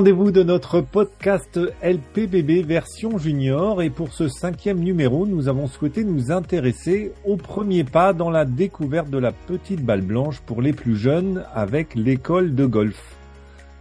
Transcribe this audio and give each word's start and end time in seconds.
rendez-vous 0.00 0.30
de 0.30 0.42
notre 0.42 0.80
podcast 0.80 1.60
LPBB 1.82 2.62
version 2.66 3.18
junior 3.18 3.82
et 3.82 3.90
pour 3.90 4.14
ce 4.14 4.28
cinquième 4.28 4.78
numéro, 4.78 5.26
nous 5.26 5.46
avons 5.46 5.66
souhaité 5.66 6.04
nous 6.04 6.32
intéresser 6.32 7.12
au 7.26 7.36
premier 7.36 7.84
pas 7.84 8.14
dans 8.14 8.30
la 8.30 8.46
découverte 8.46 9.10
de 9.10 9.18
la 9.18 9.30
petite 9.30 9.84
balle 9.84 10.00
blanche 10.00 10.40
pour 10.40 10.62
les 10.62 10.72
plus 10.72 10.96
jeunes 10.96 11.44
avec 11.54 11.94
l'école 11.94 12.54
de 12.54 12.64
golf. 12.64 12.98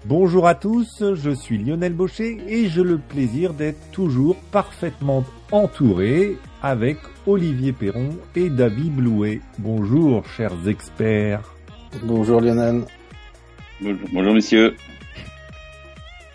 Bonjour 0.03 0.45
à 0.45 0.55
tous, 0.55 1.01
je 1.13 1.31
suis 1.31 1.57
Lionel 1.57 1.93
Baucher 1.93 2.41
et 2.49 2.67
j'ai 2.67 2.83
le 2.83 2.97
plaisir 2.97 3.53
d'être 3.53 3.89
toujours 3.93 4.35
parfaitement 4.51 5.23
entouré 5.53 6.35
avec 6.61 6.97
Olivier 7.27 7.71
Perron 7.71 8.09
et 8.35 8.49
David 8.49 8.93
Blouet. 8.93 9.39
Bonjour 9.57 10.25
chers 10.27 10.67
experts. 10.67 11.49
Bonjour 12.03 12.41
Lionel. 12.41 12.81
Bonjour, 13.79 14.09
bonjour 14.11 14.33
messieurs. 14.33 14.75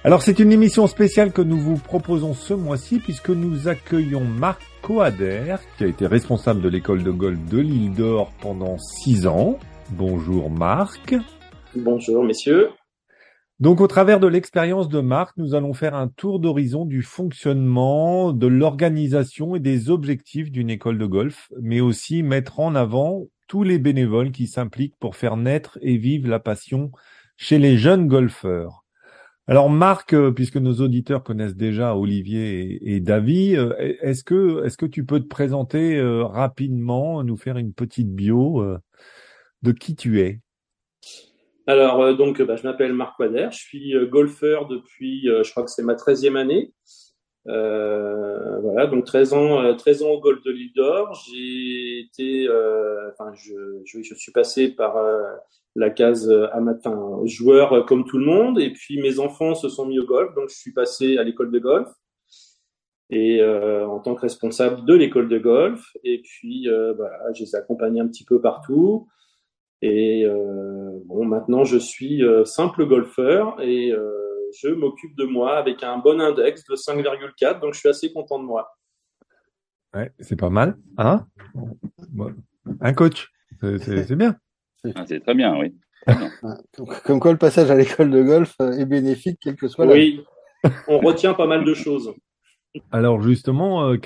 Alors 0.07 0.21
c'est 0.21 0.39
une 0.39 0.53
émission 0.53 0.87
spéciale 0.87 1.33
que 1.33 1.41
nous 1.41 1.57
vous 1.57 1.79
proposons 1.79 2.35
ce 2.35 2.53
mois-ci 2.53 2.99
puisque 2.99 3.31
nous 3.31 3.69
accueillons 3.69 4.27
Marc 4.27 4.61
Coader 4.83 5.57
qui 5.79 5.85
a 5.85 5.87
été 5.87 6.07
responsable 6.07 6.61
de 6.61 6.69
l'école 6.69 7.03
de 7.03 7.11
golf 7.11 7.39
de 7.51 7.59
l'île 7.59 7.95
d'Or 7.95 8.31
pendant 8.43 8.77
six 8.77 9.27
ans. 9.27 9.59
Bonjour 9.93 10.51
Marc. 10.51 11.15
Bonjour 11.75 12.23
messieurs. 12.23 12.69
Donc 13.61 13.81
au 13.81 13.87
travers 13.87 14.21
de 14.21 14.27
l'expérience 14.27 14.91
de 14.91 15.01
Marc, 15.01 15.39
nous 15.39 15.55
allons 15.55 15.73
faire 15.73 15.95
un 15.95 16.09
tour 16.09 16.39
d'horizon 16.39 16.85
du 16.85 17.01
fonctionnement, 17.01 18.35
de 18.35 18.47
l'organisation 18.47 19.57
et 19.57 19.61
des 19.61 19.89
objectifs 19.89 20.51
d'une 20.51 20.69
école 20.69 20.99
de 20.99 21.07
golf, 21.07 21.49
mais 21.63 21.81
aussi 21.81 22.23
mettre 22.23 22.61
en 22.61 22.75
avant 22.75 23.23
tous 23.49 23.63
les 23.63 23.79
bénévoles 23.79 24.33
qui 24.33 24.49
s'impliquent 24.49 24.99
pour 25.01 25.17
faire 25.17 25.39
naître 25.39 25.79
et 25.81 25.97
vivre 25.97 26.29
la 26.29 26.41
passion 26.41 26.91
chez 27.39 27.59
les 27.59 27.79
jeunes 27.79 28.07
golfeurs. 28.07 28.84
Alors 29.47 29.69
Marc, 29.69 30.15
euh, 30.15 30.31
puisque 30.31 30.57
nos 30.57 30.81
auditeurs 30.81 31.23
connaissent 31.23 31.57
déjà 31.57 31.95
Olivier 31.95 32.79
et, 32.81 33.01
David, 33.01 33.59
euh, 33.59 33.75
est-ce 33.79 34.25
que 34.25 34.65
est-ce 34.65 34.79
que 34.79 34.87
tu 34.87 35.05
peux 35.05 35.21
te 35.21 35.29
présenter 35.29 35.99
euh, 35.99 36.25
rapidement, 36.25 37.23
nous 37.23 37.37
faire 37.37 37.59
une 37.59 37.75
petite 37.75 38.15
bio 38.15 38.65
de 39.63 39.73
qui 39.73 39.97
tu 39.97 40.21
es? 40.21 40.41
Alors 41.67 42.17
donc 42.17 42.41
bah, 42.41 42.57
je 42.57 42.63
m'appelle 42.63 42.95
Marc 42.95 43.19
Wader, 43.19 43.49
je 43.51 43.59
suis 43.59 43.95
golfeur 44.09 44.67
depuis 44.67 45.27
je 45.27 45.51
crois 45.51 45.63
que 45.65 45.71
c'est 45.71 45.83
ma 45.83 45.95
13e 45.95 46.37
année. 46.37 46.73
voilà, 47.45 48.87
donc 48.87 49.05
13 49.05 49.35
ans 49.35 49.77
13 49.77 50.05
ans 50.05 50.11
au 50.11 50.21
golf 50.21 50.43
de 50.43 50.53
l'île 50.53 50.73
d'Or, 50.75 51.23
j'ai 51.27 52.01
été 52.01 52.49
enfin 53.13 53.31
je, 53.35 53.83
je, 53.85 54.03
je, 54.03 54.15
suis 54.15 54.33
passé 54.33 54.71
par 54.71 54.97
la 55.75 55.91
case 55.91 56.31
euh, 56.31 56.49
matin 56.61 57.21
joueur 57.25 57.73
euh, 57.73 57.83
comme 57.83 58.05
tout 58.05 58.19
le 58.19 58.27
monde. 58.27 58.61
Et 58.61 58.73
puis 58.73 59.01
mes 59.01 59.19
enfants 59.19 59.55
se 59.55 59.69
sont 59.69 59.87
mis 59.87 59.99
au 59.99 60.05
golf, 60.05 60.35
donc 60.35 60.49
je 60.49 60.57
suis 60.57 60.73
passé 60.73 61.19
à 61.19 61.25
l'école 61.25 61.51
de 61.51 61.59
golf 61.59 61.89
et 63.11 63.41
euh, 63.41 63.87
en 63.87 64.01
tant 64.01 64.15
que 64.15 64.23
responsable 64.23 64.85
de 64.85 64.95
l'école 64.95 65.29
de 65.29 65.39
golf. 65.39 65.91
Et 66.05 66.23
puis 66.23 66.69
euh, 66.69 66.95
voilà, 66.95 67.33
je 67.35 67.45
les 67.45 67.55
accompagne 67.55 68.01
un 68.01 68.09
petit 68.09 68.25
peu 68.25 68.41
partout. 68.41 69.09
Et 69.83 70.25
euh, 70.25 70.91
bon, 71.05 71.25
maintenant 71.25 71.65
je 71.65 71.79
suis 71.79 72.23
simple 72.45 72.87
golfeur 72.87 73.61
et 73.61 73.93
je 74.61 74.69
m'occupe 74.69 75.17
de 75.17 75.25
moi 75.25 75.57
avec 75.57 75.83
un 75.83 75.99
bon 75.99 76.21
index 76.21 76.65
de 76.65 76.75
5,4, 76.75 77.61
donc 77.61 77.75
je 77.75 77.81
suis 77.81 77.89
assez 77.89 78.13
content 78.13 78.39
de 78.39 78.45
moi. 78.45 78.71
Ouais, 79.93 80.11
c'est 80.21 80.39
pas 80.39 80.51
mal, 80.51 80.77
hein? 80.97 81.27
Un 82.81 82.95
coach, 82.95 83.31
c'est 83.61 84.15
bien. 84.17 84.37
Ah, 84.95 85.05
c'est 85.07 85.21
très 85.21 85.35
bien, 85.35 85.57
oui. 85.59 85.75
Comme 87.05 87.21
quoi 87.21 87.33
le 87.33 87.39
passage 87.39 87.71
à 87.71 87.77
l'école 87.77 88.11
de 88.11 88.23
golf 88.23 88.55
euh, 88.61 88.73
est 88.73 88.85
bénéfique, 88.85 89.39
quel 89.41 89.57
que 89.57 89.69
soit 89.69 89.87
Oui, 89.87 90.23
on 90.89 90.99
retient 90.99 91.35
pas 91.35 91.47
mal 91.47 91.65
de 91.65 91.75
choses. 91.75 92.13
Alors 92.91 93.23
justement, 93.23 93.91
euh, 93.91 93.97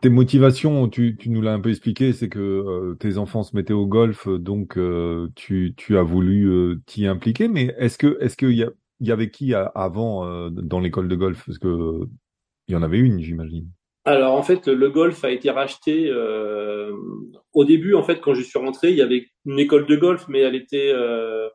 tes 0.00 0.08
motivations, 0.08 0.88
tu, 0.88 1.16
nous 1.26 1.42
l'as 1.42 1.54
un 1.54 1.60
peu 1.60 1.70
expliqué, 1.70 2.12
c'est 2.12 2.28
que 2.28 2.38
euh, 2.38 2.94
tes 3.00 3.18
enfants 3.18 3.42
se 3.42 3.56
mettaient 3.56 3.72
au 3.72 3.86
golf, 3.86 4.28
donc 4.28 4.78
tu, 5.34 5.74
as 5.90 6.02
voulu 6.02 6.80
t'y 6.86 7.06
impliquer, 7.06 7.48
mais 7.48 7.74
est-ce 7.78 7.98
que 7.98 8.18
est-ce 8.20 8.36
qu'il 8.36 8.52
y, 8.52 8.64
y 9.00 9.12
avait 9.12 9.30
qui 9.30 9.54
avant 9.54 10.50
dans 10.50 10.80
l'école 10.80 11.08
de 11.08 11.16
golf? 11.16 11.44
Parce 11.46 11.58
que 11.58 12.08
il 12.68 12.72
y 12.72 12.76
en 12.76 12.82
avait 12.82 12.98
une, 12.98 13.20
j'imagine. 13.20 13.70
Alors 14.06 14.34
en 14.34 14.42
fait, 14.44 14.68
le 14.68 14.88
golf 14.88 15.24
a 15.24 15.32
été 15.32 15.50
racheté. 15.50 16.08
Euh, 16.08 16.92
au 17.52 17.64
début, 17.64 17.94
en 17.94 18.04
fait, 18.04 18.20
quand 18.20 18.34
je 18.34 18.42
suis 18.42 18.58
rentré, 18.58 18.90
il 18.90 18.96
y 18.96 19.02
avait 19.02 19.26
une 19.44 19.58
école 19.58 19.84
de 19.86 19.96
golf, 19.96 20.26
mais 20.28 20.38
elle 20.40 20.54
était, 20.54 20.92
euh, 20.94 21.48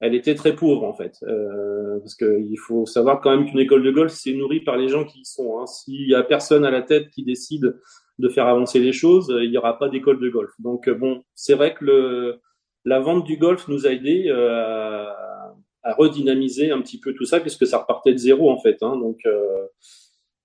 elle 0.00 0.14
était 0.14 0.34
très 0.34 0.54
pauvre 0.54 0.84
en 0.84 0.92
fait, 0.92 1.16
euh, 1.22 1.98
parce 2.00 2.14
qu'il 2.14 2.58
faut 2.58 2.84
savoir 2.84 3.22
quand 3.22 3.30
même 3.34 3.48
qu'une 3.48 3.58
école 3.58 3.82
de 3.82 3.90
golf 3.90 4.12
c'est 4.12 4.34
nourri 4.34 4.60
par 4.60 4.76
les 4.76 4.88
gens 4.88 5.04
qui 5.04 5.20
y 5.20 5.24
sont. 5.24 5.58
Hein. 5.58 5.66
S'il 5.66 6.06
y 6.06 6.14
a 6.14 6.22
personne 6.22 6.66
à 6.66 6.70
la 6.70 6.82
tête 6.82 7.08
qui 7.08 7.24
décide 7.24 7.80
de 8.18 8.28
faire 8.28 8.46
avancer 8.48 8.80
les 8.80 8.92
choses, 8.92 9.34
il 9.40 9.50
n'y 9.50 9.56
aura 9.56 9.78
pas 9.78 9.88
d'école 9.88 10.20
de 10.20 10.28
golf. 10.28 10.50
Donc 10.58 10.90
bon, 10.90 11.22
c'est 11.34 11.54
vrai 11.54 11.72
que 11.72 11.86
le, 11.86 12.40
la 12.84 13.00
vente 13.00 13.24
du 13.24 13.38
golf 13.38 13.66
nous 13.66 13.86
a 13.86 13.92
aidé 13.92 14.28
à, 14.28 15.54
à, 15.84 15.94
redynamiser 15.94 16.70
un 16.70 16.82
petit 16.82 17.00
peu 17.00 17.14
tout 17.14 17.24
ça, 17.24 17.40
puisque 17.40 17.66
ça 17.66 17.78
repartait 17.78 18.12
de 18.12 18.18
zéro 18.18 18.50
en 18.50 18.58
fait. 18.60 18.76
Hein. 18.82 18.96
Donc 18.98 19.20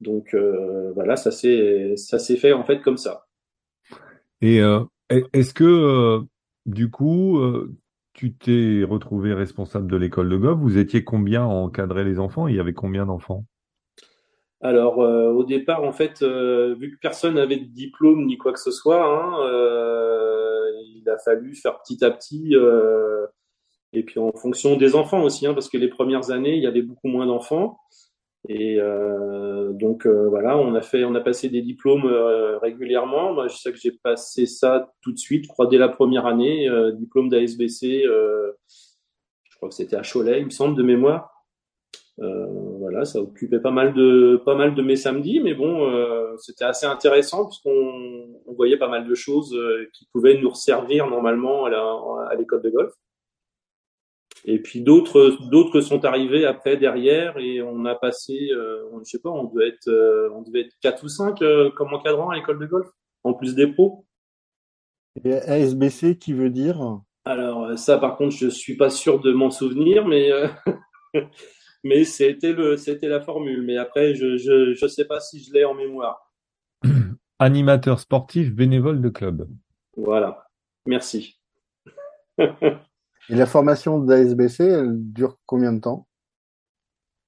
donc 0.04 0.34
euh, 0.34 0.92
voilà, 0.94 1.16
ça 1.16 1.32
s'est 1.32 1.96
ça 1.98 2.20
s'est 2.20 2.38
fait 2.38 2.54
en 2.54 2.64
fait 2.64 2.82
comme 2.82 2.98
ça. 2.98 3.26
Et 4.42 4.62
euh, 4.62 4.82
est-ce 5.10 5.54
que 5.54 5.64
euh, 5.64 6.22
du 6.66 6.92
coup 6.92 7.40
tu 8.14 8.36
t'es 8.36 8.84
retrouvé 8.84 9.34
responsable 9.34 9.90
de 9.90 9.98
l'école 9.98 10.30
de 10.30 10.38
golf? 10.38 10.60
Vous 10.60 10.78
étiez 10.78 11.04
combien 11.04 11.44
à 11.44 11.48
encadrer 11.48 12.04
les 12.04 12.20
enfants? 12.20 12.48
Il 12.48 12.56
y 12.56 12.60
avait 12.60 12.74
combien 12.74 13.06
d'enfants? 13.06 13.46
Alors 14.62 15.00
au 15.00 15.44
départ, 15.44 15.84
en 15.84 15.92
fait, 15.92 16.24
vu 16.24 16.92
que 16.92 17.00
personne 17.02 17.36
n'avait 17.36 17.58
de 17.58 17.66
diplôme 17.66 18.26
ni 18.26 18.38
quoi 18.38 18.54
que 18.54 18.60
ce 18.60 18.72
soit, 18.72 19.04
hein, 19.04 19.38
il 20.96 21.10
a 21.10 21.18
fallu 21.18 21.54
faire 21.56 21.82
petit 21.82 22.04
à 22.06 22.12
petit. 22.12 22.56
et 23.92 24.04
puis 24.04 24.20
en 24.20 24.32
fonction 24.32 24.78
des 24.78 24.96
enfants 24.96 25.24
aussi, 25.24 25.48
hein, 25.48 25.54
parce 25.54 25.70
que 25.70 25.78
les 25.78 25.90
premières 25.90 26.32
années, 26.32 26.56
il 26.56 26.64
y 26.64 26.68
avait 26.68 26.82
beaucoup 26.82 27.10
moins 27.10 27.26
d'enfants. 27.26 27.78
Et 28.50 28.78
euh, 28.78 29.72
donc 29.72 30.06
euh, 30.06 30.28
voilà, 30.28 30.58
on 30.58 30.76
a 30.76 30.82
fait, 30.82 31.06
on 31.06 31.16
a 31.16 31.22
passé 31.22 31.48
des 31.48 31.62
diplômes 31.62 32.06
euh, 32.06 32.58
régulièrement. 32.58 33.34
Moi, 33.34 33.48
je 33.48 33.56
sais 33.56 33.72
que 33.72 33.80
j'ai 33.80 33.92
passé 33.92 34.46
ça 34.46 34.92
tout 35.02 35.14
de 35.14 35.18
suite, 35.18 35.46
je 35.46 35.50
crois 35.50 35.68
dès 35.68 35.78
la 35.78 35.88
première 35.88 36.26
année, 36.26 36.68
euh, 36.68 36.92
diplôme 36.92 37.30
d'ASBC. 37.30 38.04
je 38.04 39.56
crois 39.56 39.70
que 39.70 39.76
c'était 39.76 39.96
à 39.96 40.02
Cholet, 40.02 40.40
il 40.40 40.46
me 40.46 40.50
semble, 40.50 40.76
de 40.76 40.84
mémoire. 40.84 41.30
voilà, 42.18 43.06
ça 43.06 43.22
occupait 43.22 43.62
pas 43.62 43.72
mal 43.72 43.94
de 43.94 44.42
pas 44.46 44.56
mal 44.56 44.76
de 44.76 44.82
mes 44.82 44.98
samedis, 44.98 45.40
mais 45.40 45.54
bon, 45.54 45.90
c'était 46.38 46.66
assez 46.66 46.86
intéressant 46.86 47.46
puisqu'on 47.48 48.28
on 48.46 48.54
voyait 48.54 48.78
pas 48.78 48.90
mal 48.90 49.08
de 49.08 49.16
choses 49.16 49.58
qui 49.94 50.06
pouvaient 50.12 50.38
nous 50.42 50.54
servir 50.54 51.08
normalement 51.08 51.66
à 51.66 52.36
l'école 52.36 52.62
de 52.62 52.70
golf. 52.70 52.94
Et 54.46 54.60
puis 54.60 54.82
d'autres 54.82 55.38
d'autres 55.50 55.80
sont 55.80 56.04
arrivés 56.04 56.46
après 56.46 56.76
derrière 56.76 57.38
et 57.38 57.62
on 57.62 57.86
a 57.86 57.96
passé, 57.96 58.50
euh, 58.52 58.84
je 59.00 59.10
sais 59.10 59.20
pas, 59.20 59.30
on 59.30 59.46
devait 59.46 59.70
être 59.70 59.88
euh, 59.88 60.30
on 60.34 60.42
devait 60.42 60.62
être 60.62 60.76
quatre 60.82 61.04
ou 61.04 61.08
cinq 61.08 61.42
euh, 61.42 61.72
comme 61.72 61.94
encadrant 61.94 62.30
à 62.30 62.36
l'école 62.36 62.60
de 62.60 62.66
golf, 62.66 62.90
en 63.24 63.34
plus 63.34 63.56
des 63.56 63.68
pros. 63.68 64.06
Et 65.24 65.34
ASBC 65.34 66.18
qui 66.18 66.34
veut 66.34 66.50
dire 66.50 67.00
Alors 67.24 67.78
ça 67.80 67.98
par 67.98 68.18
contre 68.18 68.36
je 68.36 68.50
suis 68.50 68.76
pas 68.76 68.90
sûr 68.90 69.22
de 69.22 69.32
m'en 69.32 69.50
souvenir, 69.50 70.06
mais 70.06 70.30
mais 71.86 72.04
c'était 72.04 72.52
le 72.52 72.76
c'était 72.76 73.08
la 73.08 73.22
formule. 73.22 73.64
Mais 73.64 73.78
après 73.78 74.14
je 74.14 74.36
je 74.36 74.74
je 74.74 74.88
sais 74.88 75.06
pas 75.06 75.22
si 75.22 75.42
je 75.42 75.54
l'ai 75.54 75.64
en 75.64 75.74
mémoire. 75.74 76.34
Animateur 77.40 77.98
sportif 77.98 78.54
bénévole 78.54 79.02
de 79.02 79.10
club. 79.10 79.48
Voilà. 79.96 80.48
Merci. 80.86 81.40
Et 83.30 83.36
la 83.36 83.46
formation 83.46 84.00
d'ASBC, 84.00 84.64
elle 84.64 84.98
dure 85.12 85.38
combien 85.46 85.72
de 85.74 85.80
temps? 85.80 86.08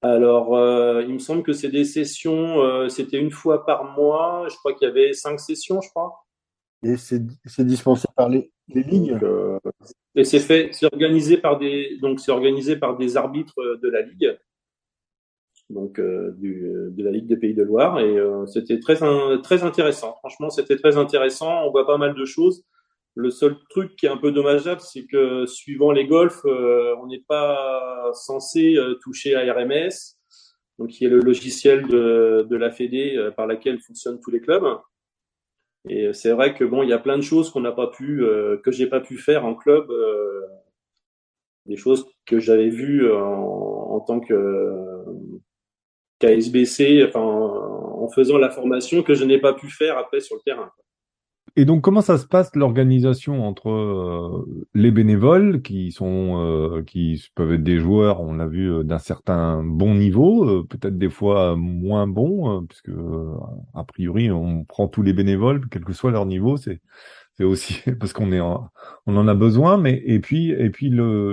Alors, 0.02 0.56
euh, 0.56 1.02
il 1.02 1.14
me 1.14 1.18
semble 1.18 1.42
que 1.42 1.52
c'est 1.52 1.70
des 1.70 1.84
sessions, 1.84 2.60
euh, 2.60 2.88
c'était 2.88 3.18
une 3.18 3.30
fois 3.30 3.64
par 3.64 3.96
mois. 3.96 4.46
Je 4.48 4.56
crois 4.56 4.74
qu'il 4.74 4.86
y 4.86 4.90
avait 4.90 5.12
cinq 5.12 5.40
sessions, 5.40 5.80
je 5.80 5.88
crois. 5.88 6.26
Et 6.82 6.96
c'est 6.96 7.64
dispensé 7.64 8.06
par 8.14 8.28
les, 8.28 8.52
les 8.68 8.82
ligues? 8.82 9.18
Euh, 9.22 9.58
Et 10.14 10.24
c'est 10.24 10.38
fait, 10.38 10.68
c'est 10.72 10.86
organisé 10.86 11.38
par 11.38 11.58
des, 11.58 11.98
donc 12.00 12.20
c'est 12.20 12.30
organisé 12.30 12.76
par 12.76 12.96
des 12.96 13.16
arbitres 13.16 13.78
de 13.82 13.88
la 13.88 14.02
ligue, 14.02 14.38
donc 15.70 16.00
du, 16.36 16.70
de 16.90 17.02
la 17.02 17.10
ligue 17.10 17.26
des 17.26 17.36
Pays 17.36 17.54
de 17.54 17.62
Loire, 17.62 17.98
et 17.98 18.16
c'était 18.46 18.78
très 18.78 18.96
très 19.42 19.64
intéressant. 19.64 20.14
Franchement, 20.20 20.50
c'était 20.50 20.76
très 20.76 20.96
intéressant. 20.96 21.64
On 21.66 21.70
voit 21.70 21.86
pas 21.86 21.98
mal 21.98 22.14
de 22.14 22.24
choses. 22.24 22.62
Le 23.16 23.30
seul 23.30 23.56
truc 23.70 23.96
qui 23.96 24.04
est 24.04 24.10
un 24.10 24.18
peu 24.18 24.30
dommageable, 24.30 24.82
c'est 24.82 25.06
que 25.06 25.46
suivant 25.46 25.90
les 25.90 26.06
golfs, 26.06 26.44
euh, 26.44 26.94
on 27.00 27.06
n'est 27.06 27.24
pas 27.26 28.10
censé 28.12 28.76
euh, 28.76 28.94
toucher 29.02 29.34
à 29.34 29.54
RMS, 29.54 30.18
donc 30.78 30.90
qui 30.90 31.06
est 31.06 31.08
le 31.08 31.20
logiciel 31.20 31.88
de, 31.88 32.46
de 32.46 32.56
la 32.56 32.70
Fédé 32.70 33.16
euh, 33.16 33.30
par 33.30 33.46
laquelle 33.46 33.80
fonctionnent 33.80 34.20
tous 34.20 34.30
les 34.30 34.42
clubs. 34.42 34.66
Et 35.88 36.12
c'est 36.12 36.32
vrai 36.32 36.54
que 36.54 36.64
bon, 36.64 36.82
il 36.82 36.90
y 36.90 36.92
a 36.92 36.98
plein 36.98 37.16
de 37.16 37.22
choses 37.22 37.50
qu'on 37.50 37.60
n'a 37.60 37.72
pas 37.72 37.86
pu, 37.86 38.22
que 38.62 38.72
j'ai 38.72 38.88
pas 38.88 39.00
pu 39.00 39.16
faire 39.16 39.46
en 39.46 39.54
club, 39.54 39.88
des 41.66 41.76
choses 41.76 42.04
que 42.26 42.40
j'avais 42.40 42.70
vues 42.70 43.08
en, 43.12 44.00
tant 44.00 44.18
que 44.18 44.74
qu'ASBC, 46.18 47.04
enfin, 47.06 47.20
en 47.20 48.08
faisant 48.08 48.36
la 48.36 48.50
formation 48.50 49.04
que 49.04 49.14
je 49.14 49.24
n'ai 49.24 49.38
pas 49.38 49.54
pu 49.54 49.70
faire 49.70 49.96
après 49.96 50.20
sur 50.20 50.34
le 50.34 50.42
terrain. 50.42 50.72
Et 51.58 51.64
donc, 51.64 51.82
comment 51.82 52.02
ça 52.02 52.18
se 52.18 52.26
passe 52.26 52.54
l'organisation 52.54 53.46
entre 53.46 53.70
euh, 53.70 54.66
les 54.74 54.90
bénévoles 54.90 55.62
qui 55.62 55.90
sont, 55.90 56.38
euh, 56.38 56.82
qui 56.82 57.22
peuvent 57.34 57.54
être 57.54 57.62
des 57.62 57.78
joueurs, 57.78 58.20
on 58.20 58.34
l'a 58.34 58.46
vu, 58.46 58.70
euh, 58.70 58.82
d'un 58.82 58.98
certain 58.98 59.62
bon 59.64 59.94
niveau, 59.94 60.64
peut-être 60.64 60.98
des 60.98 61.08
fois 61.08 61.56
moins 61.56 62.06
bon, 62.06 62.66
puisque 62.66 62.90
a 63.74 63.84
priori 63.84 64.30
on 64.30 64.64
prend 64.64 64.86
tous 64.86 65.02
les 65.02 65.14
bénévoles, 65.14 65.66
quel 65.70 65.82
que 65.84 65.94
soit 65.94 66.10
leur 66.10 66.26
niveau, 66.26 66.58
c'est 66.58 66.80
c'est 67.38 67.44
aussi 67.44 67.82
parce 68.00 68.12
qu'on 68.12 68.32
est, 68.32 68.40
en, 68.40 68.70
on 69.06 69.16
en 69.16 69.26
a 69.28 69.34
besoin, 69.34 69.78
mais 69.78 70.02
et 70.04 70.20
puis 70.20 70.50
et 70.50 70.70
puis 70.70 70.90
le 70.90 71.32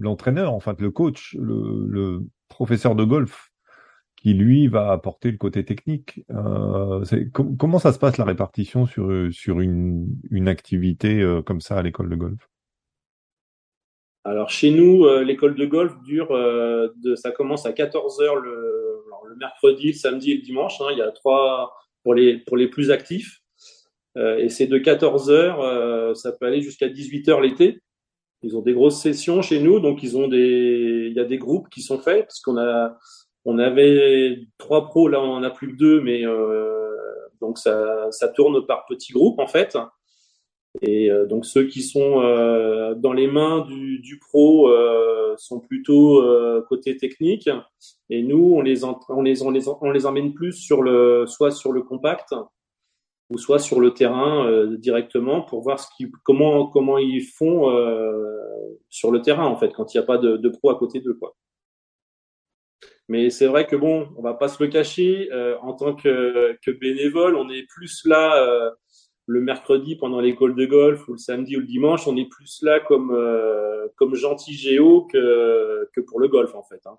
l'entraîneur, 0.00 0.54
en 0.54 0.60
fait 0.60 0.80
le 0.80 0.90
coach, 0.90 1.36
le, 1.38 1.86
le 1.86 2.26
professeur 2.48 2.94
de 2.94 3.04
golf 3.04 3.49
qui 4.20 4.34
lui 4.34 4.68
va 4.68 4.92
apporter 4.92 5.30
le 5.30 5.38
côté 5.38 5.64
technique. 5.64 6.22
Euh, 6.30 7.04
comment 7.32 7.78
ça 7.78 7.92
se 7.92 7.98
passe 7.98 8.18
la 8.18 8.26
répartition 8.26 8.86
sur, 8.86 9.32
sur 9.32 9.60
une, 9.60 10.18
activité 10.46 11.20
euh, 11.22 11.42
comme 11.42 11.60
ça 11.60 11.78
à 11.78 11.82
l'école 11.82 12.10
de 12.10 12.16
golf? 12.16 12.48
Alors 14.24 14.50
chez 14.50 14.70
nous, 14.70 15.06
euh, 15.06 15.24
l'école 15.24 15.54
de 15.54 15.64
golf 15.64 15.94
dure, 16.04 16.28
ça 17.16 17.30
commence 17.30 17.64
à 17.64 17.72
14h 17.72 18.34
le, 18.42 19.02
le 19.26 19.36
mercredi, 19.36 19.88
le 19.88 19.92
samedi 19.94 20.32
et 20.32 20.36
le 20.36 20.42
dimanche. 20.42 20.78
Hein, 20.82 20.88
il 20.92 20.98
y 20.98 21.02
a 21.02 21.10
trois 21.10 21.74
pour 22.02 22.14
les, 22.14 22.36
pour 22.38 22.58
les 22.58 22.68
plus 22.68 22.90
actifs. 22.90 23.40
et 24.16 24.50
c'est 24.50 24.66
de 24.66 24.78
14h, 24.78 26.14
ça 26.14 26.32
peut 26.32 26.44
aller 26.44 26.60
jusqu'à 26.60 26.88
18h 26.88 27.40
l'été. 27.40 27.80
Ils 28.42 28.56
ont 28.56 28.62
des 28.62 28.72
grosses 28.72 29.00
sessions 29.00 29.42
chez 29.42 29.60
nous, 29.60 29.80
donc 29.80 30.02
ils 30.02 30.16
ont 30.16 30.28
des, 30.28 31.08
il 31.10 31.12
y 31.14 31.20
a 31.20 31.24
des 31.24 31.36
groupes 31.38 31.68
qui 31.68 31.82
sont 31.82 31.98
faits 31.98 32.24
parce 32.24 32.40
qu'on 32.40 32.56
a 32.58 32.98
on 33.44 33.58
avait 33.58 34.46
trois 34.58 34.86
pros, 34.86 35.08
là 35.08 35.20
on 35.20 35.32
en 35.32 35.42
a 35.42 35.50
plus 35.50 35.72
que 35.72 35.76
deux, 35.76 36.00
mais 36.00 36.26
euh, 36.26 36.90
donc 37.40 37.58
ça, 37.58 38.10
ça 38.10 38.28
tourne 38.28 38.66
par 38.66 38.86
petits 38.86 39.12
groupes 39.12 39.38
en 39.38 39.46
fait. 39.46 39.76
Et 40.82 41.10
euh, 41.10 41.26
donc 41.26 41.46
ceux 41.46 41.64
qui 41.64 41.82
sont 41.82 42.22
euh, 42.22 42.94
dans 42.94 43.12
les 43.12 43.26
mains 43.26 43.60
du, 43.60 43.98
du 44.00 44.18
pro 44.18 44.70
sont 45.36 45.60
plutôt 45.60 46.22
côté 46.68 46.96
technique, 46.96 47.48
et 48.10 48.22
nous 48.22 48.54
on 48.56 48.60
les, 48.60 48.84
on 48.84 49.22
les 49.22 49.42
on 49.42 49.50
les 49.50 49.68
on 49.68 49.90
les 49.90 50.06
emmène 50.06 50.34
plus 50.34 50.52
sur 50.52 50.82
le 50.82 51.24
soit 51.26 51.50
sur 51.50 51.72
le 51.72 51.82
compact 51.82 52.34
ou 53.30 53.38
soit 53.38 53.60
sur 53.60 53.80
le 53.80 53.94
terrain 53.94 54.66
directement 54.76 55.40
pour 55.40 55.62
voir 55.62 55.78
ce 55.78 55.86
qui 55.96 56.10
comment 56.24 56.66
comment 56.66 56.98
ils 56.98 57.22
font 57.22 57.70
sur 58.90 59.12
le 59.12 59.22
terrain 59.22 59.46
en 59.46 59.56
fait 59.56 59.72
quand 59.72 59.94
il 59.94 59.96
n'y 59.96 60.02
a 60.02 60.06
pas 60.06 60.18
de, 60.18 60.36
de 60.36 60.48
pro 60.50 60.70
à 60.70 60.78
côté 60.78 61.00
d'eux 61.00 61.14
quoi. 61.14 61.34
Mais 63.10 63.28
c'est 63.30 63.48
vrai 63.48 63.66
que 63.66 63.74
bon, 63.74 64.08
on 64.16 64.22
va 64.22 64.34
pas 64.34 64.46
se 64.46 64.62
le 64.62 64.70
cacher. 64.70 65.30
Euh, 65.32 65.58
en 65.62 65.72
tant 65.72 65.96
que, 65.96 66.70
bénévole, 66.80 67.34
on 67.34 67.50
est 67.50 67.64
plus 67.64 68.06
là 68.06 68.40
euh, 68.40 68.70
le 69.26 69.40
mercredi 69.40 69.96
pendant 69.96 70.20
l'école 70.20 70.54
de 70.54 70.64
golf 70.64 71.08
ou 71.08 71.14
le 71.14 71.18
samedi 71.18 71.56
ou 71.56 71.60
le 71.60 71.66
dimanche. 71.66 72.06
On 72.06 72.16
est 72.16 72.28
plus 72.28 72.62
là 72.62 72.78
comme 72.78 73.10
euh, 73.10 73.88
comme 73.96 74.14
gentil 74.14 74.54
géo 74.54 75.08
que 75.12 75.88
que 75.92 76.00
pour 76.00 76.20
le 76.20 76.28
golf 76.28 76.54
en 76.54 76.62
fait. 76.62 76.86
Hein. 76.86 76.98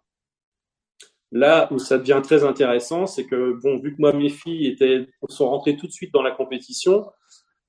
Là 1.31 1.69
où 1.71 1.79
ça 1.79 1.97
devient 1.97 2.19
très 2.21 2.43
intéressant, 2.43 3.07
c'est 3.07 3.25
que 3.25 3.53
bon, 3.63 3.79
vu 3.79 3.95
que 3.95 4.01
moi 4.01 4.11
mes 4.11 4.27
filles 4.27 4.67
étaient 4.67 5.07
sont 5.29 5.49
rentrées 5.49 5.77
tout 5.77 5.87
de 5.87 5.93
suite 5.93 6.13
dans 6.13 6.23
la 6.23 6.31
compétition, 6.31 7.05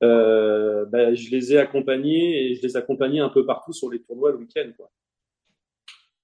ben, 0.00 1.14
je 1.14 1.30
les 1.30 1.52
ai 1.52 1.58
accompagnées 1.58 2.50
et 2.50 2.54
je 2.56 2.62
les 2.62 2.76
accompagnais 2.76 3.20
un 3.20 3.28
peu 3.28 3.46
partout 3.46 3.72
sur 3.72 3.88
les 3.88 4.02
tournois 4.02 4.32
le 4.32 4.38
week-end. 4.38 4.72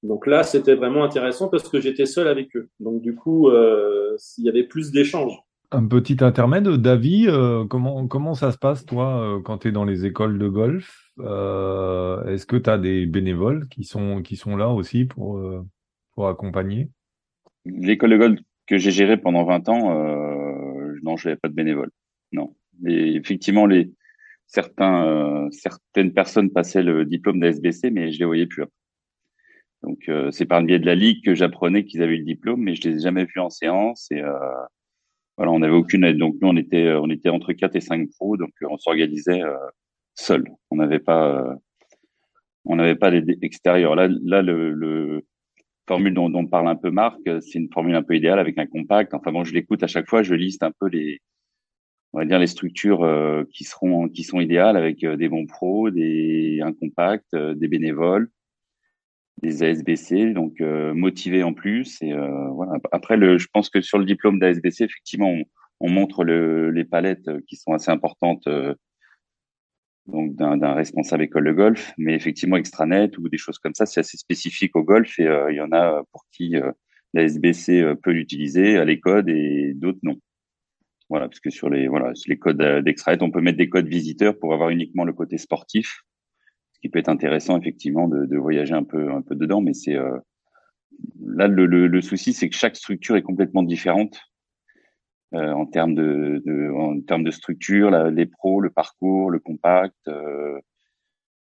Donc 0.03 0.27
là, 0.27 0.43
c'était 0.43 0.75
vraiment 0.75 1.05
intéressant 1.05 1.49
parce 1.49 1.69
que 1.69 1.81
j'étais 1.81 2.07
seul 2.07 2.29
avec 2.29 2.55
eux. 2.57 2.69
Donc 2.81 3.03
du 3.03 3.15
coup, 3.15 3.49
euh, 3.49 4.17
il 4.39 4.45
y 4.45 4.49
avait 4.49 4.65
plus 4.65 4.93
d'échanges. 4.93 5.39
Un 5.71 5.87
petit 5.87 6.17
intermède, 6.25 6.67
David, 6.67 7.29
euh, 7.29 7.67
comment, 7.67 8.07
comment 8.07 8.35
ça 8.35 8.53
se 8.53 8.59
passe, 8.59 8.87
toi, 8.87 9.21
euh, 9.21 9.43
quand 9.43 9.59
tu 9.59 9.69
es 9.69 9.73
dans 9.73 9.85
les 9.85 10.07
écoles 10.07 10.39
de 10.39 10.49
golf? 10.49 11.11
Euh, 11.19 12.25
Est-ce 12.25 12.47
que 12.47 12.57
tu 12.57 12.71
as 12.71 12.79
des 12.79 13.05
bénévoles 13.05 13.69
qui 13.69 13.85
sont, 13.85 14.23
qui 14.23 14.37
sont 14.37 14.57
là 14.57 14.71
aussi 14.71 15.05
pour, 15.05 15.37
euh, 15.37 15.63
pour 16.15 16.29
accompagner? 16.29 16.89
L'école 17.67 18.11
de 18.11 18.17
golf 18.17 18.41
que 18.67 18.79
j'ai 18.79 18.93
gérée 18.93 19.19
pendant 19.19 19.45
20 19.45 19.69
ans, 19.69 19.95
non, 21.03 21.17
je 21.17 21.29
n'avais 21.29 21.39
pas 21.39 21.49
de 21.49 21.55
bénévoles. 21.55 21.91
Non. 22.33 22.55
Et 22.87 23.17
effectivement, 23.17 23.67
les, 23.67 23.91
certains, 24.47 25.49
certaines 25.51 26.13
personnes 26.13 26.51
passaient 26.51 26.83
le 26.83 27.05
diplôme 27.05 27.41
d'ASBC, 27.41 27.91
mais 27.91 28.11
je 28.13 28.19
les 28.19 28.25
voyais 28.25 28.47
plus. 28.47 28.65
Donc 29.83 30.09
euh, 30.09 30.31
c'est 30.31 30.47
par 30.47 30.61
le 30.61 30.67
biais 30.67 30.79
de 30.79 30.87
la 30.87 30.95
ligue 30.95 31.25
que 31.25 31.35
j'apprenais 31.35 31.85
qu'ils 31.85 32.03
avaient 32.03 32.17
le 32.17 32.25
diplôme, 32.25 32.61
mais 32.63 32.75
je 32.75 32.89
les 32.89 32.97
ai 32.97 33.01
jamais 33.01 33.25
vus 33.25 33.41
en 33.41 33.51
séance 33.51 34.11
et 34.11 34.21
euh, 34.21 34.33
voilà, 35.37 35.53
on 35.53 35.61
n'avait 35.61 35.75
aucune 35.75 36.05
aide. 36.05 36.19
Donc 36.19 36.37
nous 36.41 36.49
on 36.49 36.57
était 36.57 36.87
euh, 36.87 37.01
on 37.01 37.11
était 37.11 37.29
entre 37.29 37.53
4 37.53 37.77
et 37.77 37.81
5 37.81 38.11
pros, 38.11 38.37
donc 38.37 38.51
on 38.63 38.77
s'organisait 38.79 39.43
seul. 40.15 40.45
On 40.71 40.77
n'avait 40.77 40.99
pas 40.99 41.55
on 42.65 42.77
n'avait 42.77 42.97
pas 42.97 43.11
d'aide 43.11 43.39
extérieure. 43.43 43.95
Là 43.95 44.09
là 44.25 44.43
le, 44.43 44.73
le 44.73 45.25
formule 45.87 46.15
dont, 46.15 46.29
dont 46.29 46.47
parle 46.47 46.69
un 46.69 46.77
peu 46.77 46.91
Marc, 46.91 47.21
c'est 47.41 47.59
une 47.59 47.73
formule 47.73 47.95
un 47.95 48.03
peu 48.03 48.17
idéale 48.17 48.39
avec 48.41 48.59
un 48.59 48.67
compact. 48.67 49.15
Enfin 49.15 49.33
bon, 49.33 49.45
je 49.45 49.55
l'écoute 49.55 49.83
à 49.83 49.87
chaque 49.87 50.09
fois, 50.09 50.23
je 50.23 50.35
liste 50.35 50.63
un 50.63 50.73
peu 50.73 50.89
les 50.89 51.21
on 52.15 52.19
va 52.19 52.25
dire 52.25 52.39
les 52.39 52.47
structures 52.47 53.07
qui 53.53 53.65
seront 53.65 54.09
qui 54.09 54.25
sont 54.25 54.41
idéales 54.41 54.77
avec 54.77 55.05
des 55.07 55.29
bons 55.29 55.47
pros, 55.47 55.91
des 55.91 56.61
un 56.65 56.73
compact, 56.73 57.37
des 57.37 57.69
bénévoles 57.69 58.31
des 59.43 59.63
ASBC, 59.63 60.33
donc 60.33 60.61
euh, 60.61 60.95
motivés 60.95 61.43
en 61.43 61.53
plus. 61.53 61.99
Et 62.03 62.13
euh, 62.13 62.49
voilà. 62.51 62.73
Après, 62.93 63.17
le, 63.17 63.39
je 63.39 63.49
pense 63.53 63.71
que 63.71 63.81
sur 63.81 63.99
le 63.99 64.05
diplôme 64.05 64.39
d'ASBC, 64.39 64.83
effectivement, 64.83 65.31
on, 65.31 65.45
on 65.81 65.91
montre 65.91 66.25
le, 66.25 66.71
les 66.71 66.85
palettes 66.85 67.29
qui 67.47 67.57
sont 67.57 67.73
assez 67.73 67.91
importantes 67.91 68.47
euh, 68.47 68.75
donc 70.07 70.35
d'un 70.37 70.73
responsable 70.73 71.25
école 71.25 71.45
de 71.45 71.53
golf, 71.53 71.93
mais 71.99 72.15
effectivement 72.15 72.57
extranet 72.57 73.19
ou 73.19 73.29
des 73.29 73.37
choses 73.37 73.59
comme 73.59 73.75
ça, 73.75 73.85
c'est 73.85 74.01
assez 74.01 74.17
spécifique 74.17 74.75
au 74.75 74.83
golf 74.83 75.19
et 75.19 75.29
il 75.51 75.55
y 75.55 75.61
en 75.61 75.71
a 75.71 76.03
pour 76.13 76.25
qui 76.33 76.57
l'ASBC 77.13 77.95
peut 78.03 78.13
l'utiliser 78.13 78.79
à 78.79 78.87
les 78.87 79.01
codes 79.01 79.29
et 79.29 79.75
d'autres 79.75 79.99
non. 80.03 80.17
Voilà, 81.11 81.29
parce 81.29 81.41
que 81.41 81.51
sur 81.51 81.69
les 81.69 81.89
voilà 81.89 82.15
sur 82.15 82.31
les 82.31 82.39
codes 82.39 82.57
d'extranet, 82.83 83.21
on 83.21 83.31
peut 83.31 83.43
mettre 83.43 83.59
des 83.59 83.69
codes 83.69 83.87
visiteurs 83.87 84.39
pour 84.39 84.55
avoir 84.55 84.71
uniquement 84.71 85.05
le 85.05 85.13
côté 85.13 85.37
sportif 85.37 86.07
ce 86.79 86.83
qui 86.83 86.91
peut 86.91 87.01
être 87.01 87.09
intéressant 87.09 87.59
effectivement 87.59 88.07
de, 88.07 88.37
voyager 88.37 88.75
un 88.75 88.85
peu 88.85 89.11
un 89.11 89.21
peu 89.21 89.35
dedans, 89.35 89.61
mais 89.61 89.75
c'est 89.75 89.97
euh, 89.97 90.17
là 91.21 91.49
le, 91.49 92.01
souci 92.01 92.33
c'est 92.33 92.49
que 92.49 92.55
chaque 92.55 92.77
structure 92.77 93.17
est 93.17 93.23
complètement 93.23 93.65
différente 93.65 94.21
euh, 95.35 95.53
en 95.53 95.67
termes 95.67 95.95
de, 95.95 96.41
en 96.73 97.01
termes 97.01 97.25
de 97.25 97.33
structure, 97.33 97.91
les 97.91 98.27
pros, 98.27 98.61
le 98.61 98.71
parcours, 98.71 99.31
le 99.31 99.41
compact, 99.41 99.97
euh, 100.07 100.61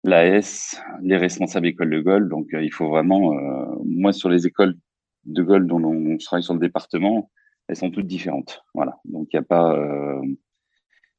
l'AS, 0.05 0.81
les 1.03 1.17
responsables 1.17 1.67
écoles 1.67 1.91
de 1.91 2.01
golf. 2.01 2.29
Donc 2.29 2.55
euh, 2.55 2.63
il 2.63 2.73
faut 2.73 2.89
vraiment, 2.89 3.35
moi 3.85 4.13
sur 4.13 4.29
les 4.29 4.47
écoles 4.47 4.77
de 5.25 5.43
golf 5.43 5.67
dont 5.67 5.83
on 5.83 6.17
travaille 6.19 6.45
sur 6.45 6.55
le 6.55 6.61
département, 6.61 7.29
elles 7.67 7.77
sont 7.77 7.91
toutes 7.91 8.07
différentes. 8.07 8.63
Voilà, 8.73 9.01
donc 9.05 9.33
il 9.33 9.37
n'y 9.37 9.41
a 9.41 9.43
pas 9.43 9.77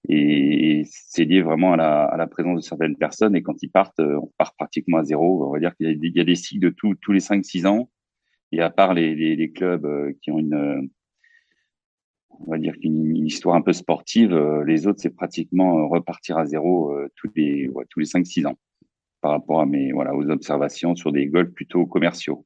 et 0.07 0.83
c'est 0.85 1.25
lié 1.25 1.41
vraiment 1.41 1.73
à 1.73 1.77
la, 1.77 2.03
à 2.03 2.17
la, 2.17 2.27
présence 2.27 2.57
de 2.57 2.61
certaines 2.61 2.95
personnes. 2.95 3.35
Et 3.35 3.41
quand 3.41 3.61
ils 3.63 3.69
partent, 3.69 3.99
euh, 3.99 4.19
on 4.21 4.31
part 4.37 4.53
pratiquement 4.55 4.97
à 4.97 5.03
zéro. 5.03 5.47
On 5.47 5.53
va 5.53 5.59
dire 5.59 5.75
qu'il 5.75 6.03
y, 6.03 6.17
y, 6.17 6.19
a 6.19 6.23
des 6.23 6.35
cycles 6.35 6.63
de 6.63 6.69
tout, 6.69 6.95
tous 7.01 7.11
les 7.11 7.19
5-6 7.19 7.65
ans. 7.65 7.89
Et 8.51 8.61
à 8.61 8.69
part 8.69 8.93
les, 8.93 9.15
les, 9.15 9.35
les, 9.35 9.51
clubs 9.51 9.85
euh, 9.85 10.13
qui 10.21 10.31
ont 10.31 10.39
une, 10.39 10.89
on 12.29 12.51
va 12.51 12.57
dire 12.57 12.77
qu'une 12.79 13.25
histoire 13.25 13.55
un 13.55 13.61
peu 13.61 13.73
sportive, 13.73 14.33
euh, 14.33 14.63
les 14.63 14.85
autres, 14.87 14.99
c'est 15.01 15.15
pratiquement 15.15 15.87
repartir 15.87 16.37
à 16.37 16.45
zéro 16.45 16.95
tous 17.15 17.29
les, 17.35 17.67
ouais, 17.69 17.85
tous 17.89 17.99
les 17.99 18.05
5-6 18.05 18.47
ans 18.47 18.57
par 19.21 19.31
rapport 19.31 19.61
à 19.61 19.65
mes, 19.65 19.91
voilà, 19.91 20.15
aux 20.15 20.29
observations 20.29 20.95
sur 20.95 21.11
des 21.11 21.27
golfs 21.27 21.53
plutôt 21.53 21.85
commerciaux, 21.87 22.45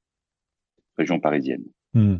région 0.97 1.19
parisienne. 1.19 1.65
Mmh. 1.93 2.15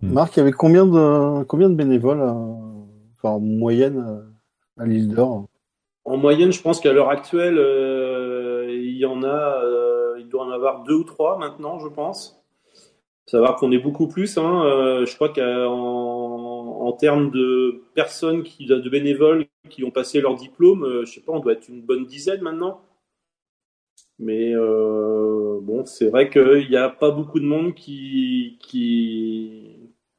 Mmh. 0.00 0.12
Marc, 0.12 0.36
il 0.36 0.38
y 0.38 0.42
avait 0.42 0.52
combien 0.52 0.86
de, 0.86 1.42
combien 1.44 1.68
de 1.68 1.74
bénévoles, 1.74 2.22
enfin, 2.22 3.30
en 3.30 3.40
moyenne, 3.40 4.24
l'île 4.84 5.14
d'Or 5.14 5.46
En 6.04 6.16
moyenne, 6.16 6.52
je 6.52 6.62
pense 6.62 6.80
qu'à 6.80 6.92
l'heure 6.92 7.10
actuelle, 7.10 7.58
euh, 7.58 8.66
il 8.70 8.96
y 8.96 9.06
en 9.06 9.22
a, 9.22 9.62
euh, 9.64 10.16
il 10.18 10.28
doit 10.28 10.44
en 10.44 10.50
avoir 10.50 10.84
deux 10.84 10.94
ou 10.94 11.04
trois 11.04 11.38
maintenant, 11.38 11.78
je 11.78 11.88
pense. 11.88 12.42
Savoir 13.26 13.56
qu'on 13.56 13.72
est 13.72 13.78
beaucoup 13.78 14.08
plus. 14.08 14.38
Hein, 14.38 14.64
euh, 14.64 15.06
je 15.06 15.14
crois 15.14 15.28
qu'en 15.28 16.86
en 16.86 16.92
termes 16.92 17.30
de 17.30 17.82
personnes 17.94 18.42
qui, 18.42 18.66
de 18.66 18.88
bénévoles 18.88 19.46
qui 19.68 19.84
ont 19.84 19.90
passé 19.90 20.20
leur 20.20 20.34
diplôme, 20.34 21.02
je 21.04 21.12
sais 21.12 21.20
pas, 21.20 21.32
on 21.32 21.40
doit 21.40 21.52
être 21.52 21.68
une 21.68 21.82
bonne 21.82 22.06
dizaine 22.06 22.40
maintenant. 22.40 22.80
Mais 24.18 24.54
bon, 24.54 25.84
c'est 25.84 26.08
vrai 26.08 26.30
qu'il 26.30 26.68
n'y 26.70 26.76
a 26.76 26.88
pas 26.88 27.10
beaucoup 27.10 27.38
de 27.38 27.44
monde 27.44 27.74
qui, 27.74 28.58
qui, 28.60 29.77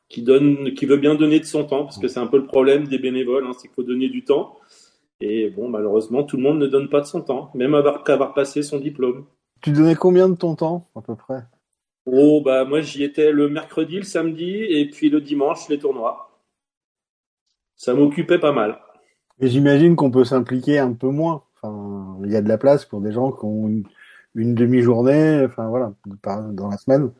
qui 0.10 0.24
donne, 0.24 0.74
qui 0.74 0.86
veut 0.86 0.98
bien 0.98 1.16
donner 1.16 1.40
de 1.40 1.46
son 1.46 1.64
temps, 1.64 1.84
parce 1.84 2.00
que 2.00 2.08
c'est 2.08 2.20
un 2.20 2.28
peu 2.28 2.38
le 2.38 2.48
problème 2.48 2.88
des 2.88 2.98
bénévoles, 2.98 3.46
hein, 3.46 3.52
c'est 3.54 3.68
qu'il 3.68 3.76
faut 3.76 3.84
donner 3.84 4.10
du 4.10 4.24
temps. 4.24 4.58
Et 5.22 5.50
bon, 5.50 5.70
malheureusement, 5.70 6.24
tout 6.24 6.38
le 6.38 6.44
monde 6.44 6.60
ne 6.60 6.68
donne 6.68 6.90
pas 6.90 7.02
de 7.02 7.06
son 7.06 7.22
temps, 7.22 7.52
même 7.54 7.76
qu'avoir 8.06 8.34
passé 8.34 8.64
son 8.64 8.80
diplôme. 8.80 9.26
Tu 9.62 9.72
donnais 9.72 9.96
combien 9.96 10.30
de 10.30 10.36
ton 10.36 10.56
temps, 10.56 10.90
à 10.96 11.02
peu 11.02 11.16
près? 11.16 11.44
Oh, 12.06 12.42
bah, 12.44 12.66
moi, 12.66 12.82
j'y 12.82 13.04
étais 13.04 13.32
le 13.32 13.50
mercredi, 13.50 13.98
le 13.98 14.04
samedi, 14.04 14.50
et 14.50 14.90
puis 14.90 15.10
le 15.10 15.22
dimanche, 15.22 15.68
les 15.70 15.78
tournois. 15.78 16.42
Ça 17.76 17.94
m'occupait 17.94 18.40
pas 18.40 18.52
mal. 18.52 18.80
Et 19.40 19.48
j'imagine 19.48 19.96
qu'on 19.96 20.12
peut 20.12 20.24
s'impliquer 20.24 20.80
un 20.80 20.94
peu 20.94 21.10
moins. 21.10 21.44
Enfin, 21.62 22.18
il 22.24 22.32
y 22.32 22.36
a 22.36 22.42
de 22.42 22.50
la 22.50 22.58
place 22.58 22.86
pour 22.86 23.02
des 23.02 23.12
gens 23.12 23.32
qui 23.32 23.46
ont 23.46 23.68
une, 23.68 24.56
demi-journée, 24.56 25.46
enfin 25.46 25.68
voilà, 25.68 25.94
dans 26.54 26.70
la 26.70 26.78
semaine. 26.78 27.12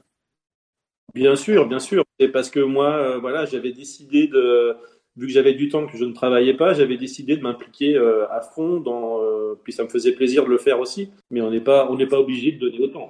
Bien 1.14 1.36
sûr, 1.36 1.68
bien 1.68 1.80
sûr. 1.80 2.04
C'est 2.20 2.30
parce 2.30 2.50
que 2.50 2.60
moi, 2.60 2.92
euh, 2.92 3.20
voilà, 3.20 3.46
j'avais 3.46 3.72
décidé 3.72 4.28
de, 4.28 4.76
vu 5.16 5.28
que 5.28 5.34
j'avais 5.34 5.54
du 5.54 5.70
temps 5.70 5.88
que 5.88 5.98
je 5.98 6.06
ne 6.06 6.14
travaillais 6.14 6.54
pas, 6.54 6.74
j'avais 6.74 6.98
décidé 6.98 7.38
de 7.38 7.42
m'impliquer 7.42 7.96
euh, 7.96 8.30
à 8.30 8.42
fond 8.42 8.80
dans, 8.80 9.22
euh, 9.22 9.60
puis 9.64 9.74
ça 9.74 9.84
me 9.84 9.90
faisait 9.90 10.12
plaisir 10.12 10.44
de 10.44 10.50
le 10.50 10.58
faire 10.58 10.80
aussi. 10.80 11.12
Mais 11.32 11.42
on 11.42 11.52
n'est 11.52 11.62
pas, 11.62 11.90
on 11.90 11.96
n'est 11.96 12.08
pas 12.08 12.20
obligé 12.20 12.52
de 12.52 12.60
donner 12.60 12.80
autant. 12.80 13.10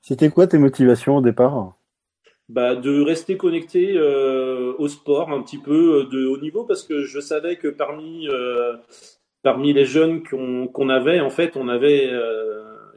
C'était 0.00 0.30
quoi 0.30 0.46
tes 0.46 0.58
motivations 0.58 1.16
au 1.16 1.20
départ? 1.20 1.76
Bah, 2.48 2.76
de 2.76 3.00
rester 3.00 3.36
connecté 3.36 3.98
au 3.98 4.86
sport 4.86 5.32
un 5.32 5.42
petit 5.42 5.58
peu 5.58 6.06
de 6.12 6.26
haut 6.26 6.38
niveau 6.38 6.62
parce 6.62 6.84
que 6.84 7.02
je 7.02 7.18
savais 7.18 7.56
que 7.56 7.66
parmi 7.66 8.28
parmi 9.42 9.72
les 9.72 9.84
jeunes 9.84 10.22
qu'on 10.22 10.88
avait 10.88 11.18
en 11.18 11.30
fait 11.30 11.56
on 11.56 11.68
avait 11.68 12.08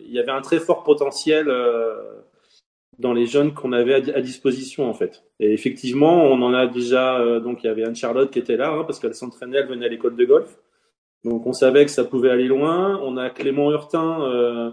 il 0.01 0.12
y 0.12 0.19
avait 0.19 0.29
un 0.31 0.41
très 0.41 0.59
fort 0.59 0.83
potentiel 0.83 1.51
dans 3.00 3.13
les 3.13 3.25
jeunes 3.25 3.53
qu'on 3.53 3.72
avait 3.72 4.13
à, 4.13 4.22
disposition 4.22 4.89
en 4.89 4.94
fait. 4.94 5.24
Et 5.39 5.53
effectivement, 5.53 6.25
on 6.25 6.41
en 6.41 6.53
a 6.53 6.68
déjà 6.68 7.20
euh, 7.20 7.39
donc 7.39 7.63
il 7.63 7.68
y 7.68 7.70
avait 7.70 7.86
Anne 7.86 7.96
Charlotte 7.96 8.29
qui 8.29 8.39
était 8.39 8.58
là 8.58 8.72
hein, 8.72 8.84
parce 8.84 9.00
qu'elle 9.00 9.15
s'entraînait, 9.15 9.60
elle 9.60 9.68
venait 9.68 9.86
à 9.86 9.89
l'école 9.89 10.15
de 10.15 10.25
golf. 10.25 10.60
Donc 11.24 11.48
on 11.48 11.53
savait 11.53 11.86
que 11.86 11.91
ça 11.91 12.03
pouvait 12.03 12.29
aller 12.29 12.48
loin. 12.48 13.00
On 13.01 13.18
a 13.18 13.29
Clément 13.29 13.72
Hurtin 13.72 14.22
euh, 14.24 14.72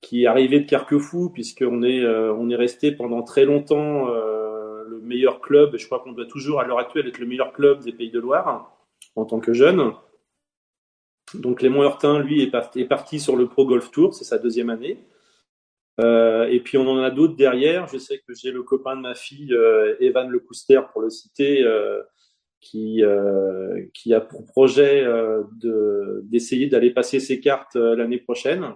qui 0.00 0.24
est 0.24 0.26
arrivé 0.26 0.60
de 0.60 0.66
Carquefou 0.66 1.30
puisqu'on 1.30 1.82
est 1.82 2.00
euh, 2.00 2.32
on 2.34 2.48
est 2.48 2.56
resté 2.56 2.90
pendant 2.90 3.22
très 3.22 3.44
longtemps 3.44 4.06
le 4.08 5.00
meilleur 5.02 5.40
club. 5.40 5.76
Je 5.76 5.84
crois 5.86 6.00
qu'on 6.00 6.12
doit 6.12 6.26
toujours 6.26 6.60
à 6.60 6.64
l'heure 6.64 6.78
actuelle 6.78 7.06
être 7.06 7.18
le 7.18 7.26
meilleur 7.26 7.52
club 7.52 7.84
des 7.84 7.92
Pays 7.92 8.10
de 8.10 8.18
Loire 8.18 8.74
en 9.14 9.26
tant 9.26 9.40
que 9.40 9.52
jeune. 9.52 9.92
Donc 11.34 11.58
Clément 11.58 11.82
Hurtin, 11.82 12.18
lui, 12.20 12.42
est 12.42 12.50
parti, 12.50 12.80
est 12.80 12.86
parti 12.86 13.20
sur 13.20 13.36
le 13.36 13.46
Pro 13.46 13.66
Golf 13.66 13.90
Tour, 13.90 14.14
c'est 14.14 14.24
sa 14.24 14.38
deuxième 14.38 14.70
année. 14.70 14.98
Euh, 16.00 16.46
et 16.48 16.60
puis 16.60 16.78
on 16.78 16.86
en 16.86 16.98
a 16.98 17.10
d'autres 17.10 17.36
derrière. 17.36 17.88
Je 17.88 17.98
sais 17.98 18.18
que 18.18 18.34
j'ai 18.34 18.50
le 18.50 18.62
copain 18.62 18.96
de 18.96 19.02
ma 19.02 19.14
fille, 19.14 19.52
euh, 19.52 19.96
Evan 20.00 20.28
Lecouster, 20.28 20.80
pour 20.92 21.02
le 21.02 21.10
citer, 21.10 21.62
euh, 21.62 22.02
qui, 22.60 23.02
qui 23.94 24.14
a 24.14 24.20
pour 24.20 24.44
projet 24.44 25.04
de, 25.04 26.22
d'essayer 26.24 26.66
d'aller 26.66 26.90
passer 26.90 27.20
ses 27.20 27.38
cartes 27.40 27.76
l'année 27.76 28.18
prochaine. 28.18 28.74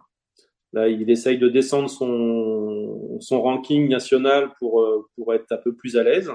Là, 0.73 0.89
il 0.89 1.11
essaye 1.11 1.37
de 1.37 1.49
descendre 1.49 1.91
son, 1.91 3.19
son 3.21 3.43
ranking 3.43 3.89
national 3.89 4.53
pour, 4.59 4.87
pour 5.17 5.35
être 5.35 5.51
un 5.51 5.57
peu 5.57 5.75
plus 5.75 5.97
à 5.97 6.05
l'aise. 6.05 6.31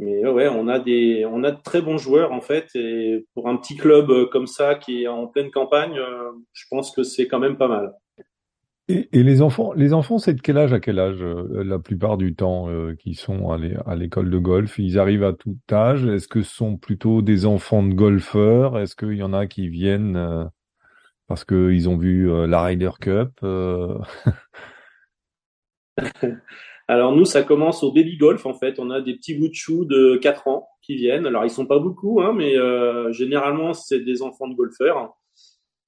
Mais 0.00 0.26
ouais, 0.26 0.48
on 0.48 0.66
a 0.66 0.80
des, 0.80 1.24
on 1.24 1.44
a 1.44 1.52
de 1.52 1.62
très 1.62 1.80
bons 1.80 1.98
joueurs 1.98 2.32
en 2.32 2.40
fait, 2.40 2.66
et 2.74 3.24
pour 3.32 3.48
un 3.48 3.56
petit 3.56 3.76
club 3.76 4.28
comme 4.30 4.48
ça 4.48 4.74
qui 4.74 5.04
est 5.04 5.06
en 5.06 5.28
pleine 5.28 5.52
campagne, 5.52 6.00
je 6.52 6.64
pense 6.68 6.90
que 6.90 7.04
c'est 7.04 7.28
quand 7.28 7.38
même 7.38 7.56
pas 7.56 7.68
mal. 7.68 7.92
Et, 8.88 9.08
les 9.12 9.40
enfants, 9.40 9.72
les 9.72 9.94
enfants, 9.94 10.18
c'est 10.18 10.34
de 10.34 10.42
quel 10.42 10.58
âge 10.58 10.74
à 10.74 10.80
quel 10.80 10.98
âge 10.98 11.22
euh, 11.22 11.64
la 11.64 11.78
plupart 11.78 12.18
du 12.18 12.34
temps 12.34 12.68
euh, 12.68 12.94
qui 12.94 13.14
sont 13.14 13.50
à 13.50 13.96
l'école 13.96 14.30
de 14.30 14.38
golf 14.38 14.78
Ils 14.78 14.98
arrivent 14.98 15.24
à 15.24 15.32
tout 15.32 15.56
âge? 15.72 16.04
Est-ce 16.04 16.28
que 16.28 16.42
ce 16.42 16.54
sont 16.54 16.76
plutôt 16.76 17.22
des 17.22 17.46
enfants 17.46 17.82
de 17.82 17.94
golfeurs? 17.94 18.78
Est-ce 18.78 18.94
qu'il 18.94 19.14
y 19.14 19.22
en 19.22 19.32
a 19.32 19.46
qui 19.46 19.68
viennent 19.68 20.16
euh, 20.16 20.44
parce 21.28 21.46
qu'ils 21.46 21.88
ont 21.88 21.96
vu 21.96 22.28
la 22.46 22.62
Ryder 22.62 22.90
Cup 23.00 23.30
Alors 26.86 27.16
nous, 27.16 27.24
ça 27.24 27.42
commence 27.42 27.82
au 27.82 27.90
baby 27.90 28.18
golf 28.18 28.44
en 28.44 28.52
fait. 28.52 28.78
On 28.78 28.90
a 28.90 29.00
des 29.00 29.14
petits 29.14 29.38
bouts 29.38 29.48
de 29.48 29.54
choux 29.54 29.86
de 29.86 30.18
4 30.20 30.48
ans 30.48 30.68
qui 30.82 30.96
viennent. 30.96 31.24
Alors 31.24 31.44
ils 31.44 31.50
sont 31.50 31.64
pas 31.64 31.78
beaucoup, 31.78 32.20
hein, 32.20 32.34
mais 32.34 32.54
généralement 33.12 33.72
c'est 33.72 34.00
des 34.00 34.20
enfants 34.20 34.48
de 34.48 34.54
golfeurs. 34.54 35.14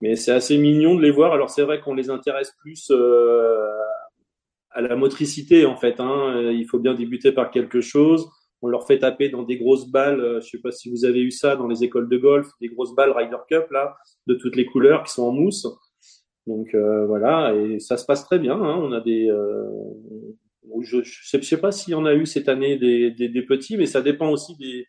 Mais 0.01 0.17
c'est 0.17 0.33
assez 0.33 0.59
mignon 0.59 0.95
de 0.95 1.03
les 1.03 1.11
voir. 1.11 1.33
Alors 1.33 1.51
c'est 1.51 1.63
vrai 1.63 1.81
qu'on 1.81 1.95
les 1.95 2.11
intéresse 2.11 2.53
plus 2.61 2.91
euh, 2.91 3.67
à 4.71 4.81
la 4.83 4.97
motricité 4.97 5.67
en 5.67 5.77
fait. 5.77 6.01
Hein. 6.01 6.51
Il 6.53 6.67
faut 6.67 6.79
bien 6.79 6.95
débuter 6.95 7.33
par 7.33 7.51
quelque 7.51 7.81
chose. 7.81 8.29
On 8.63 8.69
leur 8.69 8.87
fait 8.87 8.99
taper 8.99 9.29
dans 9.29 9.43
des 9.43 9.57
grosses 9.59 9.89
balles. 9.89 10.21
Euh, 10.21 10.41
je 10.41 10.49
sais 10.49 10.61
pas 10.61 10.73
si 10.73 10.91
vous 10.91 11.05
avez 11.05 11.21
eu 11.21 11.31
ça 11.31 11.57
dans 11.57 11.67
les 11.67 11.85
écoles 11.85 12.09
de 12.09 12.17
golf, 12.17 12.49
des 12.61 12.69
grosses 12.69 12.95
balles 12.95 13.13
Ryder 13.13 13.37
Cup 13.49 13.71
là, 13.71 13.97
de 14.27 14.35
toutes 14.35 14.57
les 14.57 14.67
couleurs 14.67 15.05
qui 15.05 15.13
sont 15.13 15.25
en 15.25 15.33
mousse. 15.33 15.67
Donc 16.47 16.75
euh, 16.75 17.07
voilà, 17.07 17.55
et 17.55 17.81
ça 17.81 17.97
se 17.97 18.05
passe 18.07 18.25
très 18.25 18.39
bien. 18.39 18.55
Hein. 18.55 18.79
On 18.81 18.93
a 18.93 19.01
des, 19.01 19.29
euh, 19.29 19.69
je, 20.83 21.03
je 21.03 21.39
sais, 21.41 21.61
pas 21.61 21.73
s'il 21.73 21.93
y 21.93 21.95
en 21.95 22.07
a 22.07 22.15
eu 22.15 22.25
cette 22.25 22.49
année 22.49 22.77
des 22.77 23.43
petits, 23.43 23.77
mais 23.77 23.87
ça 23.87 24.01
dépend 24.01 24.31
aussi 24.31 24.57
des, 24.57 24.87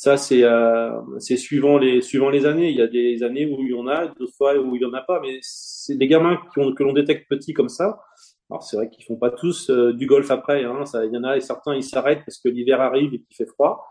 ça, 0.00 0.16
c'est 0.16 0.44
euh, 0.44 0.92
c'est 1.18 1.36
suivant 1.36 1.76
les 1.76 2.02
suivant 2.02 2.30
les 2.30 2.46
années. 2.46 2.70
Il 2.70 2.76
y 2.76 2.82
a 2.82 2.86
des 2.86 3.24
années 3.24 3.46
où 3.46 3.60
il 3.62 3.72
y 3.72 3.74
en 3.74 3.88
a, 3.88 4.06
d'autres 4.06 4.32
fois 4.36 4.56
où 4.56 4.76
il 4.76 4.82
y 4.82 4.84
en 4.84 4.92
a 4.94 5.00
pas. 5.00 5.18
Mais 5.20 5.40
c'est 5.42 5.96
des 5.96 6.06
gamins 6.06 6.38
qui 6.52 6.60
ont, 6.60 6.72
que 6.72 6.84
l'on 6.84 6.92
détecte 6.92 7.28
petits 7.28 7.52
comme 7.52 7.68
ça. 7.68 7.98
Alors 8.48 8.62
c'est 8.62 8.76
vrai 8.76 8.90
qu'ils 8.90 9.04
font 9.04 9.16
pas 9.16 9.32
tous 9.32 9.70
euh, 9.70 9.92
du 9.92 10.06
golf 10.06 10.30
après. 10.30 10.62
Hein. 10.62 10.84
Ça, 10.84 11.04
il 11.04 11.12
y 11.12 11.16
en 11.16 11.24
a 11.24 11.36
et 11.36 11.40
certains 11.40 11.74
ils 11.74 11.82
s'arrêtent 11.82 12.24
parce 12.24 12.38
que 12.38 12.48
l'hiver 12.48 12.80
arrive 12.80 13.12
et 13.12 13.20
qu'il 13.22 13.34
fait 13.36 13.46
froid. 13.46 13.88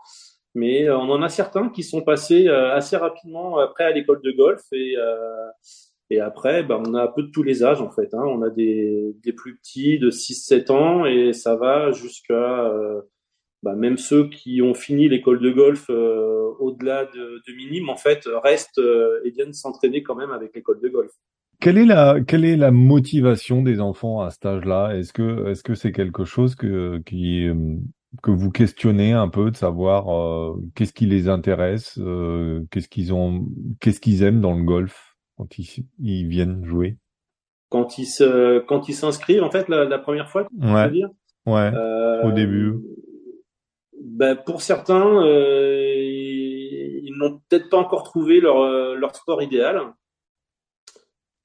Mais 0.54 0.88
euh, 0.88 0.96
on 0.96 1.10
en 1.10 1.20
a 1.20 1.28
certains 1.28 1.68
qui 1.68 1.82
sont 1.82 2.00
passés 2.00 2.48
assez 2.48 2.96
rapidement 2.96 3.58
après 3.58 3.84
à 3.84 3.90
l'école 3.90 4.22
de 4.22 4.30
golf 4.30 4.62
et 4.72 4.94
et 6.10 6.20
après, 6.20 6.62
ben, 6.62 6.82
on 6.86 6.94
a 6.94 7.02
un 7.02 7.08
peu 7.08 7.22
de 7.22 7.30
tous 7.30 7.42
les 7.42 7.62
âges 7.62 7.82
en 7.82 7.90
fait. 7.90 8.14
Hein. 8.14 8.24
On 8.24 8.40
a 8.40 8.48
des, 8.48 9.14
des 9.22 9.34
plus 9.34 9.58
petits 9.58 9.98
de 9.98 10.10
6-7 10.10 10.72
ans 10.72 11.04
et 11.04 11.34
ça 11.34 11.54
va 11.54 11.92
jusqu'à 11.92 12.72
bah, 13.62 13.74
même 13.74 13.96
ceux 13.96 14.28
qui 14.28 14.62
ont 14.62 14.74
fini 14.74 15.08
l'école 15.08 15.40
de 15.40 15.50
golf 15.50 15.86
euh, 15.90 16.50
au-delà 16.60 17.06
de, 17.06 17.42
de 17.46 17.56
minime, 17.56 17.88
en 17.88 17.96
fait, 17.96 18.28
restent 18.44 18.78
euh, 18.78 19.20
et 19.24 19.30
viennent 19.30 19.52
s'entraîner 19.52 20.02
quand 20.02 20.14
même 20.14 20.30
avec 20.30 20.54
l'école 20.54 20.80
de 20.80 20.88
golf. 20.88 21.10
Quelle 21.60 21.76
est 21.76 21.86
la 21.86 22.20
quelle 22.20 22.44
est 22.44 22.56
la 22.56 22.70
motivation 22.70 23.62
des 23.62 23.80
enfants 23.80 24.20
à 24.20 24.30
cet 24.30 24.46
âge-là? 24.46 24.96
Est-ce 24.96 25.12
que 25.12 25.48
est-ce 25.48 25.64
que 25.64 25.74
c'est 25.74 25.90
quelque 25.90 26.24
chose 26.24 26.54
que 26.54 26.98
qui 27.04 27.48
euh, 27.48 27.54
que 28.22 28.30
vous 28.30 28.52
questionnez 28.52 29.12
un 29.12 29.28
peu 29.28 29.50
de 29.50 29.56
savoir 29.56 30.54
qu'est-ce 30.74 30.92
qui 30.92 31.06
les 31.06 31.28
intéresse, 31.28 32.00
qu'est-ce 32.70 32.88
qu'ils 32.88 33.12
ont, 33.12 33.46
qu'est-ce 33.80 34.00
qu'ils 34.00 34.22
aiment 34.22 34.40
dans 34.40 34.56
le 34.56 34.62
golf 34.62 35.16
quand 35.36 35.58
ils, 35.58 35.84
ils 35.98 36.26
viennent 36.26 36.64
jouer? 36.64 36.96
Quand 37.70 37.98
ils 37.98 38.06
se 38.06 38.60
quand 38.60 38.88
ils 38.88 38.94
s'inscrivent 38.94 39.42
en 39.42 39.50
fait 39.50 39.68
la, 39.68 39.84
la 39.84 39.98
première 39.98 40.30
fois, 40.30 40.48
ouais. 40.58 40.84
veux 40.86 40.90
dire? 40.92 41.10
Ouais. 41.44 41.70
au 42.24 42.32
début 42.32 42.74
ben, 44.00 44.36
pour 44.36 44.62
certains, 44.62 45.24
euh, 45.24 45.94
ils, 47.02 47.14
n'ont 47.16 47.40
peut-être 47.48 47.68
pas 47.68 47.78
encore 47.78 48.04
trouvé 48.04 48.40
leur, 48.40 48.60
euh, 48.60 48.94
leur 48.94 49.14
sport 49.16 49.42
idéal. 49.42 49.92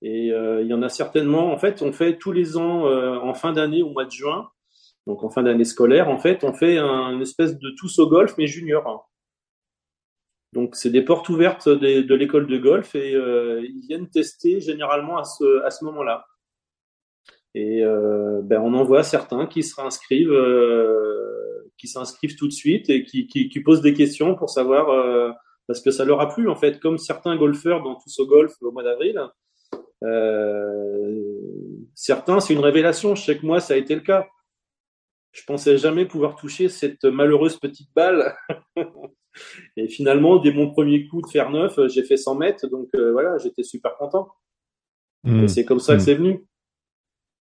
Et 0.02 0.32
euh, 0.32 0.62
il 0.62 0.68
y 0.68 0.74
en 0.74 0.84
a 0.84 0.90
certainement, 0.90 1.52
en 1.52 1.58
fait, 1.58 1.82
on 1.82 1.92
fait 1.92 2.18
tous 2.18 2.32
les 2.32 2.58
ans, 2.58 2.86
en 2.86 3.34
fin 3.34 3.54
d'année, 3.54 3.82
au 3.82 3.90
mois 3.90 4.06
de 4.06 4.12
juin, 4.12 4.50
donc 5.08 5.24
en 5.24 5.30
fin 5.30 5.44
d'année 5.44 5.64
scolaire, 5.64 6.10
en 6.10 6.18
fait, 6.18 6.44
on 6.44 6.54
fait 6.54 6.78
un, 6.78 7.12
une 7.12 7.22
espèce 7.22 7.58
de 7.58 7.70
tous 7.78 8.00
au 8.00 8.08
golf, 8.08 8.36
mais 8.38 8.48
junior. 8.48 9.10
Donc 10.52 10.76
c'est 10.76 10.92
des 10.92 11.02
portes 11.02 11.30
ouvertes 11.30 11.70
de, 11.70 12.14
l'école 12.14 12.48
de 12.48 12.58
golf 12.58 12.94
et 12.96 13.14
ils 13.14 13.86
viennent 13.88 14.10
tester 14.10 14.60
généralement 14.60 15.18
à 15.18 15.24
ce, 15.24 15.64
à 15.64 15.72
ce 15.72 15.86
moment-là. 15.86 16.26
Et 17.56 17.82
ben, 17.82 18.62
on 18.62 18.74
en 18.74 18.84
voit 18.84 19.04
certains 19.04 19.48
qui 19.48 19.64
se 19.64 19.80
réinscrivent 19.80 20.38
qui 21.84 21.90
s'inscrivent 21.90 22.38
tout 22.38 22.48
de 22.48 22.54
suite 22.54 22.90
et 22.90 23.04
qui, 23.04 23.28
qui, 23.28 23.50
qui, 23.50 23.60
posent 23.60 23.82
des 23.82 23.94
questions 23.94 24.36
pour 24.36 24.50
savoir 24.50 24.90
euh, 24.90 25.32
parce 25.68 25.82
que 25.82 25.92
ça 25.92 26.06
leur 26.06 26.22
a 26.22 26.34
plu 26.34 26.48
en 26.48 26.56
fait, 26.56 26.80
comme 26.80 26.98
certains 26.98 27.36
golfeurs 27.36 27.84
dans 27.84 27.96
tous 27.96 28.20
au 28.20 28.26
golf 28.26 28.54
au 28.62 28.72
mois 28.72 28.84
d'avril. 28.84 29.22
Euh, 30.02 31.22
certains, 31.94 32.40
c'est 32.40 32.54
une 32.54 32.62
révélation. 32.62 33.16
Je 33.16 33.24
sais 33.26 33.38
que 33.38 33.46
moi, 33.46 33.60
ça 33.60 33.74
a 33.74 33.78
été 33.78 33.96
le 33.96 34.00
cas. 34.00 34.26
Je 35.34 35.44
pensais 35.44 35.78
jamais 35.78 36.06
pouvoir 36.06 36.38
toucher 36.38 36.70
cette 36.70 37.04
malheureuse 37.04 37.60
petite 37.60 37.94
balle. 37.94 38.34
et 39.76 39.90
finalement, 39.90 40.38
dès 40.38 40.54
mon 40.54 40.72
premier 40.72 41.06
coup 41.10 41.22
de 41.22 41.28
fer 41.28 41.50
neuf, 41.50 41.78
j'ai 41.88 42.06
fait 42.06 42.16
100 42.16 42.36
mètres. 42.36 42.68
Donc 42.68 42.88
euh, 42.96 43.12
voilà, 43.12 43.38
j'étais 43.40 43.64
super 43.64 43.98
content. 43.98 44.30
Mmh. 45.26 45.50
C'est 45.50 45.66
comme 45.66 45.80
ça 45.82 45.96
que 45.96 46.02
mmh. 46.02 46.06
c'est 46.06 46.16
venu. 46.16 46.46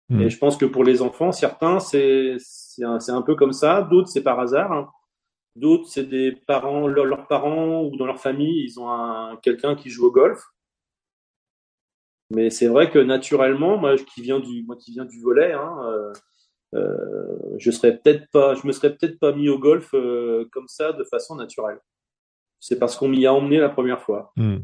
Mmh. 0.10 0.22
Et 0.22 0.30
je 0.30 0.38
pense 0.38 0.58
que 0.58 0.66
pour 0.66 0.84
les 0.84 1.02
enfants, 1.02 1.32
certains, 1.32 1.80
c'est 1.80 2.38
c'est 2.40 3.12
un, 3.12 3.22
peu 3.22 3.36
comme 3.36 3.54
ça. 3.54 3.82
D'autres, 3.84 4.10
c'est 4.10 4.24
par 4.24 4.40
hasard. 4.40 4.72
Hein. 4.72 4.90
D'autres, 5.56 5.88
c'est 5.88 6.08
des 6.08 6.32
parents, 6.32 6.88
leurs 6.88 7.28
parents 7.28 7.84
ou 7.84 7.96
dans 7.98 8.06
leur 8.06 8.20
famille, 8.20 8.64
ils 8.64 8.80
ont 8.80 9.38
quelqu'un 9.42 9.76
qui 9.76 9.90
joue 9.90 10.08
au 10.08 10.12
golf. 10.12 10.42
Mais 12.32 12.50
c'est 12.50 12.68
vrai 12.68 12.92
que 12.92 13.00
naturellement, 13.00 13.78
moi 13.78 13.96
qui 13.98 14.22
viens 14.22 14.40
du, 14.40 14.64
moi 14.64 14.76
qui 14.76 14.92
viens 14.92 15.06
du 15.06 15.20
volet, 15.20 15.54
hein, 15.54 15.78
euh, 15.84 16.14
euh, 16.76 17.38
je 17.58 17.72
serais 17.72 17.98
peut-être 17.98 18.30
pas, 18.32 18.54
je 18.54 18.68
me 18.68 18.72
serais 18.72 18.96
peut-être 18.96 19.20
pas 19.20 19.32
mis 19.32 19.50
au 19.50 19.58
golf 19.58 19.90
euh, 19.94 20.48
comme 20.52 20.68
ça 20.68 20.94
de 20.94 21.04
façon 21.04 21.36
naturelle. 21.36 21.80
C'est 22.60 22.78
parce 22.78 22.96
qu'on 22.96 23.08
m'y 23.08 23.26
a 23.26 23.34
emmené 23.34 23.58
la 23.58 23.70
première 23.70 24.02
fois. 24.02 24.32
Hmm. 24.36 24.60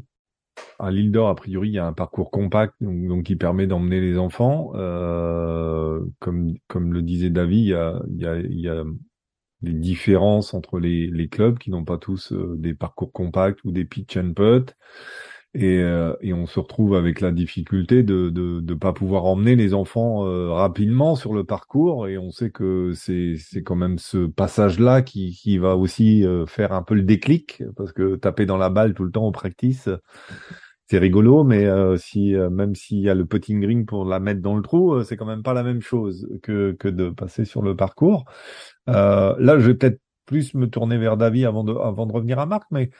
À 0.78 0.90
l'île 0.90 1.10
d'Or, 1.12 1.28
a 1.28 1.34
priori, 1.34 1.68
il 1.68 1.74
y 1.74 1.78
a 1.78 1.86
un 1.86 1.92
parcours 1.92 2.30
compact 2.30 2.74
donc, 2.80 3.24
qui 3.24 3.36
permet 3.36 3.66
d'emmener 3.66 4.00
les 4.00 4.18
enfants. 4.18 4.72
Euh, 4.74 6.00
comme, 6.18 6.54
comme 6.68 6.92
le 6.92 7.02
disait 7.02 7.30
David, 7.30 7.64
il 7.64 7.68
y 7.68 7.74
a, 7.74 8.02
il 8.08 8.20
y 8.20 8.26
a, 8.26 8.38
il 8.38 8.96
des 9.62 9.72
différences 9.72 10.54
entre 10.54 10.78
les, 10.78 11.06
les 11.08 11.28
clubs 11.28 11.58
qui 11.58 11.70
n'ont 11.70 11.84
pas 11.84 11.98
tous 11.98 12.32
euh, 12.32 12.56
des 12.58 12.74
parcours 12.74 13.12
compacts 13.12 13.64
ou 13.64 13.72
des 13.72 13.84
pitch 13.84 14.16
and 14.16 14.32
putt. 14.34 14.76
Et, 15.54 15.78
euh, 15.78 16.14
et, 16.20 16.34
on 16.34 16.46
se 16.46 16.60
retrouve 16.60 16.94
avec 16.94 17.22
la 17.22 17.32
difficulté 17.32 18.02
de 18.02 18.28
de, 18.28 18.60
de 18.60 18.74
pas 18.74 18.92
pouvoir 18.92 19.24
emmener 19.24 19.56
les 19.56 19.72
enfants 19.72 20.26
euh, 20.26 20.50
rapidement 20.50 21.16
sur 21.16 21.32
le 21.32 21.44
parcours. 21.44 22.08
Et 22.08 22.18
on 22.18 22.30
sait 22.30 22.50
que 22.50 22.92
c'est 22.94 23.62
quand 23.64 23.76
même 23.76 23.98
ce 23.98 24.26
passage-là 24.26 25.00
qui 25.00 25.32
qui 25.32 25.56
va 25.56 25.76
aussi 25.76 26.26
euh, 26.26 26.44
faire 26.44 26.72
un 26.72 26.82
peu 26.82 26.94
le 26.94 27.02
déclic 27.02 27.62
parce 27.74 27.92
que 27.92 28.16
taper 28.16 28.44
dans 28.44 28.58
la 28.58 28.68
balle 28.68 28.92
tout 28.92 29.04
le 29.04 29.10
temps 29.10 29.24
au 29.24 29.32
practice, 29.32 29.88
c'est 30.88 30.98
rigolo, 30.98 31.42
mais 31.42 31.66
si 31.96 32.34
même 32.34 32.74
s'il 32.74 32.98
y 33.00 33.08
a 33.08 33.14
le 33.14 33.24
putting 33.24 33.60
green 33.60 33.86
pour 33.86 34.04
la 34.04 34.20
mettre 34.20 34.42
dans 34.42 34.56
le 34.56 34.62
trou, 34.62 35.02
c'est 35.04 35.16
quand 35.16 35.26
même 35.26 35.42
pas 35.42 35.54
la 35.54 35.62
même 35.62 35.80
chose 35.80 36.28
que 36.42 36.72
que 36.72 36.88
de 36.88 37.08
passer 37.10 37.44
sur 37.44 37.62
le 37.62 37.74
parcours. 37.74 38.24
là, 38.86 39.36
je 39.58 39.66
vais 39.66 39.74
peut-être 39.74 40.00
plus 40.26 40.54
me 40.54 40.68
tourner 40.68 40.98
vers 40.98 41.16
David 41.16 41.46
avant 41.46 41.64
de, 41.64 41.72
avant 41.72 42.04
de 42.04 42.12
revenir 42.12 42.38
à 42.38 42.46
Marc, 42.46 42.64
mais 42.70 42.90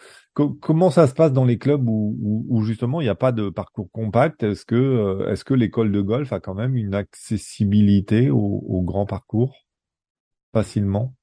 comment 0.61 0.91
ça 0.91 1.07
se 1.07 1.15
passe 1.15 1.33
dans 1.33 1.45
les 1.45 1.59
clubs 1.59 1.89
où, 1.89 2.47
où, 2.49 2.63
justement 2.63 3.01
il 3.01 3.05
n'y 3.05 3.11
a 3.11 3.15
pas 3.15 3.33
de 3.33 3.49
parcours 3.49 3.91
compact? 3.91 4.43
Est-ce 4.43 4.67
que, 4.67 4.75
euh, 4.75 5.33
est-ce 5.33 5.45
que 5.45 5.55
l'école 5.55 5.93
de 5.93 6.01
golf 6.01 6.33
a 6.33 6.41
quand 6.41 6.55
même 6.55 6.77
une 6.77 6.95
accessibilité 6.95 8.31
au, 8.31 8.65
au 8.69 8.83
grand 8.83 9.07
parcours? 9.07 9.67
Facilement? 10.53 11.15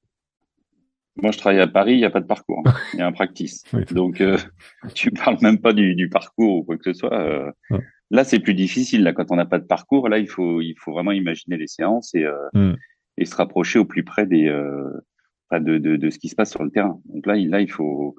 Moi, 1.16 1.30
je 1.30 1.38
travaille 1.38 1.60
à 1.60 1.68
Paris, 1.68 1.92
il 1.92 1.98
n'y 1.98 2.04
a 2.04 2.10
pas 2.10 2.20
de 2.20 2.26
parcours. 2.26 2.62
Hein. 2.66 2.74
Il 2.92 2.98
y 2.98 3.02
a 3.02 3.06
un 3.06 3.12
practice. 3.12 3.62
Donc, 3.92 4.20
euh, 4.20 4.36
tu 4.94 5.10
parles 5.10 5.38
même 5.42 5.58
pas 5.58 5.72
du, 5.72 5.94
du, 5.94 6.08
parcours 6.08 6.56
ou 6.56 6.64
quoi 6.64 6.76
que 6.76 6.92
ce 6.92 6.92
soit. 6.92 7.14
Euh. 7.14 7.78
Là, 8.10 8.24
c'est 8.24 8.40
plus 8.40 8.54
difficile. 8.54 9.02
Là, 9.04 9.12
quand 9.12 9.30
on 9.30 9.36
n'a 9.36 9.46
pas 9.46 9.58
de 9.58 9.64
parcours, 9.64 10.08
là, 10.08 10.18
il 10.18 10.28
faut, 10.28 10.60
il 10.60 10.74
faut 10.78 10.92
vraiment 10.92 11.12
imaginer 11.12 11.56
les 11.56 11.68
séances 11.68 12.14
et, 12.14 12.24
euh, 12.24 12.48
mm. 12.52 12.74
et 13.18 13.24
se 13.24 13.36
rapprocher 13.36 13.78
au 13.78 13.84
plus 13.84 14.02
près 14.02 14.26
des, 14.26 14.46
de, 14.46 15.78
de, 15.78 15.96
de, 15.96 16.10
ce 16.10 16.18
qui 16.18 16.28
se 16.28 16.34
passe 16.34 16.50
sur 16.50 16.64
le 16.64 16.70
terrain. 16.70 17.00
Donc 17.06 17.26
là, 17.26 17.36
il, 17.36 17.48
là, 17.48 17.60
il 17.60 17.70
faut, 17.70 18.16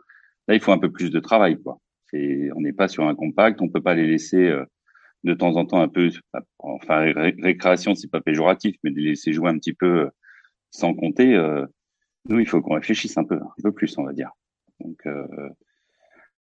là, 0.47 0.55
il 0.55 0.61
faut 0.61 0.71
un 0.71 0.77
peu 0.77 0.91
plus 0.91 1.11
de 1.11 1.19
travail, 1.19 1.61
quoi. 1.61 1.79
C'est, 2.11 2.49
on 2.55 2.61
n'est 2.61 2.73
pas 2.73 2.87
sur 2.87 3.07
un 3.07 3.15
compact, 3.15 3.61
on 3.61 3.69
peut 3.69 3.81
pas 3.81 3.95
les 3.95 4.07
laisser 4.07 4.47
euh, 4.47 4.65
de 5.23 5.33
temps 5.33 5.55
en 5.55 5.65
temps 5.65 5.81
un 5.81 5.87
peu, 5.87 6.09
enfin, 6.59 7.11
récréation, 7.39 7.95
c'est 7.95 8.11
pas 8.11 8.21
péjoratif, 8.21 8.75
mais 8.83 8.91
les 8.91 9.01
laisser 9.01 9.33
jouer 9.33 9.49
un 9.49 9.57
petit 9.57 9.73
peu 9.73 10.01
euh, 10.01 10.09
sans 10.71 10.93
compter. 10.93 11.33
Euh, 11.35 11.65
nous, 12.29 12.39
il 12.39 12.47
faut 12.47 12.61
qu'on 12.61 12.75
réfléchisse 12.75 13.17
un 13.17 13.23
peu, 13.23 13.35
un 13.35 13.61
peu 13.63 13.71
plus, 13.71 13.97
on 13.97 14.03
va 14.03 14.13
dire. 14.13 14.31
Donc 14.79 15.03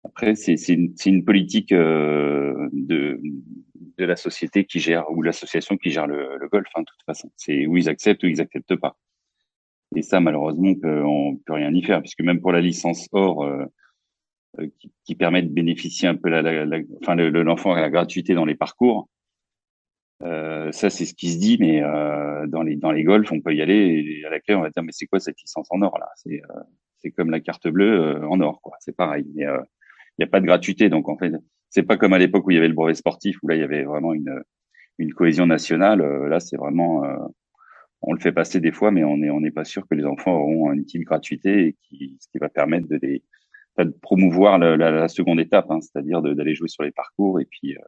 après, 0.04 0.34
c'est, 0.36 0.54
une, 0.68 0.94
une, 1.06 1.24
politique 1.24 1.70
de, 1.70 3.20
de 3.98 4.04
la 4.04 4.16
société 4.16 4.64
qui 4.64 4.80
gère 4.80 5.10
ou 5.10 5.22
l'association 5.22 5.76
qui 5.76 5.90
gère 5.90 6.06
le, 6.06 6.38
le 6.38 6.48
golf, 6.48 6.68
hein, 6.74 6.80
de 6.80 6.86
toute 6.86 7.04
façon. 7.04 7.30
C'est 7.36 7.66
où 7.66 7.76
ils 7.76 7.88
acceptent 7.88 8.22
ou 8.22 8.26
ils 8.26 8.40
acceptent 8.40 8.76
pas. 8.76 8.96
Et 9.94 10.02
ça, 10.02 10.20
malheureusement, 10.20 10.72
on 10.84 11.36
peut 11.36 11.52
rien 11.52 11.72
y 11.72 11.82
faire, 11.82 12.00
puisque 12.00 12.22
même 12.22 12.40
pour 12.40 12.52
la 12.52 12.60
licence 12.60 13.08
or, 13.12 13.44
euh, 13.44 13.62
euh, 13.62 13.66
qui, 14.78 14.92
qui, 15.04 15.14
permet 15.14 15.42
de 15.42 15.48
bénéficier 15.48 16.08
un 16.08 16.14
peu 16.14 16.28
la, 16.28 16.42
la, 16.42 16.64
la 16.64 16.78
enfin 17.00 17.14
l'enfant 17.16 17.72
à 17.72 17.80
la 17.80 17.90
gratuité 17.90 18.34
dans 18.34 18.44
les 18.44 18.54
parcours, 18.54 19.08
euh, 20.22 20.70
ça 20.72 20.90
c'est 20.90 21.04
ce 21.04 21.14
qui 21.14 21.30
se 21.32 21.38
dit, 21.38 21.56
mais 21.58 21.82
euh, 21.82 22.46
dans 22.46 22.62
les 22.62 22.76
dans 22.76 22.92
les 22.92 23.02
golfs, 23.02 23.32
on 23.32 23.40
peut 23.40 23.54
y 23.54 23.62
aller 23.62 24.20
et 24.20 24.26
à 24.26 24.30
la 24.30 24.40
clé 24.40 24.54
on 24.54 24.60
va 24.60 24.70
dire 24.70 24.82
mais 24.82 24.92
c'est 24.92 25.06
quoi 25.06 25.20
cette 25.20 25.40
licence 25.40 25.66
en 25.70 25.82
or 25.82 25.98
là? 25.98 26.08
C'est 26.16 26.42
euh, 26.42 26.60
c'est 26.98 27.10
comme 27.10 27.30
la 27.30 27.40
carte 27.40 27.66
bleue 27.68 28.24
en 28.28 28.40
or 28.40 28.60
quoi, 28.62 28.74
c'est 28.80 28.96
pareil. 28.96 29.24
Il 29.36 29.46
n'y 30.18 30.24
a 30.24 30.28
pas 30.28 30.40
de 30.40 30.46
gratuité, 30.46 30.88
donc 30.88 31.08
en 31.08 31.16
fait 31.16 31.32
c'est 31.70 31.82
pas 31.82 31.96
comme 31.96 32.12
à 32.12 32.18
l'époque 32.18 32.46
où 32.46 32.50
il 32.50 32.54
y 32.54 32.58
avait 32.58 32.68
le 32.68 32.74
brevet 32.74 32.94
sportif 32.94 33.38
où 33.42 33.48
là 33.48 33.56
il 33.56 33.60
y 33.60 33.64
avait 33.64 33.84
vraiment 33.84 34.12
une 34.12 34.42
une 34.98 35.12
cohésion 35.14 35.46
nationale. 35.46 36.00
là 36.28 36.38
c'est 36.38 36.56
vraiment 36.56 37.02
on 38.02 38.12
le 38.12 38.20
fait 38.20 38.32
passer 38.32 38.60
des 38.60 38.72
fois, 38.72 38.90
mais 38.90 39.04
on 39.04 39.16
n'est 39.16 39.30
on 39.30 39.40
n'est 39.40 39.50
pas 39.50 39.64
sûr 39.64 39.86
que 39.88 39.94
les 39.94 40.04
enfants 40.04 40.34
auront 40.34 40.70
un 40.70 40.76
utile 40.76 41.04
gratuité 41.04 41.68
et 41.68 41.76
qui, 41.82 42.16
ce 42.20 42.28
qui 42.28 42.38
va 42.38 42.48
permettre 42.48 42.88
de 42.88 42.98
les 43.02 43.22
de 43.78 43.90
promouvoir 44.02 44.58
la, 44.58 44.76
la, 44.76 45.08
seconde 45.08 45.40
étape, 45.40 45.70
hein, 45.70 45.80
c'est-à-dire 45.80 46.22
d'aller 46.22 46.54
jouer 46.54 46.68
sur 46.68 46.82
les 46.82 46.92
parcours 46.92 47.40
et 47.40 47.46
puis 47.46 47.74
euh, 47.74 47.80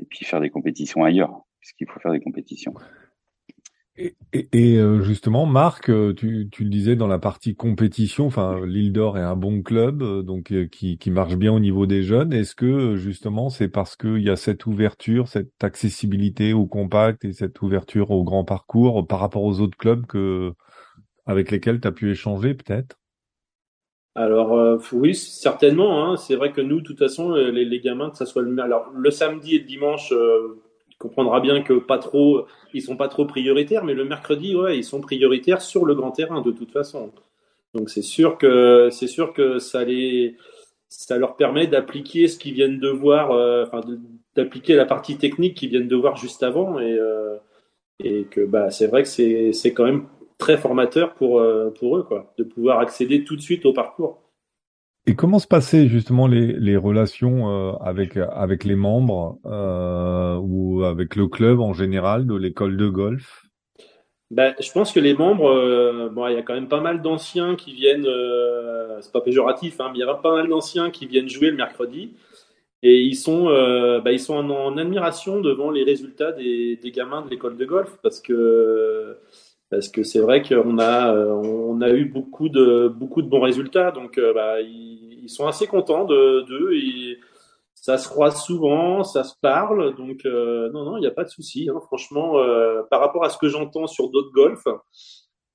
et 0.00 0.06
puis 0.06 0.24
faire 0.24 0.40
des 0.40 0.50
compétitions 0.50 1.04
ailleurs, 1.04 1.42
puisqu'il 1.60 1.88
faut 1.88 2.00
faire 2.00 2.12
des 2.12 2.20
compétitions. 2.20 2.74
Et, 3.96 4.16
et, 4.32 4.78
euh, 4.78 5.02
justement, 5.02 5.44
Marc, 5.44 5.90
euh, 5.90 6.14
tu, 6.14 6.48
tu, 6.50 6.64
le 6.64 6.70
disais 6.70 6.96
dans 6.96 7.06
la 7.06 7.18
partie 7.18 7.54
compétition, 7.54 8.26
enfin, 8.26 8.64
l'île 8.64 8.92
d'Or 8.92 9.18
est 9.18 9.22
un 9.22 9.36
bon 9.36 9.62
club, 9.62 10.02
euh, 10.02 10.22
donc 10.22 10.54
qui, 10.70 10.96
qui 10.96 11.10
marche 11.10 11.36
bien 11.36 11.52
au 11.52 11.60
niveau 11.60 11.84
des 11.84 12.02
jeunes. 12.02 12.32
Est-ce 12.32 12.54
que 12.54 12.96
justement, 12.96 13.50
c'est 13.50 13.68
parce 13.68 13.96
qu'il 13.96 14.22
y 14.22 14.30
a 14.30 14.36
cette 14.36 14.64
ouverture, 14.64 15.28
cette 15.28 15.62
accessibilité 15.62 16.54
au 16.54 16.66
compact 16.66 17.26
et 17.26 17.34
cette 17.34 17.60
ouverture 17.60 18.10
au 18.10 18.24
grand 18.24 18.44
parcours 18.44 19.06
par 19.06 19.20
rapport 19.20 19.42
aux 19.42 19.60
autres 19.60 19.76
clubs 19.76 20.06
que 20.06 20.54
avec 21.26 21.50
lesquels 21.50 21.80
tu 21.80 21.88
as 21.88 21.92
pu 21.92 22.10
échanger, 22.10 22.54
peut-être? 22.54 22.99
Alors 24.14 24.80
oui, 24.92 25.14
certainement. 25.14 26.04
Hein. 26.04 26.16
C'est 26.16 26.36
vrai 26.36 26.52
que 26.52 26.60
nous, 26.60 26.80
de 26.80 26.84
toute 26.84 26.98
façon, 26.98 27.34
les, 27.34 27.64
les, 27.64 27.80
gamins, 27.80 28.10
que 28.10 28.16
ça 28.16 28.26
soit 28.26 28.42
le, 28.42 29.10
samedi 29.10 29.56
et 29.56 29.58
le 29.58 29.64
dimanche, 29.64 30.12
comprendra 30.98 31.40
bien 31.40 31.62
que 31.62 31.74
pas 31.74 31.98
trop, 31.98 32.46
ils 32.74 32.82
sont 32.82 32.96
pas 32.96 33.08
trop 33.08 33.24
prioritaires, 33.24 33.84
mais 33.84 33.94
le 33.94 34.04
mercredi, 34.04 34.54
ouais, 34.54 34.76
ils 34.76 34.84
sont 34.84 35.00
prioritaires 35.00 35.62
sur 35.62 35.86
le 35.86 35.94
grand 35.94 36.10
terrain 36.10 36.42
de 36.42 36.50
toute 36.50 36.70
façon. 36.70 37.10
Donc 37.74 37.88
c'est 37.88 38.02
sûr 38.02 38.36
que 38.36 38.90
ça 39.58 39.84
les, 39.84 40.36
ça 40.90 41.16
leur 41.16 41.36
permet 41.36 41.66
d'appliquer 41.66 42.28
ce 42.28 42.36
qu'ils 42.36 42.54
viennent 42.54 42.80
de 42.80 42.88
voir, 42.88 43.30
euh, 43.30 43.64
d'appliquer 44.36 44.74
la 44.74 44.84
partie 44.84 45.16
technique 45.16 45.56
qu'ils 45.56 45.70
viennent 45.70 45.88
de 45.88 45.96
voir 45.96 46.16
juste 46.16 46.42
avant 46.42 46.78
et 46.80 46.98
euh, 46.98 47.36
que 48.30 48.44
bah 48.44 48.70
c'est 48.70 48.88
vrai 48.88 49.04
que 49.04 49.52
c'est 49.52 49.72
quand 49.72 49.84
même 49.84 50.06
très 50.40 50.56
formateur 50.56 51.14
pour 51.14 51.38
euh, 51.38 51.70
pour 51.78 51.96
eux 51.96 52.02
quoi, 52.02 52.34
de 52.36 52.42
pouvoir 52.42 52.80
accéder 52.80 53.22
tout 53.22 53.36
de 53.36 53.40
suite 53.40 53.64
au 53.64 53.72
parcours. 53.72 54.22
Et 55.06 55.14
comment 55.14 55.38
se 55.38 55.46
passaient 55.46 55.86
justement 55.86 56.26
les, 56.26 56.52
les 56.52 56.76
relations 56.76 57.50
euh, 57.50 57.72
avec 57.80 58.16
avec 58.16 58.64
les 58.64 58.76
membres 58.76 59.38
euh, 59.46 60.36
ou 60.42 60.82
avec 60.82 61.14
le 61.14 61.28
club 61.28 61.60
en 61.60 61.72
général 61.72 62.26
de 62.26 62.34
l'école 62.34 62.76
de 62.76 62.88
golf? 62.88 63.44
Ben, 64.30 64.54
je 64.60 64.70
pense 64.70 64.92
que 64.92 65.00
les 65.00 65.14
membres, 65.14 65.50
euh, 65.50 66.08
bon, 66.08 66.28
il 66.28 66.34
y 66.34 66.36
a 66.36 66.42
quand 66.42 66.54
même 66.54 66.68
pas 66.68 66.80
mal 66.80 67.02
d'anciens 67.02 67.56
qui 67.56 67.72
viennent, 67.72 68.06
euh, 68.06 69.00
c'est 69.00 69.10
pas 69.10 69.20
péjoratif, 69.20 69.80
hein, 69.80 69.88
mais 69.90 69.98
il 69.98 70.00
y 70.02 70.04
a 70.04 70.14
pas 70.14 70.36
mal 70.36 70.48
d'anciens 70.48 70.90
qui 70.90 71.06
viennent 71.06 71.28
jouer 71.28 71.50
le 71.50 71.56
mercredi 71.56 72.14
et 72.82 73.00
ils 73.00 73.16
sont, 73.16 73.48
euh, 73.48 74.00
ben, 74.00 74.12
ils 74.12 74.20
sont 74.20 74.34
en, 74.34 74.48
en, 74.50 74.78
admiration 74.78 75.40
devant 75.40 75.72
les 75.72 75.82
résultats 75.82 76.30
des, 76.32 76.76
des 76.76 76.90
gamins 76.92 77.22
de 77.22 77.30
l'école 77.30 77.56
de 77.56 77.64
golf 77.64 77.98
parce 78.02 78.20
que 78.20 79.16
parce 79.70 79.88
que 79.88 80.02
c'est 80.02 80.20
vrai 80.20 80.42
qu'on 80.42 80.78
a 80.78 81.14
on 81.14 81.80
a 81.80 81.90
eu 81.90 82.06
beaucoup 82.06 82.48
de 82.48 82.88
beaucoup 82.88 83.22
de 83.22 83.28
bons 83.28 83.40
résultats 83.40 83.92
donc 83.92 84.20
bah, 84.34 84.60
ils, 84.60 85.28
sont 85.28 85.46
assez 85.46 85.68
contents 85.68 86.04
de 86.04 86.44
d'eux 86.48 86.72
et 86.74 87.18
ça 87.80 87.96
se 87.96 88.08
croise 88.08 88.42
souvent 88.42 89.04
ça 89.04 89.24
se 89.24 89.34
parle 89.40 89.94
donc 89.96 90.26
euh, 90.26 90.70
non 90.70 90.84
non 90.84 90.96
il 90.96 91.00
n'y 91.00 91.06
a 91.06 91.12
pas 91.12 91.24
de 91.24 91.30
souci 91.30 91.70
hein, 91.70 91.80
franchement 91.86 92.38
euh, 92.38 92.82
par 92.90 93.00
rapport 93.00 93.24
à 93.24 93.30
ce 93.30 93.38
que 93.38 93.48
j'entends 93.48 93.86
sur 93.86 94.10
d'autres 94.10 94.32
golfs 94.32 94.68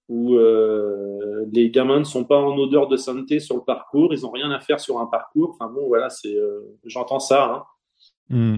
où 0.07 0.35
euh, 0.35 1.45
les 1.51 1.69
gamins 1.69 1.99
ne 1.99 2.03
sont 2.03 2.25
pas 2.25 2.37
en 2.37 2.57
odeur 2.57 2.87
de 2.87 2.97
sainteté 2.97 3.39
sur 3.39 3.55
le 3.55 3.63
parcours 3.63 4.13
ils 4.13 4.25
ont 4.25 4.31
rien 4.31 4.49
à 4.51 4.59
faire 4.59 4.79
sur 4.79 4.99
un 4.99 5.05
parcours 5.05 5.55
enfin 5.55 5.71
bon 5.71 5.87
voilà 5.87 6.09
c'est 6.09 6.35
j'entends 6.83 7.19
ça 7.19 7.45
hein. 7.45 7.63
Mmh. 8.29 8.57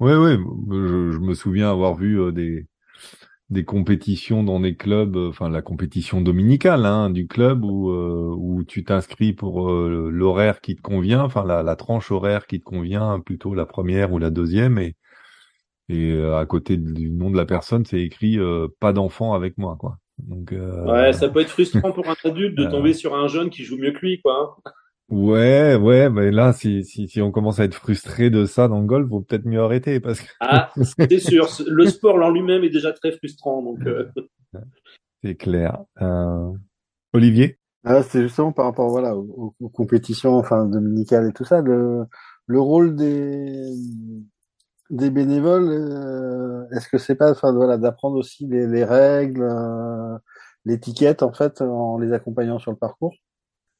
Oui, 0.00 0.12
oui, 0.12 0.38
je, 0.70 1.18
me 1.18 1.34
souviens 1.34 1.70
avoir 1.70 1.94
vu 1.94 2.32
des, 2.32 2.66
des 3.50 3.64
compétitions 3.64 4.44
dans 4.44 4.60
des 4.60 4.76
clubs, 4.76 5.16
euh, 5.16 5.28
enfin 5.28 5.50
la 5.50 5.60
compétition 5.60 6.20
dominicale 6.20 6.86
hein, 6.86 7.10
du 7.10 7.26
club 7.26 7.64
où, 7.64 7.90
euh, 7.90 8.32
où 8.36 8.62
tu 8.62 8.84
t'inscris 8.84 9.32
pour 9.32 9.70
euh, 9.70 10.08
l'horaire 10.10 10.60
qui 10.60 10.76
te 10.76 10.82
convient, 10.82 11.22
enfin 11.22 11.44
la, 11.44 11.64
la, 11.64 11.76
tranche 11.76 12.12
horaire 12.12 12.46
qui 12.46 12.60
te 12.60 12.64
convient, 12.64 13.20
plutôt 13.20 13.54
la 13.54 13.66
première 13.66 14.12
ou 14.12 14.18
la 14.18 14.30
deuxième, 14.30 14.78
et, 14.78 14.94
et 15.88 16.16
à 16.22 16.46
côté 16.46 16.76
du 16.76 17.10
nom 17.10 17.30
de 17.30 17.36
la 17.36 17.44
personne, 17.44 17.84
c'est 17.84 18.00
écrit 18.00 18.38
pas 18.78 18.92
d'enfant 18.92 19.34
avec 19.34 19.58
moi, 19.58 19.76
quoi. 19.76 19.96
Donc, 20.18 20.52
ouais, 20.52 21.12
ça 21.12 21.28
peut 21.28 21.40
être 21.40 21.48
frustrant 21.48 21.90
pour 21.92 22.08
un 22.08 22.14
adulte 22.24 22.56
de 22.56 22.66
tomber 22.66 22.94
sur 22.94 23.16
un 23.16 23.26
jeune 23.26 23.50
qui 23.50 23.64
joue 23.64 23.76
mieux 23.76 23.90
que 23.90 24.06
lui, 24.06 24.20
quoi. 24.20 24.56
Ouais, 25.10 25.74
ouais, 25.74 26.08
mais 26.08 26.30
là, 26.30 26.52
si, 26.52 26.84
si, 26.84 27.08
si 27.08 27.20
on 27.20 27.32
commence 27.32 27.58
à 27.58 27.64
être 27.64 27.74
frustré 27.74 28.30
de 28.30 28.46
ça 28.46 28.68
dans 28.68 28.78
le 28.78 28.86
golf, 28.86 29.08
vaut 29.08 29.20
peut-être 29.20 29.44
mieux 29.44 29.60
arrêter 29.60 29.98
parce 29.98 30.20
que. 30.20 30.28
Ah, 30.38 30.70
c'est 30.76 31.18
sûr. 31.18 31.48
Le 31.66 31.86
sport 31.86 32.14
en 32.14 32.30
lui-même 32.30 32.62
est 32.62 32.70
déjà 32.70 32.92
très 32.92 33.10
frustrant, 33.12 33.60
donc. 33.60 33.80
Euh. 33.86 34.08
C'est 35.22 35.34
clair. 35.34 35.82
Euh... 36.00 36.52
Olivier? 37.12 37.58
Ah, 37.84 38.02
c'est 38.04 38.22
justement 38.22 38.52
par 38.52 38.66
rapport, 38.66 38.88
voilà, 38.88 39.16
aux, 39.16 39.54
compétitions, 39.72 40.34
enfin, 40.36 40.66
dominicales 40.66 41.28
et 41.28 41.32
tout 41.32 41.44
ça, 41.44 41.60
le, 41.60 42.04
le 42.46 42.60
rôle 42.60 42.94
des, 42.94 43.72
des 44.90 45.10
bénévoles, 45.10 45.68
euh, 45.68 46.68
est-ce 46.70 46.88
que 46.88 46.98
c'est 46.98 47.16
pas, 47.16 47.32
enfin, 47.32 47.52
voilà, 47.52 47.78
d'apprendre 47.78 48.16
aussi 48.16 48.46
les, 48.46 48.66
les 48.66 48.84
règles, 48.84 49.42
euh, 49.42 50.18
l'étiquette, 50.66 51.22
en 51.22 51.32
fait, 51.32 51.62
en 51.62 51.98
les 51.98 52.12
accompagnant 52.12 52.58
sur 52.58 52.70
le 52.70 52.76
parcours? 52.76 53.14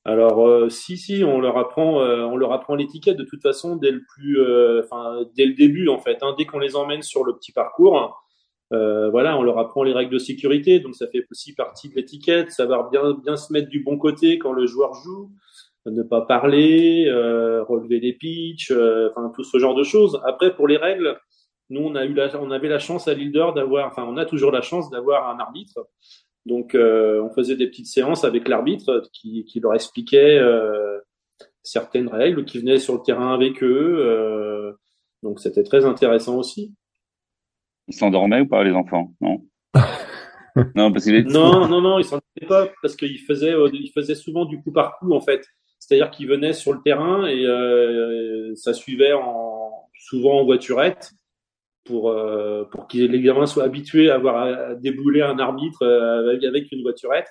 Alors 0.06 0.46
euh, 0.48 0.70
si 0.70 0.96
si, 0.96 1.22
on 1.24 1.40
leur 1.40 1.58
apprend 1.58 2.00
euh, 2.00 2.22
on 2.24 2.36
leur 2.36 2.52
apprend 2.52 2.74
l'étiquette 2.74 3.18
de 3.18 3.24
toute 3.24 3.42
façon 3.42 3.76
dès 3.76 3.90
le 3.90 4.02
plus 4.14 4.40
euh, 4.40 4.80
enfin 4.82 5.26
dès 5.36 5.44
le 5.44 5.54
début 5.54 5.88
en 5.88 5.98
fait. 5.98 6.18
Hein, 6.22 6.34
dès 6.38 6.46
qu'on 6.46 6.58
les 6.58 6.74
emmène 6.74 7.02
sur 7.02 7.24
le 7.24 7.34
petit 7.34 7.52
parcours, 7.52 8.22
voilà, 8.70 9.36
on 9.36 9.42
leur 9.42 9.58
apprend 9.58 9.82
les 9.82 9.92
règles 9.92 10.12
de 10.12 10.18
sécurité, 10.18 10.80
donc 10.80 10.94
ça 10.94 11.06
fait 11.08 11.26
aussi 11.30 11.54
partie 11.54 11.88
de 11.90 11.96
l'étiquette, 11.96 12.52
savoir 12.52 12.88
bien 12.90 13.14
bien 13.24 13.36
se 13.36 13.52
mettre 13.52 13.68
du 13.68 13.82
bon 13.82 13.98
côté 13.98 14.38
quand 14.38 14.52
le 14.52 14.66
joueur 14.66 14.94
joue, 14.94 15.32
ne 15.86 16.02
pas 16.02 16.22
parler, 16.22 17.10
relever 17.68 18.00
des 18.00 18.12
pitchs, 18.12 18.72
enfin 18.72 19.32
tout 19.34 19.44
ce 19.44 19.58
genre 19.58 19.74
de 19.74 19.82
choses. 19.82 20.20
Après 20.24 20.54
pour 20.54 20.68
les 20.68 20.76
règles, 20.76 21.18
nous 21.68 21.82
on 21.82 21.94
a 21.96 22.04
eu 22.04 22.14
la, 22.14 22.30
on 22.40 22.50
avait 22.52 22.68
la 22.68 22.78
chance 22.78 23.08
à 23.08 23.14
l'île 23.14 23.32
d'Or 23.32 23.54
d'avoir, 23.54 23.88
enfin 23.88 24.04
on 24.08 24.16
a 24.16 24.24
toujours 24.24 24.52
la 24.52 24.62
chance 24.62 24.88
d'avoir 24.90 25.28
un 25.28 25.38
arbitre 25.40 25.80
donc, 26.46 26.74
euh, 26.74 27.22
on 27.22 27.30
faisait 27.30 27.56
des 27.56 27.66
petites 27.66 27.86
séances 27.86 28.24
avec 28.24 28.48
l'arbitre 28.48 29.02
qui, 29.12 29.44
qui, 29.44 29.60
leur 29.60 29.74
expliquait 29.74 30.38
euh, 30.38 30.98
certaines 31.62 32.08
règles, 32.08 32.44
qui 32.44 32.58
venait 32.58 32.78
sur 32.78 32.94
le 32.94 33.02
terrain 33.02 33.34
avec 33.34 33.62
eux. 33.62 33.96
Euh, 33.98 34.72
donc, 35.22 35.40
c'était 35.40 35.64
très 35.64 35.84
intéressant 35.84 36.36
aussi. 36.38 36.74
Ils 37.88 37.94
s'endormaient 37.94 38.40
ou 38.40 38.48
pas, 38.48 38.64
les 38.64 38.72
enfants? 38.72 39.12
Non 39.20 39.44
Non, 40.74 40.92
parce 40.92 41.04
qu'il 41.04 41.22
non, 41.26 41.66
non, 41.68 41.80
non, 41.80 41.98
ils 41.98 42.04
s'endormaient 42.04 42.48
pas 42.48 42.68
parce 42.82 42.96
qu'ils 42.96 43.20
faisaient, 43.20 43.54
ils 43.72 43.92
faisaient 43.94 44.14
souvent 44.14 44.46
du 44.46 44.60
coup 44.62 44.72
par 44.72 44.98
coup, 44.98 45.12
en 45.12 45.20
fait. 45.20 45.46
C'est-à-dire 45.78 46.10
qu'ils 46.10 46.28
venaient 46.28 46.52
sur 46.52 46.72
le 46.72 46.80
terrain 46.82 47.26
et 47.26 47.44
ça 48.56 48.74
suivait 48.74 49.12
en, 49.12 49.88
souvent 49.94 50.40
en 50.40 50.44
voiturette 50.44 51.12
pour, 51.84 52.10
euh, 52.10 52.64
pour 52.64 52.86
que 52.86 52.98
les 52.98 53.20
gamins 53.20 53.46
soient 53.46 53.64
habitués 53.64 54.10
à 54.10 54.16
avoir 54.16 54.36
à 54.36 54.74
débouler 54.74 55.22
un 55.22 55.38
arbitre 55.38 55.82
euh, 55.82 56.36
avec, 56.46 56.70
une 56.72 56.82
voiturette. 56.82 57.28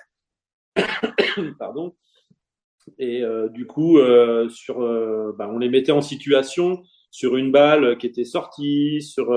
Pardon. 1.58 1.94
Et 2.98 3.22
euh, 3.22 3.48
du 3.48 3.66
coup, 3.66 3.98
sur, 4.48 4.80
bah, 5.38 5.48
on 5.52 5.58
les 5.58 5.68
mettait 5.68 5.92
en 5.92 6.02
situation 6.02 6.82
sur 7.10 7.36
une 7.36 7.50
balle 7.50 7.98
qui 7.98 8.06
était 8.06 8.24
sortie, 8.24 9.02
sur 9.02 9.32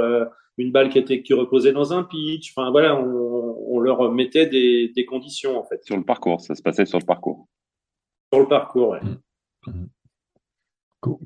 une 0.57 0.71
balle 0.71 0.89
qui 0.89 0.99
était 0.99 1.23
qui 1.23 1.33
reposait 1.33 1.71
dans 1.71 1.93
un 1.93 2.03
pitch. 2.03 2.53
Enfin 2.55 2.71
voilà, 2.71 2.95
on, 2.99 3.57
on 3.67 3.79
leur 3.79 4.11
mettait 4.11 4.47
des, 4.47 4.89
des, 4.89 5.05
conditions 5.05 5.57
en 5.57 5.63
fait. 5.63 5.83
Sur 5.83 5.97
le 5.97 6.03
parcours, 6.03 6.41
ça 6.41 6.55
se 6.55 6.61
passait 6.61 6.85
sur 6.85 6.99
le 6.99 7.05
parcours. 7.05 7.47
Sur 8.31 8.41
le 8.41 8.47
parcours, 8.47 8.89
ouais. 8.89 9.01
Mmh. 9.67 9.85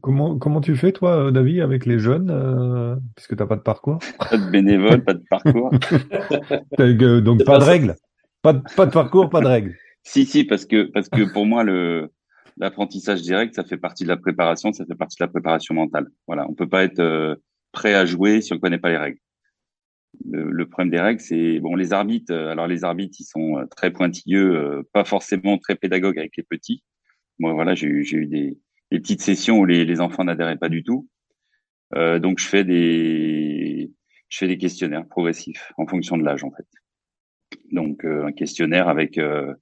Comment, 0.01 0.39
comment 0.39 0.59
tu 0.59 0.75
fais, 0.75 0.91
toi, 0.91 1.27
euh, 1.27 1.31
David, 1.31 1.59
avec 1.59 1.85
les 1.85 1.99
jeunes, 1.99 2.31
euh, 2.31 2.95
puisque 3.15 3.35
tu 3.35 3.41
n'as 3.41 3.45
pas 3.45 3.55
de 3.55 3.61
parcours? 3.61 3.99
Pas 4.17 4.37
de 4.37 4.49
bénévole, 4.49 5.03
pas 5.03 5.13
de 5.13 5.23
parcours. 5.29 5.69
Donc, 7.21 7.43
pas 7.43 7.59
de 7.59 7.63
règles 7.63 7.95
pas 8.41 8.53
de, 8.53 8.61
pas 8.75 8.85
de 8.85 8.91
parcours, 8.91 9.29
pas 9.29 9.41
de 9.41 9.47
règles 9.47 9.75
Si, 10.03 10.25
si, 10.25 10.45
parce 10.45 10.65
que, 10.65 10.83
parce 10.83 11.09
que 11.09 11.31
pour 11.31 11.45
moi, 11.45 11.63
le, 11.63 12.11
l'apprentissage 12.57 13.21
direct, 13.21 13.53
ça 13.53 13.63
fait 13.63 13.77
partie 13.77 14.03
de 14.03 14.09
la 14.09 14.17
préparation, 14.17 14.73
ça 14.73 14.85
fait 14.85 14.95
partie 14.95 15.17
de 15.19 15.23
la 15.23 15.27
préparation 15.27 15.75
mentale. 15.75 16.07
Voilà, 16.25 16.47
on 16.49 16.53
peut 16.53 16.69
pas 16.69 16.83
être 16.83 16.99
euh, 16.99 17.35
prêt 17.71 17.93
à 17.93 18.05
jouer 18.05 18.41
si 18.41 18.53
on 18.53 18.59
connaît 18.59 18.79
pas 18.79 18.89
les 18.89 18.97
règles. 18.97 19.19
Le, 20.27 20.49
le 20.49 20.65
problème 20.67 20.89
des 20.89 20.99
règles, 20.99 21.21
c'est 21.21 21.59
bon, 21.59 21.75
les 21.75 21.93
arbitres. 21.93 22.33
Alors 22.33 22.65
les 22.65 22.83
arbitres, 22.83 23.17
ils 23.19 23.25
sont 23.25 23.63
très 23.75 23.91
pointilleux, 23.91 24.83
pas 24.91 25.03
forcément 25.03 25.59
très 25.59 25.75
pédagogues 25.75 26.17
avec 26.17 26.35
les 26.35 26.43
petits. 26.43 26.83
Moi, 27.37 27.53
voilà, 27.53 27.75
j'ai 27.75 27.87
eu, 27.87 28.03
j'ai 28.03 28.17
eu 28.17 28.25
des, 28.25 28.57
des 28.91 29.00
petites 29.00 29.21
sessions 29.21 29.58
où 29.60 29.65
les, 29.65 29.86
les 29.86 30.02
enfants 30.02 30.23
n'adhéraient 30.23 30.58
pas 30.58 30.69
du 30.69 30.84
tout. 30.84 31.08
Euh, 31.95 32.19
donc 32.19 32.39
je 32.39 32.47
fais 32.47 32.63
des 32.63 33.91
je 34.30 34.38
fais 34.38 34.47
des 34.47 34.58
questionnaires 34.58 35.08
progressifs 35.08 35.71
en 35.78 35.88
fonction 35.88 36.17
de 36.17 36.23
l'âge 36.23 36.43
en 36.43 36.52
fait. 36.52 36.67
Donc 37.71 38.04
euh, 38.04 38.26
un 38.26 38.34
questionnaire 38.34 38.89
avec 38.89 39.17
euh, 39.17 39.54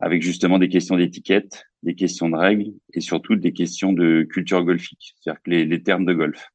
avec 0.00 0.22
justement 0.22 0.58
des 0.58 0.68
questions 0.68 0.96
d'étiquette, 0.96 1.64
des 1.82 1.94
questions 1.94 2.28
de 2.28 2.36
règles 2.36 2.72
et 2.92 3.00
surtout 3.00 3.36
des 3.36 3.52
questions 3.52 3.92
de 3.92 4.22
culture 4.24 4.62
golfique, 4.64 5.14
c'est-à-dire 5.16 5.40
que 5.42 5.50
les, 5.50 5.64
les, 5.64 5.82
termes 5.82 6.04
de 6.04 6.12
golf. 6.12 6.48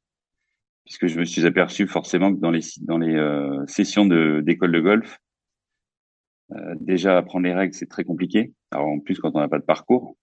Puisque 0.86 1.08
je 1.08 1.19
me 1.19 1.25
suis 1.25 1.45
aperçu 1.45 1.88
forcément 1.88 2.34
que 2.34 2.39
dans 2.39 2.51
les 2.51 2.62
dans 2.82 2.97
les 2.97 3.17
sessions 3.67 4.05
d'école 4.05 4.71
de 4.71 4.79
golf, 4.79 5.19
déjà 6.79 7.17
apprendre 7.17 7.45
les 7.45 7.53
règles 7.53 7.73
c'est 7.73 7.89
très 7.89 8.03
compliqué. 8.03 8.53
Alors 8.71 8.88
en 8.88 8.99
plus 8.99 9.19
quand 9.19 9.32
on 9.36 9.39
n'a 9.39 9.47
pas 9.47 9.60
de 9.60 9.65
parcours, 9.65 10.15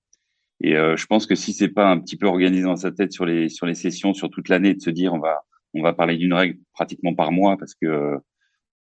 et 0.60 0.76
euh, 0.76 0.96
je 0.96 1.06
pense 1.06 1.26
que 1.26 1.34
si 1.34 1.52
c'est 1.52 1.68
pas 1.68 1.88
un 1.90 2.00
petit 2.00 2.16
peu 2.16 2.26
organisé 2.26 2.62
dans 2.62 2.76
sa 2.76 2.90
tête 2.90 3.12
sur 3.12 3.26
les 3.26 3.48
sur 3.48 3.66
les 3.66 3.74
sessions, 3.74 4.14
sur 4.14 4.30
toute 4.30 4.48
l'année, 4.48 4.74
de 4.74 4.80
se 4.80 4.90
dire 4.90 5.12
on 5.14 5.18
va 5.18 5.44
on 5.74 5.82
va 5.82 5.92
parler 5.92 6.16
d'une 6.16 6.32
règle 6.32 6.58
pratiquement 6.72 7.14
par 7.14 7.32
mois, 7.32 7.56
parce 7.58 7.74
que 7.74 7.86
euh, 7.86 8.18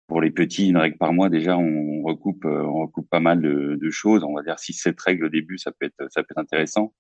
pour 0.08 0.22
les 0.22 0.32
petits, 0.32 0.70
une 0.70 0.78
règle 0.78 0.98
par 0.98 1.14
mois 1.14 1.30
déjà 1.30 1.58
on 1.58 2.04
recoupe 2.04 2.46
euh, 2.46 2.64
on 2.64 2.82
recoupe 2.82 3.10
pas 3.10 3.20
mal 3.20 3.42
de, 3.42 3.78
de 3.82 3.90
choses. 3.90 4.24
On 4.24 4.34
va 4.34 4.44
dire 4.44 4.60
si 4.60 4.74
cette 4.74 5.00
règle 5.02 5.26
au 5.26 5.30
début, 5.30 5.58
ça 5.58 5.72
peut 5.72 5.88
être 5.88 6.08
ça 6.12 6.24
peut 6.24 6.28
être 6.32 6.40
intéressant. 6.40 6.94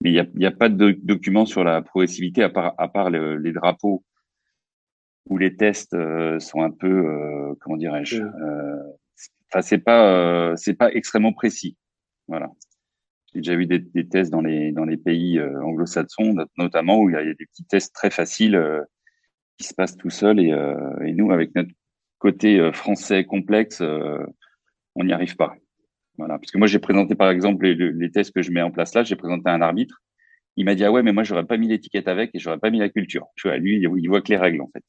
Mais 0.00 0.10
il 0.10 0.14
y 0.14 0.20
a, 0.20 0.26
y 0.36 0.46
a 0.46 0.50
pas 0.50 0.68
de 0.68 0.92
document 1.02 1.46
sur 1.46 1.64
la 1.64 1.82
progressivité 1.82 2.42
à 2.42 2.50
part 2.50 2.74
à 2.78 2.88
part 2.88 3.10
les 3.10 3.52
drapeaux 3.52 4.04
où 5.28 5.38
les 5.38 5.56
tests 5.56 5.96
sont 6.40 6.62
un 6.62 6.70
peu 6.70 7.54
comment 7.60 7.76
dirais-je. 7.76 8.22
Enfin 9.48 9.62
c'est 9.62 9.78
pas 9.78 10.56
c'est 10.56 10.74
pas 10.74 10.92
extrêmement 10.92 11.32
précis. 11.32 11.76
Voilà. 12.26 12.50
J'ai 13.34 13.40
déjà 13.40 13.56
vu 13.56 13.66
des, 13.66 13.78
des, 13.78 14.08
tests 14.08 14.30
dans 14.30 14.42
les 14.42 14.72
dans 14.72 14.84
les 14.84 14.98
pays 14.98 15.38
euh, 15.38 15.62
anglo-saxons, 15.62 16.34
notamment 16.58 17.00
où 17.00 17.08
il 17.08 17.14
y, 17.14 17.16
a, 17.16 17.24
des 17.24 17.46
petits 17.46 17.64
tests 17.64 17.94
très 17.94 18.10
faciles 18.10 18.56
euh, 18.56 18.82
qui 19.58 19.66
se 19.66 19.74
passent 19.74 19.96
tout 19.96 20.10
seuls 20.10 20.38
et, 20.38 20.52
euh, 20.52 20.76
et, 21.04 21.12
nous, 21.12 21.32
avec 21.32 21.54
notre 21.54 21.70
côté 22.18 22.70
français 22.72 23.24
complexe, 23.24 23.82
on 24.94 25.04
n'y 25.04 25.12
arrive 25.12 25.34
pas. 25.34 25.54
Voilà, 26.18 26.38
parce 26.38 26.52
que 26.52 26.58
moi 26.58 26.68
j'ai 26.68 26.78
présenté 26.78 27.16
par 27.16 27.30
exemple 27.30 27.64
les, 27.64 27.74
les, 27.74 28.10
tests 28.12 28.32
que 28.32 28.42
je 28.42 28.52
mets 28.52 28.62
en 28.62 28.70
place 28.70 28.94
là, 28.94 29.02
j'ai 29.02 29.16
présenté 29.16 29.48
un 29.50 29.60
arbitre. 29.60 30.00
Il 30.56 30.66
m'a 30.66 30.74
dit 30.74 30.84
ah 30.84 30.92
ouais 30.92 31.02
mais 31.02 31.12
moi 31.12 31.24
j'aurais 31.24 31.46
pas 31.46 31.56
mis 31.56 31.66
l'étiquette 31.66 32.06
avec 32.06 32.30
et 32.34 32.38
j'aurais 32.38 32.58
pas 32.58 32.70
mis 32.70 32.78
la 32.78 32.90
culture. 32.90 33.26
Tu 33.36 33.48
vois, 33.48 33.56
lui 33.56 33.80
il 33.80 34.08
voit 34.08 34.20
que 34.20 34.28
les 34.28 34.36
règles 34.36 34.60
en 34.60 34.68
fait. 34.72 34.84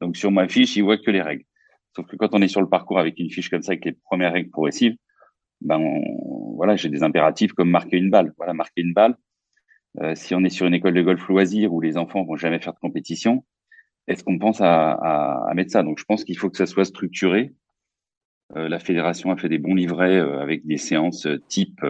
Donc 0.00 0.16
sur 0.16 0.30
ma 0.30 0.48
fiche 0.48 0.76
il 0.76 0.82
voit 0.82 0.98
que 0.98 1.10
les 1.10 1.22
règles. 1.22 1.44
Sauf 1.96 2.06
que 2.06 2.16
quand 2.16 2.34
on 2.34 2.42
est 2.42 2.48
sur 2.48 2.60
le 2.60 2.68
parcours 2.68 3.00
avec 3.00 3.18
une 3.18 3.30
fiche 3.30 3.48
comme 3.48 3.62
ça 3.62 3.72
avec 3.72 3.84
les 3.84 3.96
premières 4.04 4.32
règles 4.32 4.50
progressives, 4.50 4.96
ben 5.62 5.80
voilà, 6.56 6.76
j'ai 6.76 6.88
des 6.88 7.02
impératifs 7.02 7.52
comme 7.52 7.70
marquer 7.70 7.96
une 7.96 8.10
balle. 8.10 8.32
Voilà, 8.36 8.52
marquer 8.54 8.82
une 8.82 8.92
balle. 8.92 9.16
Euh, 10.00 10.14
si 10.14 10.34
on 10.34 10.44
est 10.44 10.50
sur 10.50 10.66
une 10.66 10.74
école 10.74 10.94
de 10.94 11.02
golf 11.02 11.26
loisir 11.28 11.72
où 11.72 11.80
les 11.80 11.96
enfants 11.96 12.24
vont 12.24 12.36
jamais 12.36 12.58
faire 12.58 12.74
de 12.74 12.78
compétition, 12.78 13.44
est-ce 14.08 14.24
qu'on 14.24 14.38
pense 14.38 14.60
à, 14.60 15.50
mettre 15.54 15.72
ça? 15.72 15.82
Donc, 15.82 15.98
je 15.98 16.04
pense 16.04 16.24
qu'il 16.24 16.36
faut 16.38 16.50
que 16.50 16.56
ça 16.56 16.66
soit 16.66 16.84
structuré. 16.84 17.54
Euh, 18.56 18.68
la 18.68 18.78
fédération 18.78 19.30
a 19.30 19.36
fait 19.36 19.48
des 19.48 19.58
bons 19.58 19.74
livrets 19.74 20.18
euh, 20.18 20.40
avec 20.40 20.66
des 20.66 20.76
séances 20.76 21.26
type, 21.48 21.84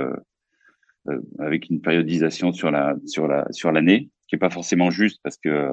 avec 1.39 1.71
une 1.71 1.81
périodisation 1.81 2.53
sur 2.53 2.71
la 2.71 2.97
sur 3.07 3.29
la 3.29 3.47
sur 3.53 3.71
l'année, 3.71 4.11
qui 4.27 4.35
est 4.35 4.39
pas 4.39 4.51
forcément 4.51 4.91
juste 4.91 5.21
parce 5.23 5.37
que 5.37 5.71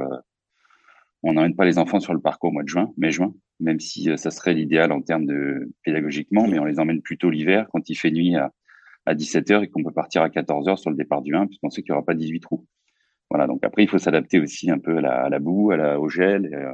on 1.23 1.33
n'emmène 1.33 1.55
pas 1.55 1.65
les 1.65 1.79
enfants 1.79 1.99
sur 1.99 2.13
le 2.13 2.19
parcours 2.19 2.49
au 2.49 2.53
mois 2.53 2.63
de 2.63 2.67
juin, 2.67 2.93
mai-juin 2.97 3.33
même 3.59 3.79
si 3.79 4.09
ça 4.17 4.31
serait 4.31 4.53
l'idéal 4.53 4.91
en 4.91 5.01
termes 5.01 5.25
de 5.25 5.71
pédagogiquement, 5.83 6.47
mais 6.47 6.59
on 6.59 6.65
les 6.65 6.79
emmène 6.79 7.01
plutôt 7.01 7.29
l'hiver 7.29 7.67
quand 7.71 7.89
il 7.89 7.95
fait 7.95 8.11
nuit 8.11 8.35
à, 8.35 8.51
à 9.05 9.15
17h 9.15 9.63
et 9.63 9.69
qu'on 9.69 9.83
peut 9.83 9.91
partir 9.91 10.21
à 10.21 10.29
14h 10.29 10.77
sur 10.77 10.89
le 10.89 10.95
départ 10.95 11.21
du 11.21 11.35
1, 11.35 11.47
puisqu'on 11.47 11.69
sait 11.69 11.81
qu'il 11.81 11.91
n'y 11.91 11.97
aura 11.97 12.05
pas 12.05 12.13
18 12.13 12.39
trous. 12.39 12.65
Voilà, 13.29 13.47
donc 13.47 13.63
après, 13.63 13.83
il 13.83 13.89
faut 13.89 13.97
s'adapter 13.97 14.39
aussi 14.39 14.69
un 14.69 14.79
peu 14.79 14.97
à 14.97 15.01
la, 15.01 15.23
à 15.23 15.29
la 15.29 15.39
boue, 15.39 15.71
à 15.71 15.77
la, 15.77 15.99
au 15.99 16.09
gel. 16.09 16.53
Euh, 16.53 16.73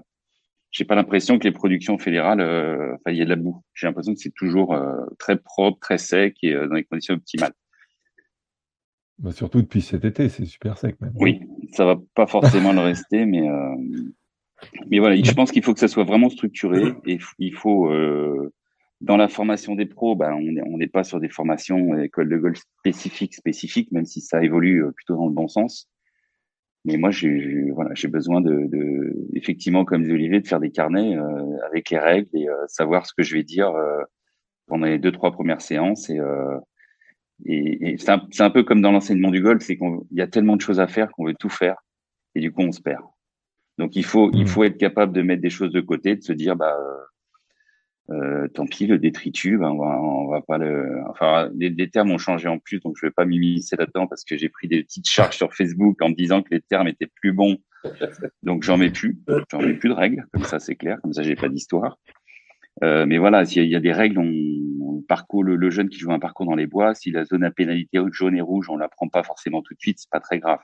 j'ai 0.72 0.86
pas 0.86 0.96
l'impression 0.96 1.40
que 1.40 1.46
les 1.46 1.52
productions 1.52 1.98
fédérales, 1.98 2.42
euh, 2.42 2.94
enfin, 2.96 3.12
il 3.12 3.18
y 3.18 3.22
a 3.22 3.26
de 3.26 3.30
la 3.30 3.36
boue. 3.36 3.64
J'ai 3.74 3.88
l'impression 3.88 4.14
que 4.14 4.20
c'est 4.20 4.34
toujours 4.36 4.74
euh, 4.74 5.06
très 5.18 5.38
propre, 5.38 5.80
très 5.80 5.98
sec 5.98 6.36
et 6.44 6.54
dans 6.54 6.76
les 6.76 6.84
conditions 6.84 7.16
optimales. 7.16 7.54
Bah 9.18 9.32
surtout 9.32 9.62
depuis 9.62 9.82
cet 9.82 10.06
été, 10.06 10.30
c'est 10.30 10.46
super 10.46 10.78
sec 10.78 11.00
même. 11.02 11.12
Oui, 11.16 11.42
ça 11.74 11.86
va 11.86 11.98
pas 12.16 12.28
forcément 12.28 12.72
le 12.72 12.80
rester, 12.80 13.26
mais 13.26 13.50
mais 14.90 15.00
voilà, 15.00 15.16
je 15.16 15.32
pense 15.34 15.52
qu'il 15.52 15.64
faut 15.64 15.74
que 15.74 15.80
ça 15.80 15.88
soit 15.88 16.04
vraiment 16.04 16.30
structuré 16.30 16.94
et 17.06 17.20
il 17.38 17.54
faut 17.54 17.92
euh, 17.92 18.54
dans 19.02 19.18
la 19.18 19.30
formation 19.30 19.76
des 19.76 19.86
pros, 19.86 20.16
ben 20.16 20.34
on 20.34 20.78
n'est 20.78 20.88
pas 20.88 21.04
sur 21.04 21.20
des 21.20 21.30
formations 21.30 21.94
euh, 21.94 22.04
école 22.04 22.30
de 22.30 22.38
golf 22.38 22.60
spécifiques 22.80 23.36
spécifiques, 23.36 23.92
même 23.92 24.06
si 24.06 24.22
ça 24.22 24.44
évolue 24.44 24.84
euh, 24.84 24.92
plutôt 24.92 25.16
dans 25.16 25.28
le 25.28 25.34
bon 25.34 25.48
sens. 25.48 25.90
Mais 26.86 26.98
moi, 26.98 27.12
j'ai 27.12 27.70
voilà, 27.72 27.94
j'ai 27.94 28.08
besoin 28.08 28.42
de, 28.42 28.68
de, 28.68 29.28
effectivement, 29.34 29.84
comme 29.84 30.04
dit 30.04 30.12
Olivier, 30.12 30.40
de 30.40 30.48
faire 30.48 30.60
des 30.60 30.72
carnets 30.72 31.18
euh, 31.18 31.58
avec 31.68 31.90
les 31.90 32.00
règles 32.00 32.30
et 32.34 32.48
euh, 32.48 32.56
savoir 32.68 33.06
ce 33.06 33.14
que 33.14 33.24
je 33.24 33.36
vais 33.36 33.44
dire 33.44 33.70
euh, 33.70 34.02
pendant 34.68 34.86
les 34.86 35.00
deux 35.00 35.12
trois 35.12 35.32
premières 35.32 35.62
séances 35.62 36.10
et 36.10 36.20
et, 37.46 37.92
et 37.92 37.98
c'est 37.98 38.12
un, 38.12 38.22
un, 38.40 38.50
peu 38.50 38.64
comme 38.64 38.82
dans 38.82 38.92
l'enseignement 38.92 39.32
du 39.32 39.42
golf, 39.42 39.64
c'est 39.64 39.78
qu'il 39.78 40.00
y 40.12 40.22
a 40.22 40.28
tellement 40.28 40.58
de 40.58 40.62
choses 40.62 40.82
à 40.82 40.88
faire 40.88 41.10
qu'on 41.12 41.26
veut 41.26 41.36
tout 41.36 41.50
faire 41.50 41.78
et 42.36 42.42
du 42.42 42.52
coup 42.52 42.64
on 42.64 42.74
se 42.74 42.82
perd. 42.82 43.04
Donc 43.78 43.96
il 43.96 44.04
faut 44.04 44.30
il 44.34 44.44
hmm. 44.44 44.48
faut 44.48 44.64
être 44.66 44.78
capable 44.78 45.14
de 45.14 45.22
mettre 45.22 45.42
des 45.42 45.50
choses 45.50 45.72
de 45.72 45.80
côté, 45.80 46.16
de 46.16 46.22
se 46.22 46.34
dire 46.34 46.56
bah 46.56 46.78
euh, 48.12 48.48
tant 48.48 48.66
pis 48.66 48.88
le 48.88 48.98
détritus, 48.98 49.60
ben, 49.60 49.70
on 49.70 49.78
va 49.78 50.02
on 50.02 50.28
va 50.30 50.42
pas 50.42 50.58
le 50.58 51.04
enfin 51.10 51.50
les, 51.56 51.90
termes 51.90 52.12
ont 52.12 52.18
changé 52.18 52.48
en 52.48 52.58
plus 52.58 52.80
donc 52.80 52.96
je 53.00 53.06
vais 53.06 53.12
pas 53.12 53.26
m'immiscer 53.26 53.76
là-dedans 53.76 54.08
parce 54.08 54.24
que 54.24 54.36
j'ai 54.36 54.50
pris 54.50 54.68
des 54.68 54.84
petites 54.84 55.08
charges 55.08 55.38
sur 55.38 55.54
Facebook 55.54 56.02
en 56.02 56.10
me 56.10 56.16
disant 56.16 56.42
que 56.42 56.50
les 56.52 56.62
termes 56.62 56.88
étaient 56.88 57.10
plus 57.22 57.34
bons. 57.34 57.58
Donc 58.44 58.64
j'en 58.64 58.78
mets 58.78 58.90
plus, 58.90 59.18
j'en 59.52 59.62
mets 59.62 59.76
plus 59.76 59.90
de 59.90 59.94
règles 59.94 60.26
comme 60.34 60.44
ça 60.44 60.60
c'est 60.60 60.76
clair, 60.76 61.00
comme 61.02 61.14
ça 61.14 61.24
j'ai 61.24 61.36
pas 61.36 61.50
d'histoire. 61.50 61.98
Euh, 62.84 63.06
mais 63.06 63.18
voilà, 63.18 63.46
s'il 63.46 63.66
y, 63.66 63.76
a 63.76 63.80
des 63.80 63.92
règles, 63.92 64.20
on, 64.20 65.02
parcours, 65.08 65.44
le, 65.44 65.70
jeune 65.70 65.90
qui 65.90 65.98
joue 66.00 66.12
un 66.12 66.20
parcours 66.20 66.46
dans 66.46 66.56
les 66.56 66.68
bois, 66.68 66.96
si 66.96 67.12
la 67.12 67.26
zone 67.26 67.44
à 67.44 67.52
pénalité 67.52 68.00
jaune 68.12 68.38
et 68.38 68.42
rouge, 68.42 68.70
on 68.70 68.78
la 68.78 68.88
prend 68.88 69.08
pas 69.10 69.24
forcément 69.24 69.62
tout 69.62 69.74
de 69.74 69.80
suite, 69.80 70.00
c'est 70.00 70.10
pas 70.10 70.20
très 70.20 70.40
grave, 70.40 70.60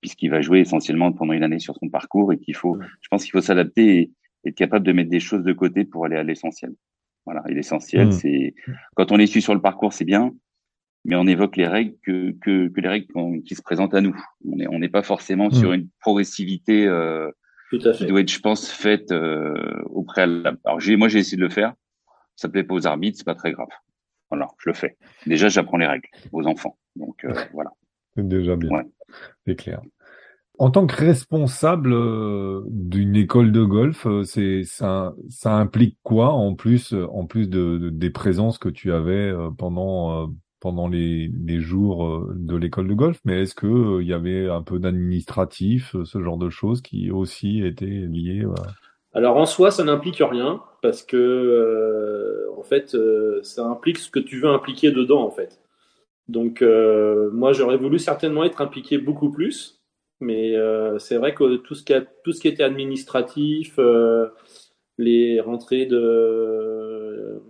puisqu'il 0.00 0.30
va 0.30 0.40
jouer 0.40 0.60
essentiellement 0.60 1.12
pendant 1.12 1.32
une 1.32 1.44
année 1.44 1.60
sur 1.60 1.76
son 1.76 1.88
parcours 1.88 2.32
et 2.32 2.38
qu'il 2.38 2.56
faut, 2.56 2.78
je 3.00 3.08
pense 3.08 3.22
qu'il 3.22 3.32
faut 3.32 3.40
s'adapter 3.40 4.10
être 4.46 4.54
capable 4.54 4.86
de 4.86 4.92
mettre 4.92 5.10
des 5.10 5.20
choses 5.20 5.42
de 5.42 5.52
côté 5.52 5.84
pour 5.84 6.04
aller 6.04 6.16
à 6.16 6.22
l'essentiel. 6.22 6.74
Voilà, 7.24 7.42
et 7.48 7.54
l'essentiel, 7.54 8.08
mmh. 8.08 8.12
c'est 8.12 8.54
quand 8.94 9.10
on 9.10 9.16
les 9.16 9.26
suit 9.26 9.40
sur 9.40 9.54
le 9.54 9.60
parcours, 9.60 9.92
c'est 9.94 10.04
bien, 10.04 10.34
mais 11.06 11.16
on 11.16 11.26
évoque 11.26 11.56
les 11.56 11.66
règles 11.66 11.94
que, 12.02 12.32
que, 12.32 12.68
que 12.68 12.80
les 12.80 12.88
règles 12.88 13.06
qui 13.44 13.54
se 13.54 13.62
présentent 13.62 13.94
à 13.94 14.00
nous. 14.00 14.16
On 14.46 14.56
n'est 14.56 14.66
on 14.68 14.78
n'est 14.78 14.88
pas 14.90 15.02
forcément 15.02 15.50
sur 15.50 15.70
mmh. 15.70 15.74
une 15.74 15.88
progressivité 16.00 16.86
euh, 16.86 17.30
qui 17.70 18.06
doit 18.06 18.20
être, 18.20 18.30
je 18.30 18.40
pense, 18.40 18.70
faite 18.70 19.10
euh, 19.10 19.82
au 19.86 20.02
préalable. 20.02 20.58
Alors 20.64 20.80
j'ai, 20.80 20.96
moi, 20.96 21.08
j'ai 21.08 21.20
essayé 21.20 21.36
de 21.36 21.42
le 21.42 21.48
faire. 21.48 21.74
Ça 22.36 22.48
plaît 22.48 22.64
pas 22.64 22.74
aux 22.74 22.86
arbitres, 22.86 23.18
c'est 23.18 23.24
pas 23.24 23.34
très 23.34 23.52
grave. 23.52 23.68
Voilà, 24.30 24.48
je 24.58 24.68
le 24.68 24.74
fais. 24.74 24.96
Déjà, 25.26 25.48
j'apprends 25.48 25.78
les 25.78 25.86
règles 25.86 26.08
aux 26.32 26.46
enfants. 26.46 26.76
Donc 26.96 27.24
euh, 27.24 27.32
voilà. 27.52 27.70
C'est 28.16 28.26
déjà 28.28 28.56
bien. 28.56 28.84
C'est 29.46 29.56
clair. 29.56 29.80
En 30.56 30.70
tant 30.70 30.86
que 30.86 30.94
responsable 30.94 31.92
euh, 31.92 32.62
d'une 32.68 33.16
école 33.16 33.50
de 33.50 33.64
golf, 33.64 34.06
euh, 34.06 34.22
ça, 34.22 35.12
implique 35.44 35.98
quoi 36.04 36.28
en 36.28 36.54
plus, 36.54 36.94
en 36.94 37.26
plus 37.26 37.48
de, 37.48 37.90
des 37.90 38.10
présences 38.10 38.58
que 38.58 38.68
tu 38.68 38.92
avais 38.92 39.32
pendant 39.58 40.28
les 40.88 41.60
jours 41.60 42.24
de 42.32 42.56
l'école 42.56 42.86
de 42.86 42.94
golf, 42.94 43.18
mais 43.24 43.42
est-ce 43.42 43.56
que 43.56 44.00
il 44.00 44.06
y 44.06 44.12
avait 44.12 44.48
un 44.48 44.62
peu 44.62 44.78
d'administratif, 44.78 45.96
ce 46.04 46.22
genre 46.22 46.38
de 46.38 46.50
choses 46.50 46.82
qui 46.82 47.10
aussi 47.10 47.64
étaient 47.64 47.86
liées 47.86 48.46
Alors 49.12 49.36
en 49.36 49.46
soi, 49.46 49.72
ça 49.72 49.82
n'implique 49.82 50.22
rien 50.22 50.60
parce 50.82 51.02
que 51.02 52.46
en 52.56 52.62
fait, 52.62 52.96
ça 53.42 53.66
implique 53.66 53.98
ce 53.98 54.08
que 54.08 54.20
tu 54.20 54.38
veux 54.38 54.48
impliquer 54.48 54.92
dedans 54.92 55.24
en 55.24 55.30
fait. 55.30 55.60
Donc 56.28 56.62
moi, 56.62 57.52
j'aurais 57.52 57.76
voulu 57.76 57.98
certainement 57.98 58.44
être 58.44 58.60
impliqué 58.60 58.98
beaucoup 58.98 59.32
plus 59.32 59.83
mais 60.20 60.54
euh, 60.54 60.98
c'est 60.98 61.16
vrai 61.16 61.34
que 61.34 61.56
tout 61.56 61.74
ce, 61.74 61.82
qui 61.82 61.92
a, 61.92 62.00
tout 62.00 62.32
ce 62.32 62.40
qui 62.40 62.48
était 62.48 62.62
administratif, 62.62 63.74
euh, 63.78 64.28
les 64.98 65.40
rentrées 65.40 65.86
de, 65.86 67.42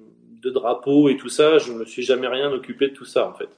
de 0.42 0.50
drapeaux 0.50 1.08
et 1.08 1.16
tout 1.16 1.28
ça, 1.28 1.58
je 1.58 1.72
me 1.72 1.84
suis 1.84 2.02
jamais 2.02 2.28
rien 2.28 2.50
occupé 2.50 2.88
de 2.88 2.94
tout 2.94 3.04
ça 3.04 3.28
en 3.28 3.34
fait. 3.34 3.48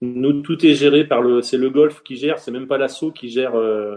Nous, 0.00 0.42
tout 0.42 0.64
est 0.66 0.74
géré 0.74 1.06
par 1.06 1.22
le, 1.22 1.40
c'est 1.40 1.56
le 1.56 1.70
golf 1.70 2.02
qui 2.02 2.16
gère, 2.16 2.38
c'est 2.38 2.50
même 2.50 2.66
pas 2.66 2.78
l'assaut 2.78 3.12
qui 3.12 3.28
gère, 3.28 3.54
euh, 3.54 3.96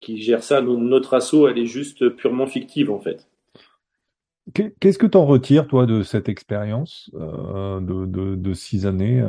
qui 0.00 0.20
gère 0.20 0.42
ça. 0.42 0.60
notre 0.60 1.14
assaut, 1.14 1.48
elle 1.48 1.58
est 1.58 1.66
juste 1.66 2.08
purement 2.10 2.46
fictive 2.46 2.90
en 2.90 3.00
fait. 3.00 3.28
Qu'est-ce 4.54 4.98
que 4.98 5.06
tu 5.06 5.16
en 5.16 5.24
retires, 5.24 5.68
toi, 5.68 5.86
de 5.86 6.02
cette 6.02 6.28
expérience 6.28 7.10
de, 7.14 8.34
de, 8.34 8.54
six 8.54 8.86
années 8.86 9.22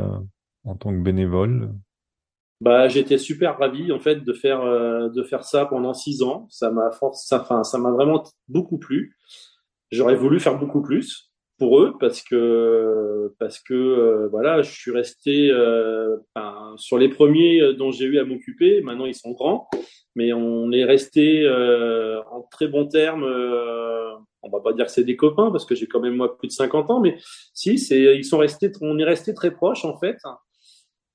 en 0.65 0.75
tant 0.75 0.89
que 0.89 1.01
bénévole? 1.01 1.69
Bah, 2.63 2.87
j'étais 2.87 3.17
super 3.17 3.57
ravi 3.57 3.91
en 3.91 3.99
fait 3.99 4.23
de 4.23 4.31
faire 4.31 4.61
euh, 4.61 5.09
de 5.09 5.21
faire 5.21 5.43
ça 5.43 5.65
pendant 5.65 5.93
six 5.93 6.23
ans. 6.23 6.47
Ça 6.49 6.71
m'a 6.71 6.91
force, 6.91 7.27
ça, 7.27 7.41
enfin, 7.41 7.65
ça 7.65 7.77
m'a 7.77 7.91
vraiment 7.91 8.23
beaucoup 8.47 8.77
plu. 8.77 9.17
J'aurais 9.91 10.15
voulu 10.15 10.39
faire 10.39 10.57
beaucoup 10.57 10.81
plus 10.81 11.29
pour 11.59 11.81
eux 11.81 11.95
parce 11.99 12.21
que 12.21 13.33
parce 13.37 13.59
que 13.59 13.73
euh, 13.73 14.29
voilà, 14.29 14.61
je 14.61 14.71
suis 14.71 14.91
resté 14.91 15.49
euh, 15.51 16.15
sur 16.77 16.97
les 16.97 17.09
premiers 17.09 17.73
dont 17.73 17.91
j'ai 17.91 18.05
eu 18.05 18.17
à 18.17 18.23
m'occuper. 18.23 18.79
Maintenant, 18.79 19.07
ils 19.07 19.15
sont 19.15 19.31
grands, 19.31 19.67
mais 20.15 20.31
on 20.31 20.71
est 20.71 20.85
resté 20.85 21.45
en 22.31 22.43
très 22.49 22.69
bons 22.69 22.87
termes. 22.87 23.25
on 23.25 24.49
va 24.49 24.61
pas 24.61 24.71
dire 24.71 24.85
que 24.85 24.91
c'est 24.93 25.03
des 25.03 25.17
copains 25.17 25.51
parce 25.51 25.65
que 25.65 25.75
j'ai 25.75 25.87
quand 25.87 25.99
même 25.99 26.15
moi 26.15 26.37
plus 26.37 26.47
de 26.47 26.53
50 26.53 26.89
ans, 26.91 27.01
mais 27.01 27.17
si, 27.53 27.77
c'est 27.77 28.15
ils 28.15 28.23
sont 28.23 28.37
restés, 28.37 28.71
on 28.79 28.97
est 28.99 29.03
resté 29.03 29.33
très 29.33 29.51
proches 29.51 29.83
en 29.83 29.99
fait. 29.99 30.15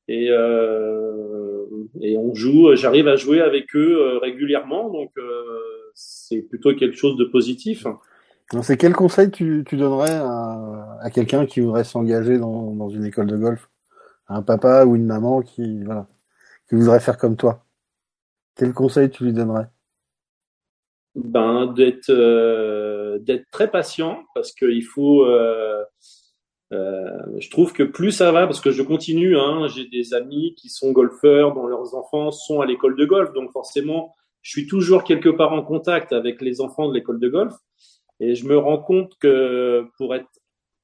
Et, 0.08 0.30
euh, 0.30 1.66
et 2.00 2.16
on 2.16 2.34
joue, 2.34 2.74
j'arrive 2.74 3.08
à 3.08 3.16
jouer 3.16 3.42
avec 3.42 3.76
eux 3.76 3.98
euh, 4.00 4.18
régulièrement, 4.18 4.88
donc 4.90 5.10
euh, 5.18 5.22
c'est 5.94 6.40
plutôt 6.40 6.74
quelque 6.74 6.96
chose 6.96 7.16
de 7.16 7.24
positif. 7.24 7.86
C'est 8.62 8.78
quel 8.78 8.94
conseil 8.94 9.30
tu, 9.30 9.64
tu 9.66 9.76
donnerais 9.76 10.14
à, 10.14 10.98
à 11.02 11.10
quelqu'un 11.10 11.44
qui 11.44 11.60
voudrait 11.60 11.84
s'engager 11.84 12.38
dans, 12.38 12.72
dans 12.72 12.88
une 12.88 13.04
école 13.04 13.26
de 13.26 13.36
golf? 13.36 13.68
Un 14.28 14.42
papa 14.42 14.86
ou 14.86 14.96
une 14.96 15.04
maman 15.04 15.42
qui, 15.42 15.84
voilà, 15.84 16.06
qui 16.68 16.74
voudrait 16.74 17.00
faire 17.00 17.18
comme 17.18 17.36
toi? 17.36 17.66
Quel 18.56 18.72
conseil 18.72 19.10
tu 19.10 19.24
lui 19.24 19.34
donnerais? 19.34 19.66
Ben, 21.14 21.66
d'être 21.66 22.10
euh, 22.10 23.18
d'être 23.18 23.50
très 23.50 23.70
patient 23.70 24.24
parce 24.34 24.52
qu'il 24.52 24.84
faut 24.84 25.24
euh, 25.24 25.80
euh, 25.80 25.84
je 26.70 27.50
trouve 27.50 27.72
que 27.72 27.83
plus 27.83 28.12
ça 28.12 28.33
va, 28.33 28.46
parce 28.46 28.61
que 28.61 28.70
je 28.70 28.83
continue, 28.83 29.37
hein, 29.37 29.68
j'ai 29.68 29.87
des 29.87 30.14
amis 30.14 30.54
qui 30.57 30.68
sont 30.68 30.92
golfeurs, 30.92 31.54
dont 31.54 31.66
leurs 31.66 31.94
enfants 31.94 32.31
sont 32.31 32.61
à 32.61 32.66
l'école 32.66 32.96
de 32.96 33.04
golf, 33.04 33.33
donc 33.33 33.52
forcément, 33.52 34.14
je 34.42 34.50
suis 34.50 34.66
toujours 34.66 35.04
quelque 35.04 35.28
part 35.28 35.52
en 35.52 35.62
contact 35.62 36.12
avec 36.12 36.40
les 36.42 36.61
enfants 36.61 36.88
de 36.88 36.94
l'école 36.94 37.20
de 37.20 37.28
golf, 37.28 37.54
et 38.20 38.35
je 38.35 38.46
me 38.46 38.59
rends 38.59 38.78
compte 38.78 39.12
que 39.18 39.87
pour 39.96 40.14
être 40.14 40.28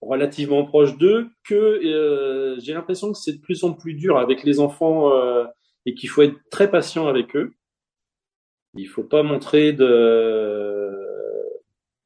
relativement 0.01 0.64
proche 0.64 0.97
d'eux, 0.99 1.29
que 1.44 1.55
euh, 1.55 2.59
j'ai 2.61 2.75
l'impression 2.75 3.12
que 3.12 3.18
c'est 3.18 3.33
de 3.33 3.40
plus 3.40 3.64
en 3.64 3.73
plus 3.73 3.94
dur 3.94 4.18
avec 4.18 4.44
les 4.44 4.61
enfants 4.61 5.12
euh, 5.12 5.44
et 5.87 5.94
qu'il 5.94 6.09
faut 6.09 6.23
être 6.23 6.37
très 6.51 6.70
patient 6.70 7.07
avec 7.09 7.35
eux. 7.37 7.53
Il 8.75 8.88
faut 8.88 9.05
pas 9.05 9.23
montrer 9.23 9.73
de, 9.73 10.90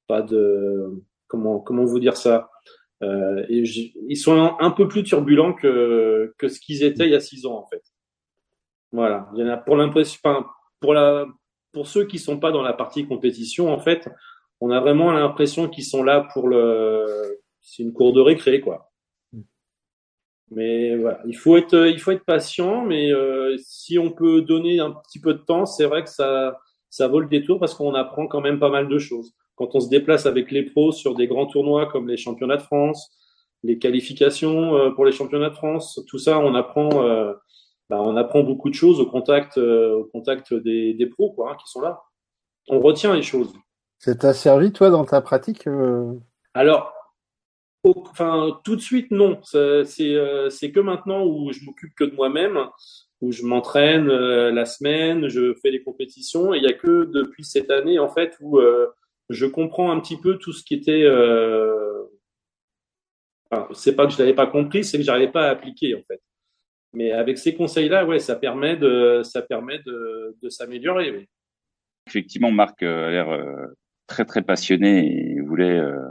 pas 0.07 0.23
de, 0.23 1.03
comment 1.27 1.61
comment 1.61 1.85
vous 1.85 1.99
dire 1.99 2.17
ça? 2.17 2.51
Euh, 3.03 3.45
et 3.49 3.63
ils 4.09 4.17
sont 4.17 4.57
un, 4.59 4.71
peu 4.71 4.89
plus 4.89 5.05
turbulents 5.05 5.53
que, 5.53 6.35
que 6.37 6.49
ce 6.49 6.59
qu'ils 6.59 6.83
étaient 6.83 7.07
il 7.07 7.13
y 7.13 7.17
a 7.17 7.21
six 7.21 7.47
ans, 7.47 7.57
en 7.57 7.67
fait. 7.67 7.83
Voilà. 8.93 9.29
Il 9.35 9.41
y 9.41 9.45
en 9.45 9.49
a 9.49 9.57
pour 9.57 9.77
l'impression, 9.77 10.19
pour 10.81 10.95
la, 10.95 11.27
pour 11.73 11.87
ceux 11.87 12.07
qui 12.07 12.19
sont 12.19 12.39
pas 12.39 12.51
dans 12.51 12.63
la 12.63 12.73
partie 12.73 13.07
compétition, 13.07 13.73
en 13.73 13.79
fait, 13.79 14.09
on 14.61 14.71
a 14.71 14.81
vraiment 14.81 15.13
l'impression 15.13 15.69
qu'ils 15.69 15.85
sont 15.85 16.03
là 16.03 16.29
pour 16.33 16.49
le, 16.49 17.41
c'est 17.61 17.83
une 17.83 17.93
cour 17.93 18.13
de 18.13 18.21
récré, 18.21 18.61
quoi. 18.61 18.91
Mais 20.51 20.97
voilà, 20.97 21.21
il 21.27 21.37
faut 21.37 21.59
être, 21.59 21.87
il 21.87 22.01
faut 22.01 22.11
être 22.11 22.25
patient, 22.25 22.83
mais 22.83 23.13
euh, 23.13 23.57
si 23.59 23.99
on 23.99 24.11
peut 24.11 24.41
donner 24.41 24.81
un 24.81 24.93
petit 24.93 25.21
peu 25.21 25.35
de 25.35 25.39
temps, 25.41 25.67
c'est 25.67 25.85
vrai 25.85 26.03
que 26.03 26.09
ça, 26.09 26.59
ça 26.89 27.07
vaut 27.07 27.21
le 27.21 27.29
détour 27.29 27.61
parce 27.61 27.75
qu'on 27.75 27.95
apprend 27.95 28.27
quand 28.27 28.41
même 28.41 28.59
pas 28.59 28.71
mal 28.71 28.89
de 28.89 28.99
choses 28.99 29.35
quand 29.59 29.75
on 29.75 29.81
se 29.81 29.89
déplace 29.89 30.25
avec 30.25 30.53
les 30.53 30.63
pros 30.63 30.93
sur 30.93 31.17
des 31.17 31.27
grands 31.27 31.47
tournois 31.47 31.87
comme 31.87 32.09
les 32.09 32.17
championnats 32.17 32.57
de 32.57 32.63
France, 32.63 33.11
les 33.65 33.79
qualifications 33.79 34.77
euh, 34.77 34.91
pour 34.91 35.05
les 35.05 35.11
championnats 35.11 35.51
de 35.51 35.55
France, 35.55 36.01
tout 36.07 36.19
ça, 36.19 36.39
on 36.39 36.55
apprend, 36.55 37.03
euh, 37.03 37.33
bah, 37.91 38.01
on 38.01 38.17
apprend 38.17 38.45
beaucoup 38.45 38.71
de 38.71 38.75
choses 38.75 39.01
au 39.01 39.07
contact, 39.07 39.59
euh, 39.59 39.97
au 39.97 40.05
contact 40.05 40.55
des, 40.55 40.95
des 40.95 41.07
pros 41.07 41.33
quoi, 41.33 41.51
hein, 41.51 41.57
qui 41.57 41.69
sont 41.69 41.81
là. 41.81 42.03
On 42.69 42.79
retient 42.79 43.15
les 43.15 43.23
choses. 43.23 43.53
Ça 43.99 44.15
t'a 44.15 44.33
servi 44.33 44.73
toi 44.73 44.91
dans 44.91 45.05
ta 45.05 45.21
pratique 45.21 45.67
Alors, 46.55 46.93
enfin, 47.83 48.61
tout 48.63 48.77
de 48.77 48.81
suite 48.81 49.11
non. 49.11 49.41
C'est 49.43 49.85
c'est 50.51 50.71
que 50.71 50.79
maintenant 50.79 51.25
où 51.25 51.51
je 51.53 51.65
m'occupe 51.65 51.95
que 51.97 52.05
de 52.05 52.15
moi-même, 52.15 52.59
où 53.21 53.33
je 53.33 53.43
m'entraîne 53.43 54.07
la 54.07 54.67
semaine, 54.67 55.29
je 55.29 55.55
fais 55.55 55.73
des 55.73 55.83
compétitions. 55.83 56.55
Et 56.55 56.59
il 56.59 56.63
y 56.63 56.69
a 56.69 56.75
que 56.75 57.07
depuis 57.07 57.43
cette 57.43 57.71
année 57.71 57.99
en 57.99 58.09
fait 58.09 58.37
où 58.41 58.61
je 59.29 59.47
comprends 59.47 59.91
un 59.91 60.01
petit 60.01 60.19
peu 60.21 60.39
tout 60.39 60.53
ce 60.53 60.65
qui 60.65 60.75
était. 60.75 61.05
Euh... 61.05 62.05
Enfin, 63.51 63.69
c'est 63.73 63.97
pas 63.97 64.07
que 64.07 64.13
je 64.13 64.19
l'avais 64.19 64.35
pas 64.35 64.47
compris, 64.47 64.85
c'est 64.85 64.99
que 64.99 65.05
j'arrivais 65.05 65.33
pas 65.33 65.49
à 65.49 65.51
appliquer 65.51 65.95
en 65.95 66.03
fait. 66.07 66.21
Mais 66.93 67.13
avec 67.13 67.39
ces 67.39 67.55
conseils-là, 67.55 68.07
ouais, 68.07 68.19
ça 68.19 68.37
permet 68.37 68.77
de, 68.77 69.23
ça 69.23 69.43
permet 69.43 69.79
de, 69.81 70.37
de 70.43 70.49
s'améliorer. 70.49 71.29
Effectivement, 72.07 72.51
Marc 72.51 72.83
euh, 72.83 73.09
a 73.09 73.11
l'air 73.11 73.29
euh, 73.29 73.67
très 74.07 74.25
très 74.25 74.43
passionné 74.43 75.35
et 75.35 75.41
voulait 75.41 75.79
euh, 75.79 76.09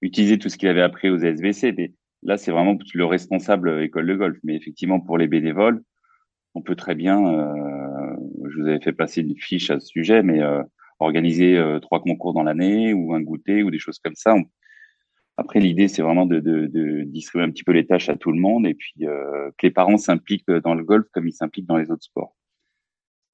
utiliser 0.00 0.38
tout 0.38 0.48
ce 0.48 0.56
qu'il 0.56 0.68
avait 0.68 0.82
appris 0.82 1.10
aux 1.10 1.18
SBC. 1.18 1.72
Mais 1.72 1.92
là, 2.22 2.36
c'est 2.36 2.52
vraiment 2.52 2.78
le 2.94 3.04
responsable 3.04 3.82
école 3.82 4.06
de 4.06 4.14
golf. 4.14 4.38
Mais 4.44 4.54
effectivement, 4.54 5.00
pour 5.00 5.18
les 5.18 5.26
bénévoles, 5.26 5.82
on 6.54 6.62
peut 6.62 6.76
très 6.76 6.94
bien. 6.94 7.18
je 8.48 8.60
vous 8.60 8.68
avais 8.68 8.80
fait 8.80 8.92
passer 8.92 9.22
une 9.22 9.36
fiche 9.36 9.70
à 9.70 9.80
ce 9.80 9.88
sujet, 9.88 10.22
mais 10.22 10.40
organiser 10.98 11.56
euh, 11.56 11.80
trois 11.80 12.00
concours 12.00 12.32
dans 12.32 12.42
l'année 12.42 12.92
ou 12.92 13.14
un 13.14 13.20
goûter 13.20 13.62
ou 13.62 13.70
des 13.70 13.78
choses 13.78 13.98
comme 13.98 14.14
ça. 14.14 14.34
Après, 15.36 15.58
l'idée, 15.58 15.88
c'est 15.88 16.02
vraiment 16.02 16.26
de, 16.26 16.38
de, 16.38 16.66
de, 16.66 17.02
distribuer 17.02 17.44
un 17.44 17.50
petit 17.50 17.64
peu 17.64 17.72
les 17.72 17.86
tâches 17.86 18.08
à 18.08 18.16
tout 18.16 18.30
le 18.30 18.38
monde 18.38 18.66
et 18.66 18.74
puis 18.74 18.94
euh, 19.02 19.50
que 19.58 19.66
les 19.66 19.72
parents 19.72 19.96
s'impliquent 19.96 20.50
dans 20.50 20.74
le 20.74 20.84
golf 20.84 21.06
comme 21.12 21.26
ils 21.26 21.32
s'impliquent 21.32 21.66
dans 21.66 21.76
les 21.76 21.90
autres 21.90 22.04
sports. 22.04 22.36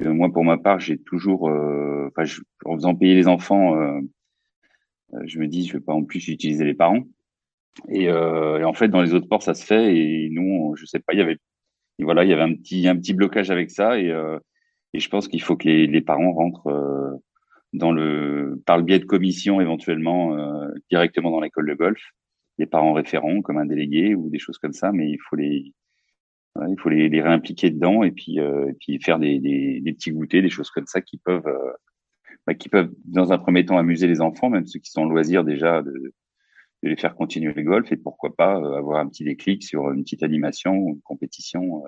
Euh, 0.02 0.14
moi, 0.14 0.32
pour 0.32 0.44
ma 0.44 0.56
part, 0.56 0.80
j'ai 0.80 0.96
toujours, 0.96 1.42
enfin, 1.42 2.24
en 2.64 2.74
faisant 2.74 2.94
payer 2.94 3.14
les 3.14 3.28
enfants, 3.28 4.00
je 5.24 5.38
me 5.38 5.46
dis, 5.46 5.66
je 5.66 5.74
vais 5.74 5.80
pas 5.80 5.92
en 5.92 6.04
plus 6.04 6.28
utiliser 6.28 6.64
les 6.64 6.74
parents. 6.74 7.02
Et, 7.90 8.04
et, 8.04 8.64
en 8.64 8.72
fait, 8.72 8.88
dans 8.88 9.02
les 9.02 9.12
autres 9.12 9.26
sports, 9.26 9.42
ça 9.42 9.52
se 9.52 9.66
fait. 9.66 9.94
Et 9.94 10.30
nous, 10.30 10.74
je 10.76 10.86
sais 10.86 11.00
pas, 11.00 11.12
il 11.12 11.18
y 11.18 11.22
avait, 11.22 11.36
voilà, 11.98 12.24
il 12.24 12.30
y 12.30 12.32
avait 12.32 12.42
un 12.42 12.54
petit, 12.54 12.88
un 12.88 12.96
petit 12.96 13.12
blocage 13.12 13.50
avec 13.50 13.70
ça. 13.70 14.00
Et, 14.00 14.08
et 14.94 15.00
je 15.00 15.08
pense 15.10 15.28
qu'il 15.28 15.42
faut 15.42 15.56
que 15.56 15.68
les, 15.68 15.86
les 15.86 16.00
parents 16.00 16.32
rentrent 16.32 17.20
dans 17.72 17.92
le, 17.92 18.61
par 18.66 18.78
le 18.78 18.85
biais 18.85 18.98
de 18.98 19.04
commissions 19.04 19.61
éventuellement 19.61 20.37
euh, 20.37 20.68
directement 20.90 21.30
dans 21.30 21.40
l'école 21.40 21.68
de 21.68 21.74
golf. 21.74 22.00
des 22.59 22.66
parents 22.66 22.92
référents 22.92 23.42
comme 23.42 23.59
un 23.59 23.66
délégué 23.66 24.14
ou 24.14 24.28
des 24.30 24.38
choses 24.38 24.59
comme 24.59 24.72
ça, 24.72 24.92
mais 24.92 25.11
il 25.11 25.18
faut 25.28 25.37
les 25.37 25.72
il 26.68 26.76
faut 26.80 26.88
les, 26.88 27.09
les, 27.09 27.22
réimpliquer 27.22 27.70
dedans 27.70 28.02
et 28.02 28.11
puis 28.11 28.38
et 28.38 28.72
puis 28.80 29.00
faire 29.00 29.20
des, 29.20 29.38
des, 29.38 29.80
des, 29.80 29.92
petits 29.92 30.11
goûters, 30.11 30.42
des 30.42 30.50
choses 30.50 30.70
comme 30.70 30.87
ça 30.87 31.00
qui 31.00 31.16
peuvent 31.18 31.46
bah, 32.46 32.54
qui 32.54 32.68
peuvent 32.68 32.92
dans 33.04 33.33
un 33.33 33.38
premier 33.38 33.64
temps 33.64 33.78
amuser 33.78 34.06
les 34.09 34.20
enfants, 34.20 34.50
même 34.50 34.66
ceux 34.66 34.80
qui 34.80 34.90
sont 34.90 35.02
en 35.02 35.09
loisir 35.09 35.44
déjà 35.44 35.83
de, 35.83 35.92
de 35.92 36.88
les 36.88 36.96
faire 36.96 37.14
continuer 37.14 37.52
le 37.54 37.62
golf 37.62 37.92
et 37.92 37.96
pourquoi 37.96 38.35
pas 38.37 38.56
avoir 38.56 38.98
un 39.00 39.09
petit 39.09 39.24
déclic 39.24 39.62
sur 39.62 39.90
une 39.92 40.02
petite 40.02 40.22
animation 40.24 40.74
ou 40.74 40.88
une 40.90 41.02
compétition 41.02 41.85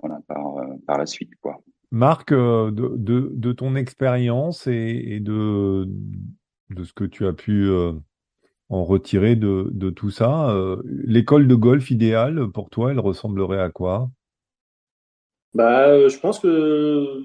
voilà 0.00 0.20
par 0.28 0.54
par 0.86 0.98
la 0.98 1.06
suite 1.06 1.32
quoi. 1.40 1.60
Marc, 1.92 2.32
de, 2.32 2.70
de, 2.70 3.30
de 3.32 3.52
ton 3.52 3.76
expérience 3.76 4.66
et, 4.66 4.72
et, 5.06 5.20
de, 5.20 5.86
de 6.70 6.84
ce 6.84 6.92
que 6.92 7.04
tu 7.04 7.26
as 7.26 7.34
pu 7.34 7.68
euh, 7.68 7.92
en 8.70 8.84
retirer 8.84 9.36
de, 9.36 9.68
de 9.70 9.90
tout 9.90 10.10
ça, 10.10 10.50
euh, 10.50 10.82
l'école 10.86 11.46
de 11.46 11.54
golf 11.54 11.90
idéale 11.90 12.48
pour 12.48 12.70
toi, 12.70 12.90
elle 12.90 13.00
ressemblerait 13.00 13.60
à 13.60 13.70
quoi? 13.70 14.10
Bah, 15.54 16.08
Je 16.08 16.18
pense 16.18 16.38
que 16.40 17.24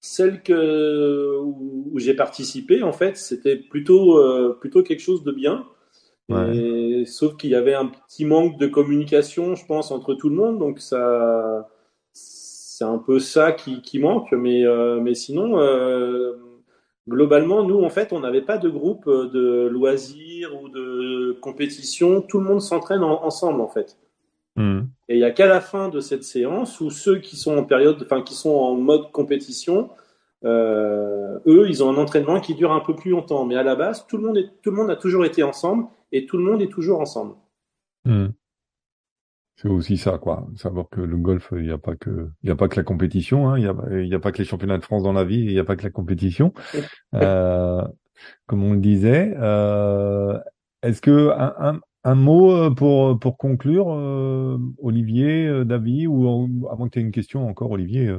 celle 0.00 0.42
que, 0.42 1.38
où, 1.40 1.92
j'ai 1.96 2.14
participé, 2.14 2.82
en 2.82 2.92
fait, 2.92 3.16
c'était 3.16 3.56
plutôt, 3.56 4.18
euh, 4.18 4.56
plutôt 4.60 4.82
quelque 4.82 5.00
chose 5.00 5.22
de 5.22 5.32
bien. 5.32 5.66
Et, 6.30 7.04
sauf 7.06 7.36
qu'il 7.36 7.50
y 7.50 7.54
avait 7.54 7.74
un 7.74 7.86
petit 7.86 8.24
manque 8.26 8.58
de 8.58 8.66
communication, 8.66 9.54
je 9.54 9.64
pense, 9.64 9.90
entre 9.90 10.14
tout 10.14 10.28
le 10.28 10.36
monde. 10.36 10.58
Donc 10.58 10.80
ça 10.80 11.68
c'est 12.78 12.84
un 12.84 12.98
peu 12.98 13.18
ça 13.18 13.50
qui, 13.50 13.82
qui 13.82 13.98
manque, 13.98 14.30
mais, 14.30 14.64
euh, 14.64 15.00
mais 15.00 15.14
sinon, 15.14 15.58
euh, 15.58 16.34
globalement, 17.08 17.64
nous, 17.64 17.82
en 17.82 17.90
fait, 17.90 18.12
on 18.12 18.20
n'avait 18.20 18.42
pas 18.42 18.56
de 18.56 18.68
groupe 18.68 19.10
de 19.10 19.66
loisirs 19.66 20.50
ou 20.62 20.68
de 20.68 21.36
compétition. 21.40 22.22
Tout 22.22 22.38
le 22.38 22.44
monde 22.44 22.60
s'entraîne 22.60 23.02
ensemble, 23.02 23.62
en 23.62 23.66
fait. 23.66 23.98
Hmm. 24.54 24.82
Et 25.08 25.16
il 25.16 25.18
n'y 25.18 25.24
a 25.24 25.32
qu'à 25.32 25.48
la 25.48 25.60
fin 25.60 25.88
de 25.88 25.98
cette 25.98 26.22
séance 26.22 26.80
où 26.80 26.88
ceux 26.90 27.18
qui 27.18 27.34
sont 27.34 27.58
en 27.58 27.64
période, 27.64 28.00
enfin, 28.00 28.22
qui 28.22 28.34
sont 28.34 28.54
en 28.54 28.76
mode 28.76 29.10
compétition, 29.10 29.90
euh, 30.44 31.40
eux, 31.48 31.68
ils 31.68 31.82
ont 31.82 31.90
un 31.90 31.96
entraînement 31.96 32.38
qui 32.38 32.54
dure 32.54 32.70
un 32.70 32.80
peu 32.80 32.94
plus 32.94 33.10
longtemps. 33.10 33.44
Mais 33.44 33.56
à 33.56 33.64
la 33.64 33.74
base, 33.74 34.06
tout 34.06 34.18
le 34.18 34.22
monde, 34.22 34.38
est, 34.38 34.50
tout 34.62 34.70
le 34.70 34.76
monde 34.76 34.90
a 34.90 34.96
toujours 34.96 35.24
été 35.24 35.42
ensemble 35.42 35.86
et 36.12 36.26
tout 36.26 36.36
le 36.36 36.44
monde 36.44 36.62
est 36.62 36.70
toujours 36.70 37.00
ensemble. 37.00 37.34
Hmm. 38.04 38.28
C'est 39.60 39.68
aussi 39.68 39.96
ça, 39.96 40.18
quoi. 40.18 40.46
Savoir 40.54 40.88
que 40.88 41.00
le 41.00 41.16
golf, 41.16 41.52
il 41.56 41.64
n'y 41.64 41.72
a 41.72 41.78
pas 41.78 41.96
que, 41.96 42.30
il 42.44 42.48
y 42.48 42.52
a 42.52 42.54
pas 42.54 42.68
que 42.68 42.76
la 42.76 42.84
compétition, 42.84 43.48
hein. 43.48 43.58
Il 43.58 43.64
y 43.64 43.66
a, 43.66 43.74
il 43.90 44.06
y 44.06 44.14
a 44.14 44.20
pas 44.20 44.30
que 44.30 44.38
les 44.38 44.44
championnats 44.44 44.78
de 44.78 44.84
France 44.84 45.02
dans 45.02 45.12
la 45.12 45.24
vie, 45.24 45.40
il 45.40 45.52
n'y 45.52 45.58
a 45.58 45.64
pas 45.64 45.74
que 45.74 45.82
la 45.82 45.90
compétition. 45.90 46.52
Euh, 47.14 47.82
comme 48.46 48.62
on 48.62 48.72
le 48.72 48.78
disait. 48.78 49.34
Euh, 49.36 50.38
est-ce 50.82 51.00
que 51.00 51.30
un, 51.30 51.54
un, 51.58 51.80
un, 52.04 52.14
mot 52.14 52.52
euh, 52.52 52.70
pour 52.70 53.18
pour 53.18 53.36
conclure, 53.36 53.92
euh, 53.92 54.58
Olivier, 54.80 55.46
euh, 55.46 55.64
David, 55.64 56.06
ou 56.06 56.68
avant 56.70 56.86
que 56.86 56.90
tu 56.90 56.98
aies 57.00 57.02
une 57.02 57.10
question 57.10 57.48
encore, 57.48 57.72
Olivier. 57.72 58.14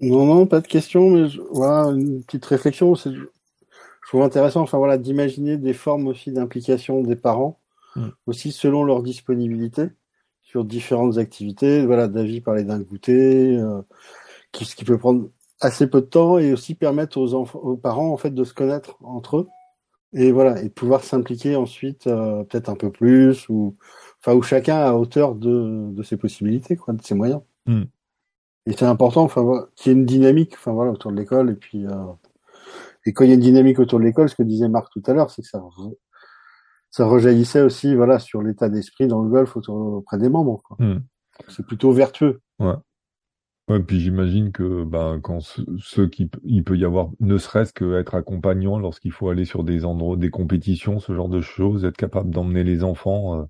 Non, 0.00 0.26
non, 0.26 0.46
pas 0.46 0.60
de 0.60 0.66
question, 0.66 1.10
mais 1.10 1.28
je, 1.28 1.40
voilà 1.52 1.84
une 1.90 2.22
petite 2.24 2.44
réflexion. 2.44 2.94
C'est, 2.94 3.14
je 3.14 4.08
trouve 4.08 4.22
intéressant, 4.22 4.60
enfin 4.60 4.76
voilà, 4.76 4.98
d'imaginer 4.98 5.56
des 5.56 5.72
formes 5.72 6.08
aussi 6.08 6.30
d'implication 6.30 7.02
des 7.02 7.16
parents, 7.16 7.60
hmm. 7.96 8.08
aussi 8.26 8.52
selon 8.52 8.84
leur 8.84 9.02
disponibilité 9.02 9.88
sur 10.52 10.66
différentes 10.66 11.16
activités. 11.16 11.86
Voilà, 11.86 12.08
David 12.08 12.44
parlait 12.44 12.62
d'un 12.62 12.80
goûter, 12.80 13.56
euh, 13.56 13.80
qui, 14.52 14.66
ce 14.66 14.76
qui 14.76 14.84
peut 14.84 14.98
prendre 14.98 15.30
assez 15.62 15.86
peu 15.86 16.02
de 16.02 16.06
temps 16.06 16.38
et 16.38 16.52
aussi 16.52 16.74
permettre 16.74 17.16
aux, 17.16 17.32
aux 17.34 17.76
parents 17.78 18.12
en 18.12 18.18
fait 18.18 18.32
de 18.34 18.44
se 18.44 18.52
connaître 18.52 18.98
entre 19.02 19.38
eux 19.38 19.48
et 20.12 20.30
voilà 20.30 20.60
et 20.60 20.64
de 20.64 20.68
pouvoir 20.68 21.04
s'impliquer 21.04 21.56
ensuite 21.56 22.06
euh, 22.06 22.44
peut-être 22.44 22.68
un 22.68 22.74
peu 22.74 22.90
plus 22.90 23.48
ou 23.48 23.76
enfin 24.20 24.36
où 24.36 24.42
chacun 24.42 24.76
à 24.76 24.92
hauteur 24.92 25.34
de, 25.36 25.90
de 25.90 26.02
ses 26.02 26.18
possibilités 26.18 26.76
quoi, 26.76 26.92
de 26.92 27.02
ses 27.02 27.14
moyens. 27.14 27.40
Mm. 27.64 27.84
Et 28.66 28.72
c'est 28.72 28.84
important, 28.84 29.22
enfin 29.22 29.40
voilà, 29.40 29.68
qu'il 29.74 29.90
y 29.90 29.94
ait 29.94 29.98
une 29.98 30.04
dynamique, 30.04 30.52
enfin 30.54 30.72
voilà, 30.72 30.90
autour 30.90 31.12
de 31.12 31.16
l'école 31.16 31.48
et 31.48 31.54
puis 31.54 31.86
euh, 31.86 32.12
et 33.06 33.14
quand 33.14 33.24
il 33.24 33.28
y 33.28 33.30
a 33.30 33.36
une 33.36 33.40
dynamique 33.40 33.78
autour 33.78 34.00
de 34.00 34.04
l'école, 34.04 34.28
ce 34.28 34.34
que 34.34 34.42
disait 34.42 34.68
Marc 34.68 34.92
tout 34.92 35.02
à 35.06 35.14
l'heure, 35.14 35.30
c'est 35.30 35.40
que 35.40 35.48
ça 35.48 35.62
ça 36.92 37.06
rejaillissait 37.06 37.62
aussi 37.62 37.96
voilà 37.96 38.20
sur 38.20 38.42
l'état 38.42 38.68
d'esprit 38.68 39.08
dans 39.08 39.22
le 39.22 39.30
golf 39.30 39.56
auprès 39.56 40.18
des 40.18 40.28
membres. 40.28 40.62
Hmm. 40.78 40.98
C'est 41.48 41.66
plutôt 41.66 41.90
vertueux. 41.90 42.40
Ouais. 42.60 42.74
Ouais, 43.68 43.80
puis 43.80 44.00
j'imagine 44.00 44.52
que 44.52 44.84
ben, 44.84 45.20
quand 45.20 45.40
ceux 45.78 46.06
qui 46.08 46.30
il 46.44 46.64
peut 46.64 46.76
y 46.76 46.84
avoir 46.84 47.10
ne 47.20 47.38
serait-ce 47.38 47.72
que 47.72 47.98
être 47.98 48.14
accompagnant 48.14 48.78
lorsqu'il 48.78 49.12
faut 49.12 49.30
aller 49.30 49.44
sur 49.44 49.64
des 49.64 49.84
endroits, 49.84 50.16
des 50.16 50.30
compétitions, 50.30 50.98
ce 50.98 51.14
genre 51.14 51.28
de 51.28 51.40
choses, 51.40 51.84
être 51.84 51.96
capable 51.96 52.30
d'emmener 52.30 52.64
les 52.64 52.84
enfants. 52.84 53.40
Euh, 53.40 53.44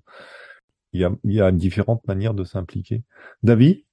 il 0.93 1.01
y, 1.01 1.05
a, 1.05 1.11
y 1.23 1.41
a 1.41 1.51
différentes 1.51 2.07
manières 2.07 2.35
de 2.35 2.43
s'impliquer. 2.43 3.03
David? 3.41 3.83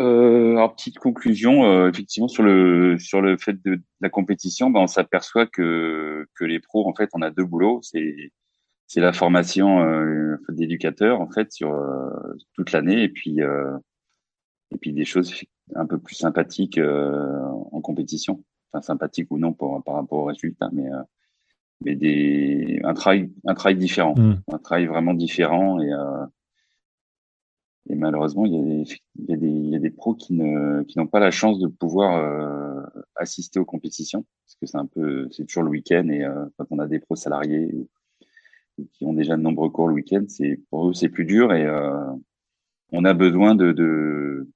Euh, 0.00 0.52
alors 0.52 0.74
petite 0.74 0.98
conclusion, 0.98 1.64
euh, 1.64 1.88
effectivement 1.88 2.28
sur 2.28 2.42
le 2.42 2.96
sur 2.98 3.20
le 3.20 3.36
fait 3.36 3.62
de, 3.64 3.80
la 4.00 4.08
compétition, 4.08 4.70
ben, 4.70 4.80
on 4.80 4.86
s'aperçoit 4.86 5.46
que 5.46 6.26
que 6.34 6.44
les 6.44 6.60
pros 6.60 6.88
en 6.88 6.94
fait 6.94 7.10
on 7.14 7.22
a 7.22 7.30
deux 7.30 7.44
boulots, 7.44 7.80
c'est 7.82 8.32
c'est 8.86 9.00
la 9.00 9.12
formation 9.12 9.80
euh, 9.80 10.36
d'éducateur 10.48 11.20
en 11.20 11.28
fait 11.28 11.52
sur 11.52 11.72
euh, 11.72 12.10
toute 12.54 12.72
l'année 12.72 13.02
et 13.02 13.08
puis 13.08 13.40
euh, 13.42 13.76
et 14.72 14.78
puis 14.78 14.92
des 14.92 15.04
choses 15.04 15.34
un 15.74 15.86
peu 15.86 15.98
plus 15.98 16.16
sympathiques 16.16 16.80
en 16.80 17.80
compétition, 17.80 18.44
enfin 18.72 18.82
sympathiques 18.82 19.30
ou 19.30 19.38
non 19.38 19.52
pour, 19.52 19.82
par 19.84 19.94
rapport 19.94 20.18
aux 20.18 20.24
résultats, 20.24 20.70
mais 20.72 20.88
mais 21.84 21.94
des 21.94 22.80
un 22.84 22.94
travail 22.94 23.30
un 23.46 23.54
travail 23.54 23.76
différent, 23.76 24.14
mmh. 24.16 24.42
un 24.52 24.58
travail 24.58 24.86
vraiment 24.86 25.14
différent 25.14 25.80
et 25.80 25.90
et 27.90 27.96
malheureusement, 27.96 28.46
il 28.46 28.54
y 28.54 28.58
a 28.58 28.62
des, 28.62 28.84
il 29.16 29.30
y 29.30 29.34
a 29.34 29.36
des, 29.36 29.48
il 29.48 29.68
y 29.68 29.76
a 29.76 29.78
des 29.78 29.90
pros 29.90 30.14
qui 30.14 30.32
ne, 30.32 30.82
qui 30.84 30.98
n'ont 30.98 31.06
pas 31.06 31.20
la 31.20 31.30
chance 31.30 31.58
de 31.58 31.66
pouvoir 31.66 32.16
euh, 32.16 32.82
assister 33.16 33.58
aux 33.58 33.66
compétitions, 33.66 34.24
parce 34.44 34.54
que 34.54 34.66
c'est 34.66 34.78
un 34.78 34.86
peu, 34.86 35.28
c'est 35.30 35.44
toujours 35.44 35.64
le 35.64 35.70
week-end 35.70 36.08
et 36.08 36.24
euh, 36.24 36.46
quand 36.56 36.66
on 36.70 36.78
a 36.78 36.86
des 36.86 36.98
pros 36.98 37.16
salariés 37.16 37.88
qui 38.92 39.04
ont 39.04 39.12
déjà 39.12 39.36
de 39.36 39.42
nombreux 39.42 39.68
cours 39.68 39.88
le 39.88 39.94
week-end, 39.94 40.24
c'est 40.28 40.60
pour 40.70 40.88
eux 40.88 40.94
c'est 40.94 41.10
plus 41.10 41.26
dur 41.26 41.52
et 41.52 41.66
euh, 41.66 42.10
on 42.92 43.04
a 43.04 43.12
besoin 43.12 43.54
de, 43.54 43.72
de, 43.72 44.48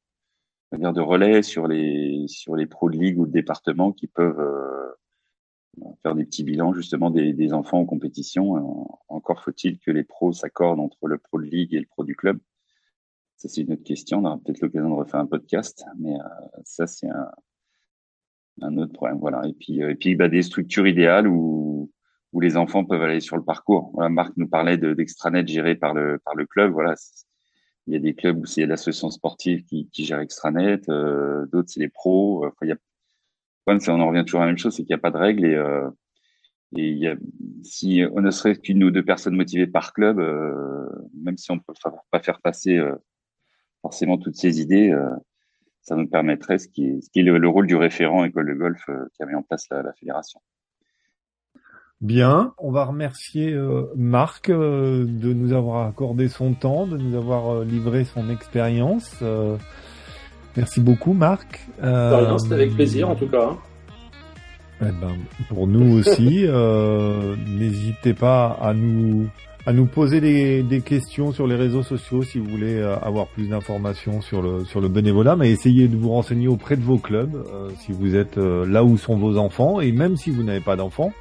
dire 0.77 0.95
de 0.95 1.01
relais 1.01 1.43
sur 1.43 1.69
les 1.69 2.25
sur 2.29 2.57
les 2.57 2.67
pros 2.67 2.89
de 2.91 2.97
ligue 2.97 3.19
ou 3.19 3.27
de 3.27 3.33
département 3.33 3.93
qui 3.93 4.07
peuvent 4.07 4.41
euh, 4.41 5.93
faire 6.03 6.15
des 6.15 6.25
petits 6.25 6.45
bilans 6.45 6.73
justement 6.73 7.11
des, 7.11 7.35
des 7.35 7.53
enfants 7.53 7.81
en 7.81 7.85
compétition. 7.85 8.97
Encore 9.09 9.43
faut-il 9.43 9.79
que 9.79 9.91
les 9.91 10.03
pros 10.03 10.33
s'accordent 10.33 10.81
entre 10.81 11.07
le 11.09 11.19
pro 11.19 11.39
de 11.39 11.45
ligue 11.45 11.75
et 11.75 11.81
le 11.81 11.87
pro 11.87 12.05
du 12.05 12.17
club 12.17 12.39
ça, 13.39 13.49
c'est 13.49 13.61
une 13.61 13.73
autre 13.73 13.85
question. 13.85 14.19
On 14.19 14.25
aura 14.25 14.39
peut-être 14.39 14.61
l'occasion 14.61 14.91
de 14.91 14.95
refaire 14.95 15.21
un 15.21 15.27
podcast, 15.27 15.85
mais 15.99 16.13
euh, 16.15 16.25
ça, 16.65 16.89
c'est 16.89 17.09
un, 17.09 17.31
un, 18.63 18.77
autre 18.79 18.93
problème. 18.93 19.19
Voilà. 19.19 19.47
Et 19.47 19.53
puis, 19.53 19.83
euh, 19.83 19.93
et 19.93 19.95
puis, 19.95 20.17
bah, 20.17 20.29
des 20.29 20.43
structures 20.43 20.89
idéales 20.89 21.29
où, 21.29 21.91
où 22.33 22.41
les 22.41 22.57
enfants 22.57 22.85
peuvent 22.85 23.03
aller 23.03 23.21
sur 23.21 23.37
le 23.37 23.45
parcours. 23.45 23.93
Voilà, 23.95 24.11
Marc 24.11 24.33
nous 24.37 24.49
parlait 24.49 24.77
d'extranet 24.77 25.47
géré 25.47 25.77
par 25.77 25.95
le 25.95 26.19
par 26.25 26.35
le 26.35 26.47
club. 26.47 26.73
Voilà, 26.73 26.97
il 27.87 27.95
y 27.95 27.97
a 27.97 28.01
des 28.01 28.15
clubs 28.15 28.39
où 28.41 28.45
c'est 28.45 28.67
l'association 28.67 29.11
sportive 29.11 29.65
qui, 29.65 29.89
qui 29.91 30.05
gère 30.05 30.19
extranet, 30.19 30.89
euh, 30.89 31.47
d'autres 31.47 31.71
c'est 31.71 31.81
les 31.81 31.89
pros. 31.89 32.45
Enfin, 32.45 32.57
il 32.63 32.69
y 32.69 32.73
a, 32.73 32.77
on 33.67 34.01
en 34.01 34.09
revient 34.09 34.25
toujours 34.25 34.41
à 34.41 34.47
la 34.47 34.51
même 34.51 34.59
chose, 34.59 34.75
c'est 34.75 34.83
qu'il 34.83 34.95
n'y 34.95 34.99
a 34.99 35.03
pas 35.03 35.11
de 35.11 35.17
règles 35.17 35.45
et 35.47 35.55
euh, 35.55 35.89
et 36.77 36.91
il 36.91 36.99
y 36.99 37.07
a, 37.07 37.17
si 37.63 38.03
on 38.13 38.21
ne 38.21 38.31
serait 38.31 38.55
qu'une 38.57 38.85
ou 38.85 38.91
deux 38.91 39.05
personnes 39.05 39.37
motivées 39.37 39.67
par 39.67 39.95
club, 39.95 40.21
euh, 40.21 40.87
même 41.15 41.39
si 41.39 41.51
on 41.51 41.59
peut 41.59 41.73
pas 42.11 42.21
faire 42.21 42.43
passer 42.43 42.79
forcément 43.83 44.19
toutes 44.19 44.37
ces 44.37 44.61
idées, 44.61 44.91
euh, 44.91 45.11
ça 45.83 45.97
nous 45.97 46.09
permettrait, 46.09 46.59
ce 46.59 46.69
qui 46.69 46.87
est, 46.87 47.01
ce 47.01 47.11
qui 47.11 47.21
est 47.21 47.23
le, 47.23 47.49
rôle 47.49 47.67
du 47.67 47.77
référent 47.77 48.25
école 48.25 48.49
de 48.49 48.55
golf 48.55 48.83
euh, 48.89 49.07
qui 49.15 49.23
a 49.23 49.27
mis 49.27 49.35
en 49.35 49.43
place 49.43 49.67
la, 49.71 49.83
la 49.83 49.93
fédération. 49.95 50.41
Bien, 52.01 52.53
on 52.59 52.71
va 52.71 52.85
remercier 52.85 53.53
euh, 53.53 53.87
Marc 53.97 54.51
euh, 54.51 55.05
de 55.05 55.33
nous 55.33 55.53
avoir 55.53 55.85
accordé 55.89 56.29
son 56.29 56.55
temps, 56.55 56.87
de 56.87 56.97
nous 56.97 57.17
avoir 57.17 57.49
euh, 57.49 57.65
livré 57.65 58.05
son 58.05 58.31
expérience. 58.31 59.17
merci 60.57 60.81
beaucoup 60.81 61.13
Marc. 61.13 61.67
C'était 61.77 62.55
avec 62.55 62.75
plaisir 62.75 63.11
en 63.11 63.17
tout 63.17 63.27
cas. 63.27 63.49
Hein. 63.51 63.59
Eh 64.81 64.93
ben, 65.01 65.17
pour 65.49 65.67
nous 65.67 65.99
aussi, 65.99 66.47
n'hésitez 67.59 68.15
pas 68.15 68.57
à 68.63 68.75
nous 68.75 69.29
à 69.69 69.75
nous 69.75 69.85
poser 69.85 70.23
des, 70.23 70.81
questions 70.81 71.31
sur 71.31 71.47
les 71.47 71.55
réseaux 71.55 71.83
sociaux 71.83 72.23
si 72.23 72.39
vous 72.39 72.49
voulez 72.49 72.77
euh, 72.77 72.97
avoir 73.01 73.27
plus 73.27 73.49
d'informations 73.49 74.23
sur 74.23 74.41
le 74.41 74.65
sur 74.65 74.81
le 74.81 74.89
bénévolat, 74.89 75.37
mais 75.37 75.51
essayez 75.51 75.89
de 75.89 75.97
vous 75.99 76.09
renseigner 76.09 76.49
auprès 76.49 76.75
de 76.75 76.81
vos 76.81 76.97
clubs 76.97 77.35
euh, 77.35 77.69
si 77.79 77.93
vous 77.93 78.17
êtes 78.17 78.39
euh, 78.39 78.65
là 78.65 78.83
où 78.83 78.97
sont 78.97 79.19
vos 79.19 79.37
enfants. 79.37 79.83
Et 79.83 79.93
même 79.93 80.17
si 80.17 80.31
vous 80.31 80.43
n'avez 80.43 80.63
pas 80.63 80.77
d'enfants 80.77 81.13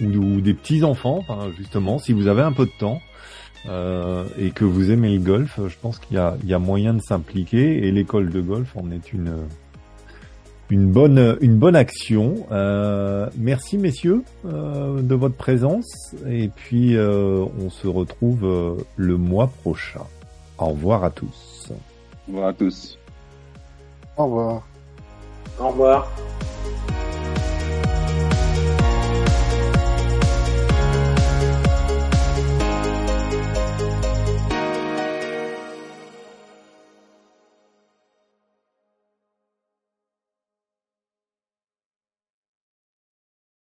ou, 0.00 0.40
des 0.40 0.54
petits 0.54 0.84
enfants, 0.84 1.22
justement, 1.58 1.98
si 1.98 2.14
vous 2.14 2.28
avez 2.28 2.40
un 2.40 2.52
peu 2.52 2.64
de 2.64 2.72
temps 2.78 2.98
et 4.38 4.50
que 4.52 4.64
vous 4.64 4.90
aimez 4.90 5.14
le 5.14 5.20
golf, 5.20 5.60
je 5.68 5.76
pense 5.80 5.98
qu'il 5.98 6.16
y 6.16 6.18
a, 6.18 6.34
il 6.42 6.48
y 6.48 6.54
a 6.54 6.58
moyen 6.58 6.94
de 6.94 7.02
s'impliquer. 7.02 7.86
Et 7.86 7.92
l'école 7.92 8.30
de 8.30 8.40
golf 8.40 8.74
en 8.74 8.90
est 8.90 9.12
une 9.12 9.34
une 10.72 10.90
bonne 10.90 11.36
une 11.42 11.58
bonne 11.58 11.76
action. 11.76 12.46
Euh, 12.50 13.28
merci 13.36 13.76
messieurs 13.76 14.22
euh, 14.46 15.02
de 15.02 15.14
votre 15.14 15.34
présence 15.34 16.14
et 16.26 16.48
puis 16.48 16.96
euh, 16.96 17.44
on 17.60 17.68
se 17.68 17.86
retrouve 17.86 18.44
euh, 18.44 18.76
le 18.96 19.18
mois 19.18 19.48
prochain. 19.48 20.00
Au 20.56 20.68
revoir 20.68 21.04
à 21.04 21.10
tous. 21.10 21.68
Au 21.70 22.32
revoir 22.32 22.48
à 22.48 22.52
tous. 22.54 22.98
Au 24.16 24.24
revoir. 24.24 24.62
Au 25.60 25.68
revoir. 25.68 26.10